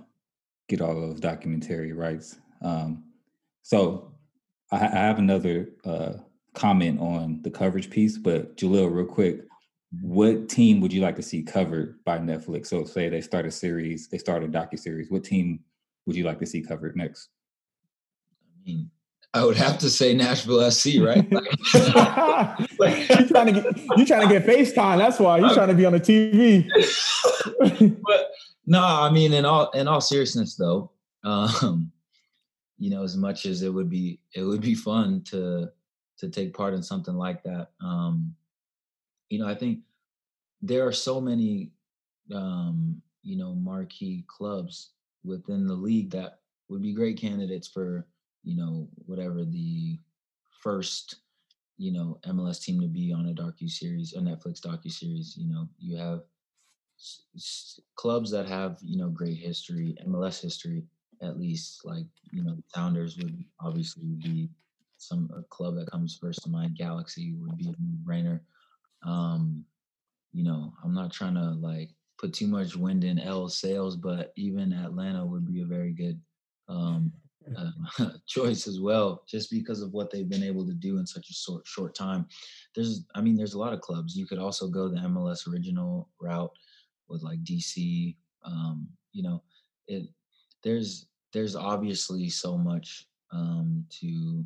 get 0.68 0.80
all 0.80 0.94
those 0.94 1.20
documentary 1.20 1.92
rights. 1.92 2.36
Um, 2.62 3.04
so 3.62 4.15
I, 4.70 4.76
I 4.76 4.88
have 4.88 5.18
another 5.18 5.70
uh, 5.85 6.14
comment 6.55 7.00
on 7.00 7.40
the 7.42 7.50
coverage 7.50 7.90
piece, 7.90 8.18
but 8.18 8.57
Jalil, 8.57 8.92
real 8.92 9.07
quick, 9.07 9.42
what 10.00 10.48
team 10.48 10.81
would 10.81 10.92
you 10.92 11.00
like 11.00 11.16
to 11.16 11.22
see 11.22 11.42
covered 11.42 12.02
by 12.05 12.18
Netflix? 12.18 12.66
So 12.66 12.85
say 12.85 13.09
they 13.09 13.20
start 13.20 13.46
a 13.46 13.50
series, 13.50 14.09
they 14.09 14.18
start 14.18 14.42
a 14.42 14.48
docu 14.48 14.79
series. 14.79 15.11
What 15.11 15.24
team 15.24 15.61
would 16.07 16.16
you 16.16 16.24
like 16.24 16.38
to 16.40 16.46
see 16.46 16.62
covered 16.62 16.96
next? 16.96 17.29
I 18.44 18.64
mean, 18.66 18.90
I 19.33 19.44
would 19.44 19.57
have 19.57 19.79
to 19.79 19.90
say 19.90 20.14
Nashville 20.14 20.70
SC, 20.70 20.98
right? 21.00 21.31
like, 22.79 23.09
you 23.09 23.29
trying 23.29 23.46
to 23.46 23.52
get 23.52 23.76
you 23.96 24.07
trying 24.07 24.26
to 24.26 24.33
get 24.33 24.46
FaceTime. 24.46 24.98
That's 24.98 25.18
why 25.18 25.38
you're 25.38 25.52
trying 25.52 25.68
to 25.68 25.74
be 25.74 25.85
on 25.85 25.92
the 25.92 26.00
TV. 26.00 26.66
but 28.02 28.31
no, 28.64 28.83
I 28.83 29.11
mean, 29.11 29.33
in 29.33 29.44
all 29.44 29.70
in 29.70 29.88
all 29.88 30.00
seriousness, 30.00 30.57
though, 30.57 30.90
um, 31.22 31.92
you 32.78 32.90
know, 32.90 33.02
as 33.02 33.16
much 33.16 33.46
as 33.46 33.62
it 33.62 33.72
would 33.72 33.88
be, 33.90 34.20
it 34.34 34.42
would 34.42 34.60
be 34.60 34.74
fun 34.74 35.22
to 35.22 35.70
to 36.18 36.28
take 36.30 36.54
part 36.54 36.74
in 36.74 36.82
something 36.82 37.14
like 37.14 37.42
that. 37.42 37.68
Um, 37.80 38.34
you 39.28 39.38
know, 39.38 39.46
I 39.46 39.54
think 39.54 39.80
there 40.62 40.86
are 40.86 40.92
so 40.92 41.20
many, 41.20 41.72
um, 42.34 43.02
you 43.22 43.36
know, 43.36 43.54
marquee 43.54 44.24
clubs 44.28 44.92
within 45.24 45.66
the 45.66 45.74
league 45.74 46.10
that 46.10 46.40
would 46.68 46.82
be 46.82 46.94
great 46.94 47.18
candidates 47.18 47.68
for, 47.68 48.06
you 48.44 48.56
know, 48.56 48.88
whatever 49.06 49.44
the 49.44 49.98
first, 50.62 51.16
you 51.76 51.92
know, 51.92 52.18
MLS 52.26 52.62
team 52.62 52.80
to 52.80 52.88
be 52.88 53.12
on 53.12 53.28
a 53.28 53.34
docu 53.34 53.68
series, 53.70 54.14
a 54.14 54.20
Netflix 54.20 54.60
docu 54.60 54.90
series. 54.90 55.36
You 55.36 55.48
know, 55.52 55.68
you 55.78 55.96
have 55.96 56.22
s- 56.98 57.22
s- 57.34 57.80
clubs 57.96 58.30
that 58.30 58.46
have, 58.46 58.78
you 58.82 58.96
know, 58.96 59.10
great 59.10 59.38
history, 59.38 59.96
MLS 60.06 60.40
history, 60.40 60.84
at 61.22 61.38
least. 61.38 61.85
Like, 61.85 62.07
you 62.33 62.42
know, 62.42 62.57
Sounders 62.74 63.16
would 63.18 63.44
obviously 63.61 64.16
be 64.22 64.48
some 64.98 65.31
a 65.37 65.42
club 65.55 65.76
that 65.76 65.90
comes 65.90 66.18
first 66.20 66.42
to 66.42 66.50
mind, 66.50 66.76
Galaxy 66.76 67.35
would 67.38 67.57
be 67.57 67.68
a 67.68 67.68
no 67.68 67.98
brainer. 68.05 68.40
Um, 69.05 69.64
you 70.33 70.44
know, 70.44 70.72
I'm 70.85 70.94
not 70.94 71.12
trying 71.12 71.35
to 71.35 71.50
like 71.61 71.90
put 72.18 72.33
too 72.33 72.46
much 72.46 72.76
wind 72.76 73.05
in 73.05 73.18
L 73.18 73.48
sales, 73.48 73.96
but 73.96 74.33
even 74.37 74.72
Atlanta 74.72 75.24
would 75.24 75.46
be 75.46 75.62
a 75.62 75.66
very 75.66 75.92
good 75.92 76.20
um, 76.68 77.12
uh, 77.57 77.70
choice 78.26 78.66
as 78.66 78.81
well, 78.81 79.22
just 79.29 79.50
because 79.50 79.83
of 79.83 79.92
what 79.92 80.11
they've 80.11 80.29
been 80.29 80.42
able 80.42 80.66
to 80.66 80.74
do 80.74 80.98
in 80.98 81.07
such 81.07 81.29
a 81.31 81.35
short 81.35 81.66
short 81.66 81.94
time. 81.94 82.26
There's, 82.74 83.05
I 83.14 83.20
mean, 83.20 83.37
there's 83.37 83.55
a 83.55 83.59
lot 83.59 83.72
of 83.72 83.81
clubs. 83.81 84.16
You 84.16 84.26
could 84.26 84.38
also 84.38 84.68
go 84.68 84.88
the 84.88 84.96
MLS 85.00 85.50
original 85.50 86.09
route 86.20 86.52
with 87.09 87.22
like 87.22 87.42
DC. 87.44 88.16
Um, 88.44 88.88
you 89.12 89.22
know, 89.22 89.42
it 89.88 90.09
there's 90.62 91.07
there's 91.33 91.57
obviously 91.57 92.29
so 92.29 92.57
much 92.57 93.07
um, 93.33 93.85
to 94.01 94.45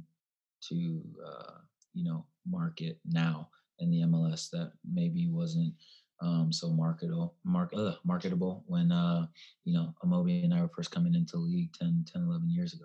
to 0.69 1.03
uh, 1.27 1.59
you 1.95 2.05
know 2.05 2.27
market 2.47 2.99
now 3.05 3.49
in 3.79 3.91
the 3.91 4.01
MLS 4.01 4.51
that 4.51 4.73
maybe 4.93 5.29
wasn't 5.29 5.75
um, 6.21 6.53
so 6.53 6.69
marketable 6.69 7.35
mark, 7.45 7.73
uh, 7.77 7.95
marketable 8.05 8.65
when 8.67 8.93
uh, 8.93 9.27
you 9.65 9.73
know 9.73 9.95
Amobi 10.05 10.45
and 10.45 10.53
I 10.55 10.61
were 10.61 10.69
first 10.69 10.91
coming 10.91 11.15
into 11.15 11.37
league 11.39 11.73
10, 11.75 12.05
10 12.13 12.23
11 12.23 12.51
years 12.51 12.75
ago. 12.75 12.85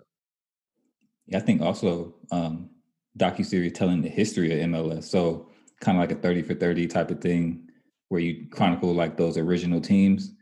Yeah, 1.26 1.38
I 1.38 1.40
think 1.40 1.60
also 1.60 2.14
um, 2.30 2.70
docu 3.18 3.44
series 3.44 3.72
telling 3.72 4.00
the 4.00 4.08
history 4.08 4.52
of 4.52 4.68
MLS, 4.70 5.04
so 5.04 5.50
kind 5.80 5.98
of 5.98 6.00
like 6.00 6.12
a 6.12 6.20
thirty 6.20 6.42
for 6.42 6.54
thirty 6.54 6.86
type 6.86 7.10
of 7.10 7.20
thing, 7.20 7.68
where 8.08 8.20
you 8.20 8.46
chronicle 8.50 8.94
like 8.94 9.16
those 9.16 9.36
original 9.36 9.80
teams, 9.80 10.32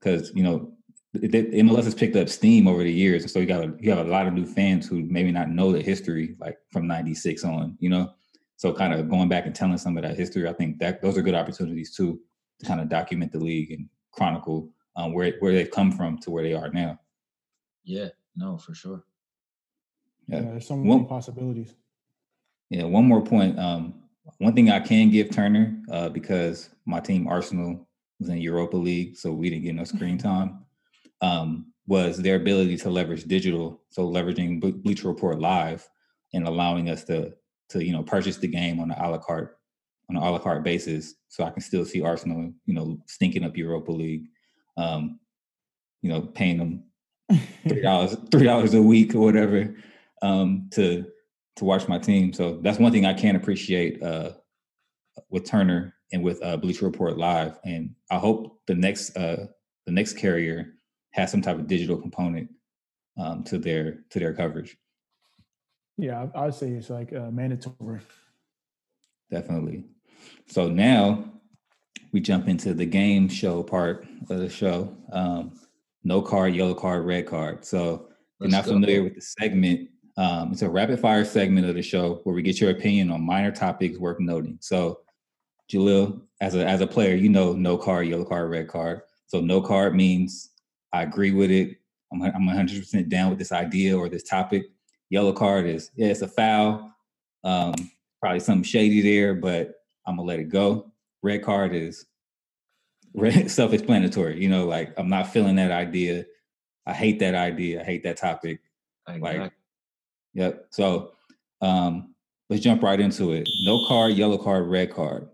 because 0.00 0.32
you 0.34 0.42
know 0.42 0.72
MLS 1.16 1.84
has 1.84 1.94
picked 1.94 2.14
up 2.14 2.28
steam 2.28 2.68
over 2.68 2.84
the 2.84 2.92
years, 2.92 3.22
and 3.22 3.30
so 3.30 3.40
you 3.40 3.46
got 3.46 3.64
a, 3.64 3.74
you 3.80 3.90
have 3.90 4.06
a 4.06 4.10
lot 4.10 4.28
of 4.28 4.32
new 4.32 4.46
fans 4.46 4.86
who 4.86 5.02
maybe 5.06 5.32
not 5.32 5.50
know 5.50 5.72
the 5.72 5.82
history 5.82 6.36
like 6.38 6.58
from 6.70 6.86
'96 6.86 7.44
on, 7.44 7.76
you 7.80 7.88
know. 7.88 8.12
So 8.56 8.72
kind 8.72 8.92
of 8.92 9.08
going 9.08 9.28
back 9.28 9.46
and 9.46 9.54
telling 9.54 9.78
some 9.78 9.96
of 9.96 10.04
that 10.04 10.16
history, 10.16 10.48
I 10.48 10.52
think 10.52 10.78
that 10.78 11.02
those 11.02 11.16
are 11.16 11.22
good 11.22 11.34
opportunities 11.34 11.96
too 11.96 12.20
to 12.60 12.66
kind 12.66 12.80
of 12.80 12.88
document 12.88 13.32
the 13.32 13.38
league 13.38 13.72
and 13.72 13.88
chronicle 14.12 14.70
um, 14.96 15.12
where 15.12 15.32
where 15.40 15.52
they've 15.52 15.70
come 15.70 15.90
from 15.90 16.18
to 16.18 16.30
where 16.30 16.44
they 16.44 16.54
are 16.54 16.68
now. 16.70 17.00
Yeah, 17.82 18.08
no, 18.36 18.56
for 18.58 18.74
sure. 18.74 19.04
Yeah, 20.28 20.42
yeah 20.42 20.50
there's 20.50 20.68
so 20.68 20.76
many 20.76 20.88
one, 20.90 21.06
possibilities. 21.06 21.74
Yeah, 22.68 22.84
one 22.84 23.06
more 23.06 23.22
point. 23.22 23.58
Um, 23.58 23.94
one 24.38 24.54
thing 24.54 24.70
I 24.70 24.78
can 24.78 25.10
give 25.10 25.30
Turner 25.30 25.82
uh, 25.90 26.08
because 26.08 26.70
my 26.86 27.00
team 27.00 27.26
Arsenal 27.26 27.88
was 28.20 28.28
in 28.28 28.38
Europa 28.38 28.76
League, 28.76 29.16
so 29.16 29.32
we 29.32 29.50
didn't 29.50 29.64
get 29.64 29.74
no 29.74 29.82
screen 29.82 30.16
time 30.18 30.64
um, 31.20 31.72
was 31.86 32.18
their 32.18 32.36
ability 32.36 32.76
to 32.78 32.90
leverage 32.90 33.24
digital, 33.24 33.82
so 33.90 34.08
leveraging 34.08 34.60
Bleacher 34.82 35.08
Report 35.08 35.40
Live 35.40 35.88
and 36.32 36.46
allowing 36.46 36.88
us 36.88 37.04
to 37.04 37.32
to 37.70 37.84
you 37.84 37.92
know 37.92 38.02
purchase 38.02 38.36
the 38.36 38.48
game 38.48 38.80
on 38.80 38.90
an 38.90 38.98
a 38.98 39.10
la 39.10 39.18
carte 39.18 39.56
on 40.08 40.16
an 40.16 40.22
a 40.22 40.30
la 40.30 40.38
carte 40.38 40.62
basis, 40.62 41.14
so 41.28 41.44
I 41.44 41.50
can 41.50 41.62
still 41.62 41.84
see 41.84 42.02
Arsenal, 42.02 42.52
you 42.66 42.74
know, 42.74 42.98
stinking 43.06 43.44
up 43.44 43.56
Europa 43.56 43.92
League, 43.92 44.26
um, 44.76 45.20
you 46.02 46.10
know, 46.10 46.22
paying 46.22 46.58
them 46.58 46.84
three 47.68 47.82
dollars 47.82 48.16
three 48.30 48.44
dollars 48.44 48.74
a 48.74 48.82
week 48.82 49.14
or 49.14 49.20
whatever 49.20 49.74
um, 50.22 50.68
to 50.72 51.06
to 51.56 51.64
watch 51.64 51.88
my 51.88 51.98
team. 51.98 52.32
So 52.32 52.58
that's 52.62 52.78
one 52.78 52.92
thing 52.92 53.06
I 53.06 53.14
can 53.14 53.36
appreciate 53.36 54.02
uh, 54.02 54.32
with 55.28 55.44
Turner 55.44 55.94
and 56.12 56.22
with 56.22 56.42
uh, 56.42 56.56
Bleacher 56.56 56.86
Report 56.86 57.18
Live, 57.18 57.58
and 57.64 57.94
I 58.10 58.18
hope 58.18 58.60
the 58.66 58.74
next 58.74 59.16
uh, 59.16 59.46
the 59.86 59.92
next 59.92 60.14
carrier 60.14 60.74
has 61.12 61.30
some 61.30 61.42
type 61.42 61.56
of 61.56 61.66
digital 61.66 61.96
component 61.96 62.50
um, 63.18 63.42
to 63.44 63.58
their 63.58 64.04
to 64.10 64.18
their 64.18 64.34
coverage. 64.34 64.76
Yeah, 65.96 66.28
I 66.34 66.46
would 66.46 66.54
say 66.54 66.70
it's 66.70 66.90
like 66.90 67.12
uh, 67.12 67.30
mandatory. 67.30 68.00
Definitely. 69.30 69.84
So 70.46 70.68
now 70.68 71.24
we 72.12 72.20
jump 72.20 72.48
into 72.48 72.74
the 72.74 72.86
game 72.86 73.28
show 73.28 73.62
part 73.62 74.06
of 74.28 74.38
the 74.38 74.48
show. 74.48 74.96
Um, 75.12 75.58
no 76.02 76.22
card, 76.22 76.54
yellow 76.54 76.74
card, 76.74 77.04
red 77.04 77.26
card. 77.26 77.64
So 77.64 78.08
if 78.40 78.40
you're 78.40 78.48
not 78.48 78.64
go. 78.64 78.72
familiar 78.72 79.04
with 79.04 79.14
the 79.14 79.20
segment, 79.20 79.90
um, 80.16 80.52
it's 80.52 80.62
a 80.62 80.70
rapid 80.70 81.00
fire 81.00 81.24
segment 81.24 81.66
of 81.66 81.74
the 81.74 81.82
show 81.82 82.20
where 82.24 82.34
we 82.34 82.42
get 82.42 82.60
your 82.60 82.70
opinion 82.70 83.10
on 83.10 83.22
minor 83.22 83.52
topics 83.52 83.98
worth 83.98 84.18
noting. 84.18 84.58
So, 84.60 85.00
Jalil, 85.70 86.22
as 86.40 86.54
a 86.54 86.66
as 86.66 86.80
a 86.80 86.86
player, 86.86 87.14
you 87.14 87.28
know 87.28 87.52
no 87.52 87.76
card, 87.76 88.08
yellow 88.08 88.24
card, 88.24 88.50
red 88.50 88.68
card. 88.68 89.02
So 89.26 89.40
no 89.40 89.60
card 89.60 89.94
means 89.94 90.50
I 90.92 91.02
agree 91.02 91.30
with 91.30 91.50
it. 91.50 91.76
I'm 92.12 92.22
I'm 92.22 92.46
100 92.46 92.78
percent 92.80 93.08
down 93.08 93.30
with 93.30 93.38
this 93.38 93.52
idea 93.52 93.96
or 93.96 94.08
this 94.08 94.22
topic. 94.22 94.66
Yellow 95.10 95.32
card 95.32 95.66
is 95.66 95.90
yeah, 95.96 96.08
it's 96.08 96.22
a 96.22 96.28
foul. 96.28 96.92
Um, 97.44 97.74
probably 98.20 98.40
something 98.40 98.64
shady 98.64 99.00
there, 99.00 99.34
but 99.34 99.74
I'm 100.06 100.16
gonna 100.16 100.26
let 100.26 100.40
it 100.40 100.48
go. 100.48 100.92
Red 101.22 101.42
card 101.42 101.74
is 101.74 102.06
self-explanatory. 103.46 104.40
You 104.40 104.48
know, 104.48 104.66
like 104.66 104.92
I'm 104.98 105.08
not 105.08 105.32
feeling 105.32 105.56
that 105.56 105.70
idea. 105.70 106.24
I 106.86 106.92
hate 106.92 107.18
that 107.20 107.34
idea. 107.34 107.80
I 107.80 107.84
hate 107.84 108.02
that 108.04 108.16
topic. 108.16 108.60
Like, 109.06 109.22
yep. 110.34 110.66
So 110.70 111.12
um, 111.60 112.14
let's 112.48 112.62
jump 112.62 112.82
right 112.82 113.00
into 113.00 113.32
it. 113.32 113.48
No 113.64 113.86
card, 113.86 114.14
yellow 114.14 114.38
card, 114.38 114.68
red 114.68 114.92
card. 114.92 115.28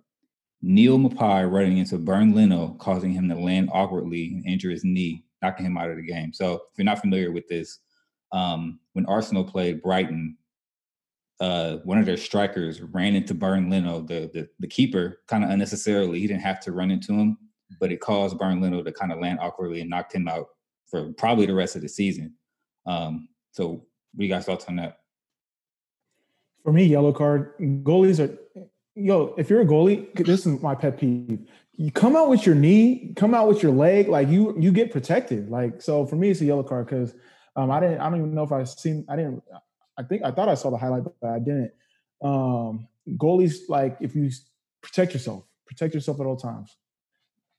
Neil 0.63 0.99
Maupay 0.99 1.51
running 1.51 1.79
into 1.79 1.99
Bernd 1.99 2.35
Leno, 2.35 2.77
causing 2.79 3.13
him 3.13 3.29
to 3.29 3.37
land 3.37 3.71
awkwardly 3.73 4.29
and 4.29 4.47
injure 4.47 4.71
his 4.71 4.85
knee, 4.85 5.25
knocking 5.43 5.67
him 5.67 5.77
out 5.77 5.91
of 5.91 5.97
the 5.97 6.03
game. 6.03 6.33
So 6.33 6.55
if 6.55 6.79
you're 6.79 6.85
not 6.85 7.01
familiar 7.01 7.33
with 7.33 7.49
this, 7.49 7.79
um, 8.33 8.81
when 8.93 9.07
Arsenal 9.07 9.45
played 9.45 9.83
Brighton, 9.83 10.37
uh, 11.41 11.77
one 11.85 11.99
of 11.99 12.07
their 12.07 12.17
strikers 12.17 12.81
ran 12.81 13.15
into 13.15 13.35
Bernd 13.35 13.71
Leno, 13.71 14.01
the 14.01 14.31
the, 14.33 14.49
the 14.59 14.67
keeper, 14.67 15.21
kind 15.29 15.45
of 15.45 15.51
unnecessarily. 15.51 16.19
He 16.19 16.27
didn't 16.27 16.43
have 16.43 16.61
to 16.61 16.73
run 16.73 16.91
into 16.91 17.13
him, 17.13 17.37
but 17.79 17.93
it 17.93 18.01
caused 18.01 18.39
Bernd 18.39 18.63
Leno 18.63 18.83
to 18.83 18.93
kind 18.93 19.13
of 19.13 19.21
land 19.21 19.39
awkwardly 19.41 19.81
and 19.81 19.91
knocked 19.91 20.15
him 20.15 20.29
out 20.29 20.47
for 20.87 21.13
probably 21.13 21.47
the 21.47 21.55
rest 21.55 21.77
of 21.77 21.83
the 21.83 21.89
season. 21.89 22.35
Um, 22.87 23.29
so, 23.51 23.69
what 23.69 23.83
do 24.19 24.25
you 24.25 24.31
guys 24.31 24.47
thoughts 24.47 24.65
on 24.67 24.77
that? 24.77 25.01
For 26.63 26.73
me, 26.73 26.85
yellow 26.85 27.13
card 27.13 27.53
goalies 27.61 28.19
are. 28.19 28.37
Yo, 28.99 29.35
if 29.37 29.51
you're 29.51 29.61
a 29.61 29.67
goalie, 29.67 30.11
this 30.25 30.47
is 30.47 30.63
my 30.63 30.75
pet 30.75 30.99
peeve. 30.99 31.47
You 31.77 31.91
come 31.91 32.17
out 32.17 32.29
with 32.29 32.47
your 32.47 32.55
knee, 32.55 33.13
come 33.17 33.35
out 33.35 33.49
with 33.49 33.63
your 33.63 33.73
leg, 33.73 34.09
like 34.09 34.29
you 34.29 34.57
you 34.59 34.73
get 34.73 34.91
protected. 34.91 35.51
Like 35.51 35.83
so, 35.83 36.07
for 36.07 36.17
me, 36.17 36.31
it's 36.31 36.41
a 36.41 36.45
yellow 36.45 36.63
card 36.63 36.87
because 36.87 37.15
um, 37.55 37.71
I 37.71 37.81
didn't. 37.81 38.01
I 38.01 38.09
don't 38.09 38.19
even 38.19 38.35
know 38.35 38.45
if 38.45 38.53
I 38.53 38.65
seen. 38.65 39.05
I 39.09 39.17
didn't. 39.17 39.43
I 39.99 40.03
think 40.03 40.23
I 40.23 40.31
thought 40.31 40.49
I 40.49 40.55
saw 40.55 40.71
the 40.71 40.77
highlight, 40.77 41.05
but 41.05 41.29
I 41.29 41.39
didn't. 41.39 41.73
Um, 42.23 42.89
goalies, 43.17 43.69
like 43.69 43.97
if 44.01 44.15
you 44.15 44.31
protect 44.83 45.13
yourself, 45.13 45.45
protect 45.67 45.95
yourself 45.95 46.21
at 46.21 46.27
all 46.27 46.37
times. 46.37 46.77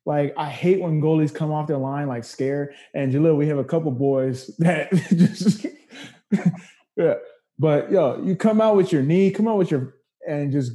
Like 0.05 0.33
I 0.37 0.49
hate 0.49 0.81
when 0.81 1.01
goalies 1.01 1.33
come 1.33 1.51
off 1.51 1.67
their 1.67 1.77
line 1.77 2.07
like 2.07 2.23
scared. 2.23 2.73
And 2.93 3.13
Jalil, 3.13 3.35
we 3.35 3.47
have 3.47 3.57
a 3.57 3.63
couple 3.63 3.91
boys 3.91 4.47
that 4.59 4.91
just 5.09 5.65
yeah. 6.95 7.15
But 7.59 7.91
yo, 7.91 8.23
you 8.23 8.35
come 8.35 8.61
out 8.61 8.75
with 8.75 8.91
your 8.91 9.01
knee, 9.01 9.31
come 9.31 9.47
out 9.47 9.57
with 9.57 9.69
your 9.69 9.95
and 10.27 10.51
just 10.51 10.71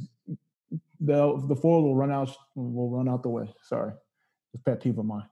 the 1.03 1.43
the 1.47 1.55
forward 1.55 1.87
will 1.87 1.95
run 1.95 2.11
out 2.11 2.35
will 2.55 2.89
run 2.89 3.09
out 3.09 3.23
the 3.23 3.29
way. 3.29 3.53
Sorry, 3.63 3.93
it's 4.53 4.63
pet 4.63 4.81
peeve 4.81 4.97
of 4.97 5.05
mine. 5.05 5.27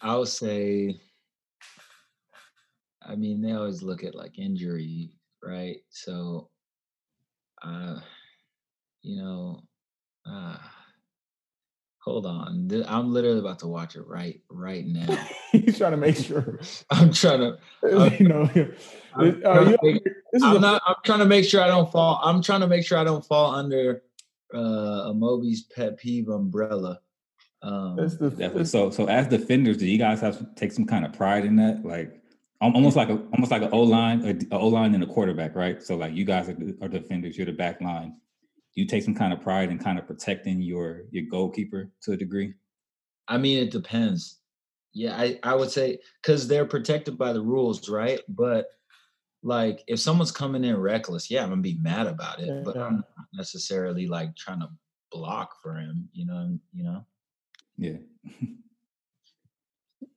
I 0.00 0.16
would 0.16 0.28
say 0.28 1.00
I 3.08 3.16
mean, 3.16 3.40
they 3.40 3.52
always 3.52 3.82
look 3.82 4.04
at 4.04 4.14
like 4.14 4.38
injury, 4.38 5.10
right? 5.42 5.78
So, 5.88 6.50
uh, 7.62 8.00
you 9.02 9.22
know, 9.22 9.62
uh, 10.26 10.58
hold 12.08 12.26
on. 12.26 12.84
I'm 12.88 13.12
literally 13.12 13.38
about 13.38 13.58
to 13.60 13.66
watch 13.66 13.96
it 13.96 14.06
right 14.06 14.40
right 14.50 14.86
now. 14.86 15.26
He's 15.52 15.78
trying 15.78 15.92
to 15.92 15.96
make 15.96 16.16
sure. 16.16 16.58
I'm 16.90 17.12
trying 17.12 17.40
to. 17.40 17.58
I'm, 17.84 18.16
you 18.18 18.28
know, 18.28 18.50
I'm, 19.14 19.42
uh, 19.44 19.52
trying 19.54 19.64
to 19.72 19.78
make, 19.82 20.02
I'm 20.42 20.60
not. 20.60 20.82
I'm 20.86 20.96
trying 21.04 21.18
to 21.20 21.24
make 21.26 21.44
sure 21.44 21.62
I 21.62 21.68
don't 21.68 21.90
fall. 21.90 22.20
I'm 22.22 22.42
trying 22.42 22.60
to 22.60 22.66
make 22.66 22.84
sure 22.86 22.98
I 22.98 23.04
don't 23.04 23.24
fall 23.24 23.54
under 23.54 24.02
uh, 24.54 25.10
a 25.10 25.14
Mobi's 25.14 25.64
pet 25.64 25.98
peeve 25.98 26.28
umbrella. 26.28 27.00
Um, 27.60 27.96
the, 27.96 28.64
so, 28.64 28.90
so 28.90 29.06
as 29.06 29.26
defenders, 29.26 29.78
do 29.78 29.86
you 29.86 29.98
guys 29.98 30.20
have 30.20 30.38
to 30.38 30.46
take 30.54 30.70
some 30.72 30.86
kind 30.86 31.04
of 31.04 31.12
pride 31.12 31.44
in 31.44 31.56
that? 31.56 31.84
Like, 31.84 32.22
almost 32.60 32.96
like 32.96 33.08
a 33.08 33.20
almost 33.34 33.50
like 33.50 33.62
an 33.62 33.70
O 33.72 33.82
line, 33.82 34.46
a 34.50 34.56
O 34.56 34.68
line 34.68 34.94
and 34.94 35.02
a 35.02 35.06
quarterback, 35.06 35.54
right? 35.54 35.82
So 35.82 35.96
like 35.96 36.14
you 36.14 36.24
guys 36.24 36.48
are, 36.48 36.56
are 36.80 36.88
defenders, 36.88 37.36
you're 37.36 37.46
the 37.46 37.52
back 37.52 37.80
line. 37.80 38.16
Do 38.74 38.82
you 38.82 38.86
take 38.86 39.02
some 39.02 39.14
kind 39.14 39.32
of 39.32 39.40
pride 39.40 39.70
in 39.70 39.78
kind 39.78 39.98
of 39.98 40.06
protecting 40.06 40.60
your 40.60 41.02
your 41.10 41.24
goalkeeper 41.24 41.90
to 42.02 42.12
a 42.12 42.16
degree? 42.16 42.54
I 43.26 43.38
mean, 43.38 43.62
it 43.62 43.70
depends. 43.70 44.38
Yeah, 44.94 45.16
I 45.16 45.38
I 45.42 45.54
would 45.54 45.70
say 45.70 45.98
because 46.22 46.48
they're 46.48 46.64
protected 46.64 47.18
by 47.18 47.32
the 47.32 47.42
rules, 47.42 47.88
right? 47.88 48.20
But 48.28 48.66
like 49.42 49.84
if 49.86 50.00
someone's 50.00 50.32
coming 50.32 50.64
in 50.64 50.76
reckless, 50.76 51.30
yeah, 51.30 51.42
I'm 51.42 51.50
gonna 51.50 51.62
be 51.62 51.78
mad 51.80 52.06
about 52.06 52.40
it, 52.40 52.48
yeah. 52.48 52.62
but 52.64 52.76
I'm 52.76 52.96
not 52.96 53.26
necessarily 53.32 54.06
like 54.06 54.34
trying 54.36 54.60
to 54.60 54.68
block 55.10 55.62
for 55.62 55.74
him, 55.74 56.08
you 56.12 56.26
know, 56.26 56.58
you 56.72 56.84
know. 56.84 57.04
Yeah. 57.76 57.98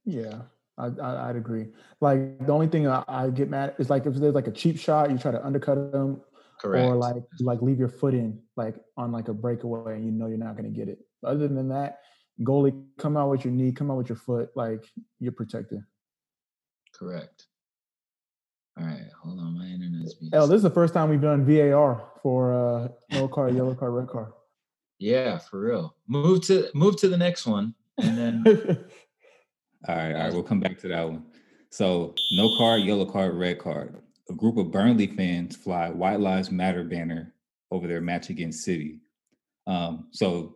yeah. 0.05 0.41
I, 0.77 0.87
I 0.87 1.27
would 1.27 1.35
agree. 1.35 1.67
Like 1.99 2.39
the 2.45 2.51
only 2.51 2.67
thing 2.67 2.87
I, 2.87 3.03
I, 3.07 3.29
get 3.29 3.49
mad 3.49 3.75
is 3.77 3.89
like 3.89 4.05
if 4.07 4.15
there's 4.15 4.33
like 4.33 4.47
a 4.47 4.51
cheap 4.51 4.79
shot, 4.79 5.11
you 5.11 5.17
try 5.17 5.31
to 5.31 5.45
undercut 5.45 5.91
them, 5.91 6.21
Correct. 6.61 6.85
or 6.85 6.95
like 6.95 7.15
like 7.39 7.61
leave 7.61 7.79
your 7.79 7.89
foot 7.89 8.13
in 8.13 8.39
like 8.55 8.75
on 8.95 9.11
like 9.11 9.27
a 9.27 9.33
breakaway, 9.33 9.95
and 9.95 10.05
you 10.05 10.11
know 10.11 10.27
you're 10.27 10.37
not 10.37 10.55
going 10.55 10.71
to 10.71 10.77
get 10.77 10.87
it. 10.87 10.99
Other 11.23 11.47
than 11.47 11.69
that, 11.69 12.01
goalie, 12.41 12.85
come 12.97 13.17
out 13.17 13.29
with 13.29 13.43
your 13.43 13.53
knee, 13.53 13.71
come 13.71 13.89
out 13.89 13.97
with 13.97 14.09
your 14.09 14.17
foot, 14.17 14.49
like 14.55 14.85
you're 15.19 15.31
protected. 15.31 15.83
Correct. 16.93 17.47
All 18.79 18.85
right, 18.85 19.07
hold 19.21 19.39
on, 19.39 19.57
my 19.57 19.65
internet's 19.65 20.13
being. 20.13 20.31
Oh, 20.33 20.47
this 20.47 20.57
is 20.57 20.63
the 20.63 20.69
first 20.69 20.93
time 20.93 21.09
we've 21.09 21.21
done 21.21 21.45
VAR 21.45 22.09
for 22.21 22.53
uh, 22.53 22.87
no 23.11 23.27
card, 23.27 23.55
yellow 23.55 23.75
card, 23.75 23.93
red 23.93 24.07
card. 24.07 24.31
Yeah, 24.99 25.39
for 25.39 25.59
real. 25.59 25.95
Move 26.07 26.45
to 26.45 26.69
move 26.75 26.95
to 26.97 27.09
the 27.09 27.17
next 27.17 27.47
one, 27.47 27.73
and 27.97 28.17
then 28.17 28.85
All 29.87 29.95
right, 29.95 30.13
all 30.13 30.21
right, 30.21 30.33
we'll 30.33 30.43
come 30.43 30.59
back 30.59 30.77
to 30.79 30.87
that 30.89 31.09
one. 31.09 31.25
So, 31.71 32.13
no 32.33 32.55
card, 32.57 32.81
yellow 32.83 33.05
card, 33.05 33.33
red 33.33 33.57
card. 33.57 33.95
A 34.31 34.33
group 34.33 34.55
of 34.55 34.71
Burnley 34.71 35.07
fans 35.07 35.57
fly 35.57 35.89
White 35.89 36.21
Lives 36.21 36.51
Matter 36.51 36.85
banner 36.85 37.33
over 37.69 37.85
their 37.85 37.99
match 37.99 38.29
against 38.29 38.63
City. 38.63 39.01
Um, 39.67 40.07
so, 40.11 40.55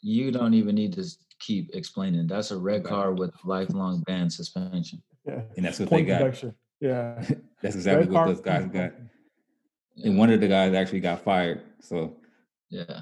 you 0.00 0.30
don't 0.30 0.54
even 0.54 0.74
need 0.74 0.94
to 0.94 1.04
keep 1.38 1.74
explaining. 1.74 2.26
That's 2.26 2.52
a 2.52 2.56
red 2.56 2.84
card 2.84 3.18
with 3.18 3.34
lifelong 3.44 4.00
ban 4.06 4.30
suspension. 4.30 5.02
Yeah, 5.26 5.42
and 5.56 5.66
that's 5.66 5.78
what 5.78 5.90
Point 5.90 6.06
they 6.06 6.12
got. 6.12 6.18
Deduction. 6.20 6.54
Yeah, 6.80 7.22
that's 7.62 7.74
exactly 7.74 8.06
red 8.06 8.12
what 8.12 8.26
those 8.28 8.40
guys 8.40 8.64
got. 8.64 8.92
Yeah. 9.94 10.06
And 10.06 10.16
one 10.16 10.30
of 10.30 10.40
the 10.40 10.48
guys 10.48 10.72
actually 10.72 11.00
got 11.00 11.22
fired. 11.22 11.60
So, 11.80 12.16
yeah, 12.70 13.00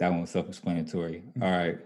that 0.00 0.10
one 0.10 0.22
was 0.22 0.30
self-explanatory. 0.30 1.22
All 1.40 1.50
right, 1.50 1.78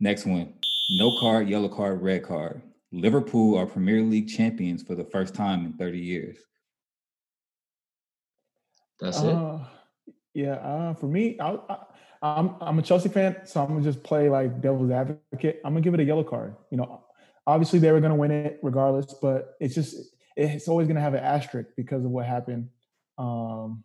next 0.00 0.26
one. 0.26 0.54
No 0.98 1.16
card, 1.20 1.48
yellow 1.48 1.68
card, 1.68 2.02
red 2.02 2.24
card. 2.24 2.62
Liverpool 2.92 3.56
are 3.56 3.66
Premier 3.66 4.02
League 4.02 4.28
champions 4.28 4.82
for 4.82 4.94
the 4.94 5.04
first 5.04 5.34
time 5.34 5.64
in 5.64 5.72
30 5.72 5.98
years. 5.98 6.38
That's 9.00 9.20
it. 9.20 9.34
Uh, 9.34 9.58
yeah, 10.34 10.54
uh, 10.54 10.94
for 10.94 11.06
me, 11.06 11.38
I, 11.40 11.58
I, 11.68 11.76
I'm 12.22 12.54
I'm 12.60 12.78
a 12.78 12.82
Chelsea 12.82 13.08
fan, 13.08 13.36
so 13.44 13.60
I'm 13.60 13.68
gonna 13.68 13.82
just 13.82 14.02
play 14.04 14.28
like 14.30 14.60
devil's 14.60 14.90
advocate. 14.90 15.60
I'm 15.64 15.72
gonna 15.72 15.80
give 15.80 15.94
it 15.94 16.00
a 16.00 16.04
yellow 16.04 16.22
card. 16.22 16.54
You 16.70 16.76
know, 16.76 17.04
obviously 17.46 17.80
they 17.80 17.90
were 17.90 18.00
gonna 18.00 18.14
win 18.14 18.30
it 18.30 18.60
regardless, 18.62 19.14
but 19.20 19.56
it's 19.58 19.74
just 19.74 19.96
it's 20.36 20.68
always 20.68 20.86
gonna 20.86 21.00
have 21.00 21.14
an 21.14 21.24
asterisk 21.24 21.70
because 21.76 22.04
of 22.04 22.10
what 22.10 22.26
happened 22.26 22.68
um, 23.18 23.82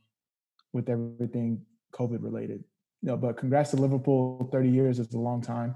with 0.71 0.87
everything 0.87 1.65
COVID 1.93 2.21
related. 2.21 2.63
You 3.01 3.09
know, 3.09 3.17
but 3.17 3.37
congrats 3.37 3.71
to 3.71 3.77
Liverpool. 3.77 4.49
30 4.51 4.69
years 4.69 4.99
is 4.99 5.11
a 5.13 5.17
long 5.17 5.41
time. 5.41 5.75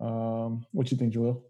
Um, 0.00 0.66
what 0.72 0.90
you 0.90 0.98
think, 0.98 1.14
Joel? 1.14 1.42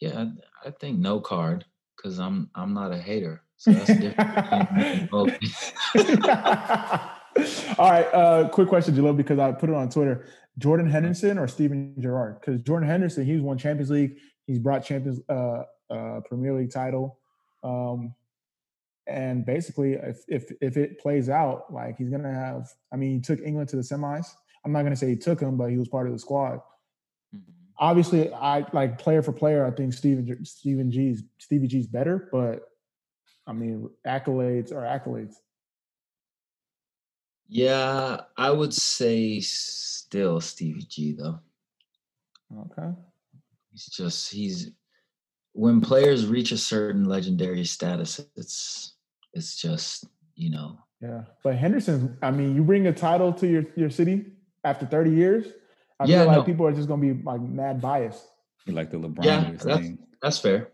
Yeah, 0.00 0.26
I, 0.64 0.68
I 0.68 0.70
think 0.70 0.98
no 0.98 1.20
card 1.20 1.64
because 1.96 2.18
I'm 2.18 2.50
I'm 2.54 2.74
not 2.74 2.92
a 2.92 2.98
hater. 2.98 3.42
So 3.56 3.72
that's 3.72 3.98
different. 3.98 5.10
All 7.78 7.90
right, 7.90 8.14
uh, 8.14 8.48
quick 8.48 8.68
question, 8.68 8.94
Jalil, 8.94 9.16
because 9.16 9.38
I 9.38 9.52
put 9.52 9.68
it 9.68 9.74
on 9.74 9.90
Twitter. 9.90 10.26
Jordan 10.58 10.90
Henderson 10.90 11.38
or 11.38 11.46
Steven 11.46 11.94
Gerrard? 12.00 12.40
Because 12.40 12.60
Jordan 12.62 12.88
Henderson, 12.88 13.24
he's 13.24 13.40
won 13.40 13.58
Champions 13.58 13.90
League. 13.90 14.16
He's 14.46 14.58
brought 14.58 14.84
Champions 14.84 15.20
uh, 15.28 15.62
uh, 15.90 16.20
Premier 16.28 16.54
League 16.54 16.72
title. 16.72 17.18
Um, 17.62 18.14
and 19.06 19.46
basically, 19.46 19.94
if, 19.94 20.18
if 20.28 20.52
if 20.60 20.76
it 20.76 21.00
plays 21.00 21.28
out, 21.28 21.72
like 21.72 21.96
he's 21.96 22.10
gonna 22.10 22.32
have. 22.32 22.68
I 22.92 22.96
mean, 22.96 23.14
he 23.14 23.20
took 23.20 23.40
England 23.40 23.68
to 23.70 23.76
the 23.76 23.82
semis. 23.82 24.26
I'm 24.64 24.72
not 24.72 24.82
gonna 24.82 24.96
say 24.96 25.08
he 25.08 25.16
took 25.16 25.40
him, 25.40 25.56
but 25.56 25.70
he 25.70 25.78
was 25.78 25.88
part 25.88 26.06
of 26.06 26.12
the 26.12 26.18
squad. 26.18 26.60
Obviously, 27.80 28.32
I 28.32 28.66
like 28.72 28.98
player 28.98 29.22
for 29.22 29.32
player. 29.32 29.64
I 29.64 29.70
think 29.70 29.92
Steven 29.92 30.44
Steven 30.44 30.90
G's 30.90 31.22
Stevie 31.38 31.68
G's 31.68 31.86
better, 31.86 32.28
but 32.32 32.62
I 33.46 33.52
mean 33.52 33.88
accolades 34.06 34.72
are 34.72 34.82
accolades. 34.82 35.34
Yeah, 37.48 38.20
I 38.36 38.50
would 38.50 38.74
say 38.74 39.40
still 39.40 40.40
Stevie 40.40 40.82
G 40.82 41.12
though. 41.12 41.38
Okay. 42.52 42.90
He's 43.70 43.86
just 43.86 44.32
he's 44.32 44.72
when 45.52 45.80
players 45.80 46.26
reach 46.26 46.52
a 46.52 46.58
certain 46.58 47.04
legendary 47.04 47.64
status, 47.64 48.20
it's 48.36 48.94
it's 49.32 49.56
just 49.56 50.06
you 50.34 50.50
know. 50.50 50.78
Yeah, 51.00 51.22
but 51.44 51.54
Henderson, 51.54 52.18
I 52.22 52.30
mean, 52.30 52.56
you 52.56 52.62
bring 52.62 52.86
a 52.86 52.92
title 52.92 53.32
to 53.34 53.46
your 53.46 53.64
your 53.76 53.90
city 53.90 54.26
after 54.64 54.86
30 54.86 55.10
years. 55.10 55.46
I 56.00 56.04
Yeah, 56.04 56.18
feel 56.20 56.26
like 56.28 56.36
no. 56.38 56.42
people 56.44 56.66
are 56.66 56.72
just 56.72 56.88
gonna 56.88 57.02
be 57.02 57.20
like 57.22 57.40
mad 57.40 57.80
biased. 57.80 58.24
You 58.66 58.74
like 58.74 58.90
the 58.90 58.98
LeBron 58.98 59.24
Yeah, 59.24 59.50
that's- 59.52 59.80
thing. 59.80 59.98
That's 60.22 60.38
fair. 60.38 60.72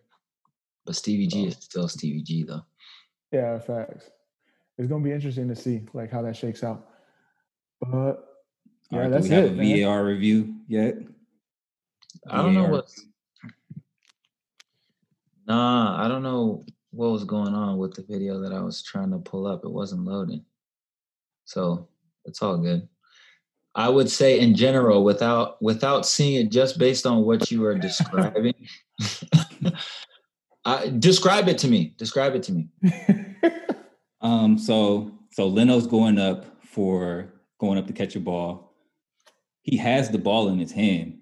But 0.84 0.96
Stevie 0.96 1.26
G 1.26 1.44
Oh. 1.44 1.48
is 1.48 1.56
still 1.56 1.88
Stevie 1.88 2.22
G 2.22 2.42
though. 2.42 2.62
Yeah, 3.32 3.58
facts. 3.58 4.10
It's 4.76 4.88
gonna 4.88 5.04
be 5.04 5.12
interesting 5.12 5.48
to 5.48 5.56
see 5.56 5.86
like 5.94 6.10
how 6.10 6.22
that 6.22 6.36
shakes 6.36 6.62
out. 6.64 6.88
But 7.80 7.88
All 7.90 8.18
yeah, 8.90 8.98
right, 8.98 9.04
do 9.06 9.10
that's 9.14 9.28
we 9.28 9.34
have 9.34 9.44
it. 9.44 9.52
a 9.52 9.54
man. 9.54 9.82
VAR 9.82 10.04
review 10.04 10.56
yet? 10.68 10.96
I 12.28 12.42
don't 12.42 12.54
know 12.54 12.68
what. 12.68 12.90
Nah, 15.46 16.02
I 16.04 16.08
don't 16.08 16.22
know 16.22 16.64
what 16.90 17.10
was 17.10 17.24
going 17.24 17.54
on 17.54 17.76
with 17.78 17.94
the 17.94 18.02
video 18.02 18.40
that 18.40 18.52
I 18.52 18.60
was 18.60 18.82
trying 18.82 19.10
to 19.10 19.18
pull 19.18 19.46
up. 19.46 19.64
It 19.64 19.70
wasn't 19.70 20.04
loading. 20.04 20.44
So 21.44 21.88
it's 22.24 22.40
all 22.42 22.56
good. 22.58 22.88
I 23.74 23.88
would 23.88 24.10
say 24.10 24.38
in 24.38 24.54
general, 24.54 25.02
without 25.04 25.60
without 25.60 26.06
seeing 26.06 26.46
it 26.46 26.50
just 26.50 26.78
based 26.78 27.06
on 27.06 27.24
what 27.24 27.50
you 27.50 27.64
are 27.64 27.74
describing. 27.74 28.54
I, 30.64 30.88
describe 30.98 31.48
it 31.48 31.58
to 31.58 31.68
me. 31.68 31.94
Describe 31.98 32.34
it 32.34 32.42
to 32.44 32.52
me. 32.52 32.68
Um, 34.24 34.58
so 34.58 35.12
so 35.30 35.46
Leno's 35.46 35.86
going 35.86 36.18
up 36.18 36.46
for 36.64 37.34
going 37.60 37.78
up 37.78 37.86
to 37.86 37.92
catch 37.92 38.16
a 38.16 38.20
ball. 38.20 38.74
He 39.62 39.76
has 39.76 40.08
the 40.08 40.18
ball 40.18 40.48
in 40.48 40.58
his 40.58 40.72
hand, 40.72 41.18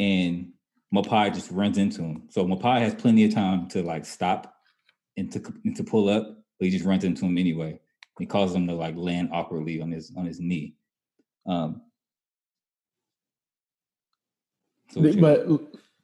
and 0.00 0.52
Maupay 0.92 1.32
just 1.32 1.50
runs 1.52 1.78
into 1.78 2.02
him. 2.02 2.24
So 2.30 2.44
Maupay 2.44 2.80
has 2.80 2.94
plenty 2.94 3.24
of 3.24 3.32
time 3.32 3.68
to 3.68 3.82
like 3.82 4.04
stop 4.04 4.52
and 5.16 5.30
to 5.32 5.40
and 5.64 5.76
to 5.76 5.84
pull 5.84 6.08
up, 6.08 6.26
but 6.58 6.66
he 6.66 6.70
just 6.70 6.84
runs 6.84 7.04
into 7.04 7.24
him 7.24 7.38
anyway. 7.38 7.78
He 8.18 8.26
causes 8.26 8.56
him 8.56 8.66
to 8.66 8.74
like 8.74 8.96
land 8.96 9.30
awkwardly 9.32 9.80
on 9.80 9.92
his 9.92 10.12
on 10.16 10.26
his 10.26 10.40
knee. 10.40 10.74
Um, 11.46 11.82
so 14.90 15.00
what 15.00 15.14
you- 15.14 15.20
but 15.20 15.48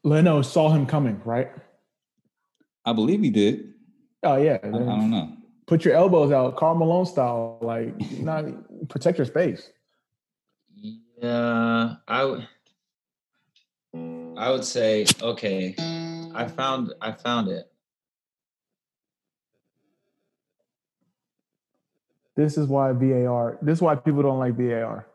Leno 0.04 0.42
saw 0.42 0.70
him 0.70 0.86
coming, 0.86 1.20
right? 1.24 1.50
I 2.84 2.92
believe 2.92 3.22
he 3.22 3.30
did. 3.30 3.74
Oh 4.22 4.36
yeah. 4.36 4.58
I, 4.62 4.68
I 4.68 4.70
don't 4.70 5.10
know. 5.10 5.36
Put 5.66 5.84
your 5.84 5.94
elbows 5.94 6.32
out, 6.32 6.56
Karl 6.56 6.74
Malone 6.74 7.06
style, 7.06 7.58
like 7.62 7.94
not 8.20 8.44
protect 8.88 9.18
your 9.18 9.26
space. 9.26 9.70
Yeah, 11.22 11.96
I 12.08 12.24
would. 12.24 12.48
I 14.36 14.50
would 14.50 14.64
say 14.64 15.04
okay. 15.20 15.74
I 16.34 16.46
found 16.48 16.94
I 17.00 17.12
found 17.12 17.48
it. 17.48 17.70
This 22.36 22.56
is 22.56 22.66
why 22.66 22.92
VAR. 22.92 23.58
This 23.60 23.78
is 23.78 23.82
why 23.82 23.96
people 23.96 24.22
don't 24.22 24.38
like 24.38 24.54
VAR 24.54 25.06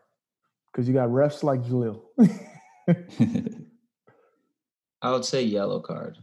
because 0.76 0.86
you 0.86 0.92
got 0.92 1.08
refs 1.08 1.42
like 1.42 1.62
Jalil. 1.62 2.02
I 5.00 5.10
would 5.10 5.24
say 5.24 5.42
yellow 5.42 5.80
card. 5.80 6.18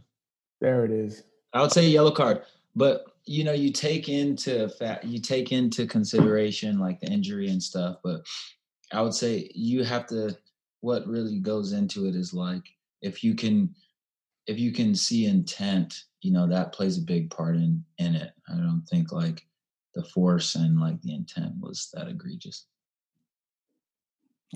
there 0.60 0.84
it 0.84 0.92
is. 0.92 1.24
I 1.52 1.60
would 1.60 1.72
say 1.72 1.88
yellow 1.88 2.12
card, 2.12 2.42
but 2.76 3.04
you 3.24 3.42
know 3.42 3.52
you 3.52 3.72
take 3.72 4.08
into 4.08 4.68
fact 4.68 5.04
you 5.04 5.18
take 5.18 5.50
into 5.50 5.86
consideration 5.88 6.78
like 6.78 7.00
the 7.00 7.08
injury 7.08 7.48
and 7.48 7.60
stuff. 7.60 7.96
But 8.04 8.24
I 8.92 9.02
would 9.02 9.14
say 9.14 9.50
you 9.54 9.82
have 9.82 10.06
to. 10.08 10.36
What 10.82 11.06
really 11.06 11.40
goes 11.40 11.72
into 11.72 12.06
it 12.06 12.14
is 12.14 12.34
like 12.34 12.62
if 13.00 13.24
you 13.24 13.34
can, 13.34 13.74
if 14.46 14.58
you 14.58 14.70
can 14.70 14.94
see 14.94 15.26
intent, 15.26 16.04
you 16.20 16.30
know 16.30 16.46
that 16.46 16.72
plays 16.72 16.98
a 16.98 17.02
big 17.02 17.30
part 17.30 17.56
in 17.56 17.84
in 17.98 18.14
it. 18.14 18.30
I 18.48 18.52
don't 18.52 18.84
think 18.88 19.10
like 19.10 19.44
the 19.94 20.04
force 20.04 20.54
and 20.54 20.78
like 20.78 21.00
the 21.02 21.14
intent 21.14 21.54
was 21.60 21.88
that 21.94 22.06
egregious. 22.06 22.66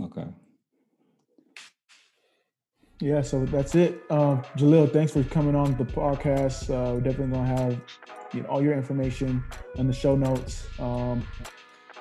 Okay. 0.02 0.26
Yeah, 3.00 3.22
so 3.22 3.44
that's 3.44 3.76
it. 3.76 4.02
Um, 4.10 4.42
Jalil, 4.56 4.92
thanks 4.92 5.12
for 5.12 5.22
coming 5.24 5.54
on 5.54 5.76
the 5.76 5.84
podcast. 5.84 6.68
Uh, 6.68 6.94
we're 6.94 7.00
definitely 7.00 7.36
gonna 7.36 7.46
have 7.46 7.80
you 8.32 8.42
know, 8.42 8.48
all 8.48 8.62
your 8.62 8.72
information 8.72 9.42
in 9.76 9.86
the 9.86 9.92
show 9.92 10.16
notes. 10.16 10.66
Um, 10.80 11.24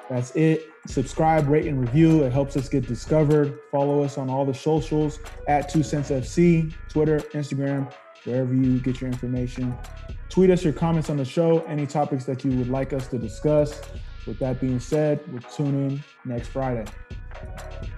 that's 0.10 0.36
it. 0.36 0.64
Subscribe, 0.88 1.48
rate, 1.48 1.68
and 1.68 1.80
review. 1.80 2.24
It 2.24 2.32
helps 2.32 2.56
us 2.58 2.70
get 2.70 2.88
discovered. 2.88 3.60
Follow 3.72 4.02
us 4.04 4.18
on 4.18 4.30
all 4.30 4.46
the 4.46 4.54
socials 4.54 5.20
at 5.48 5.70
Two 5.70 5.84
Cents 5.84 6.10
FC, 6.10 6.74
Twitter, 6.90 7.20
Instagram, 7.34 7.92
wherever 8.24 8.54
you 8.54 8.80
get 8.80 9.02
your 9.02 9.10
information. 9.10 9.78
Tweet 10.30 10.50
us 10.50 10.64
your 10.64 10.74
comments 10.74 11.10
on 11.10 11.18
the 11.18 11.26
show, 11.26 11.60
any 11.68 11.86
topics 11.86 12.26
that 12.26 12.44
you 12.44 12.52
would 12.58 12.70
like 12.70 12.94
us 12.94 13.08
to 13.08 13.18
discuss. 13.18 13.82
With 14.26 14.40
that 14.40 14.60
being 14.60 14.80
said, 14.80 15.22
we'll 15.32 15.42
tune 15.42 15.88
in 15.88 16.04
next 16.26 16.48
Friday. 16.48 16.86
Thank 17.40 17.88
you. 17.90 17.97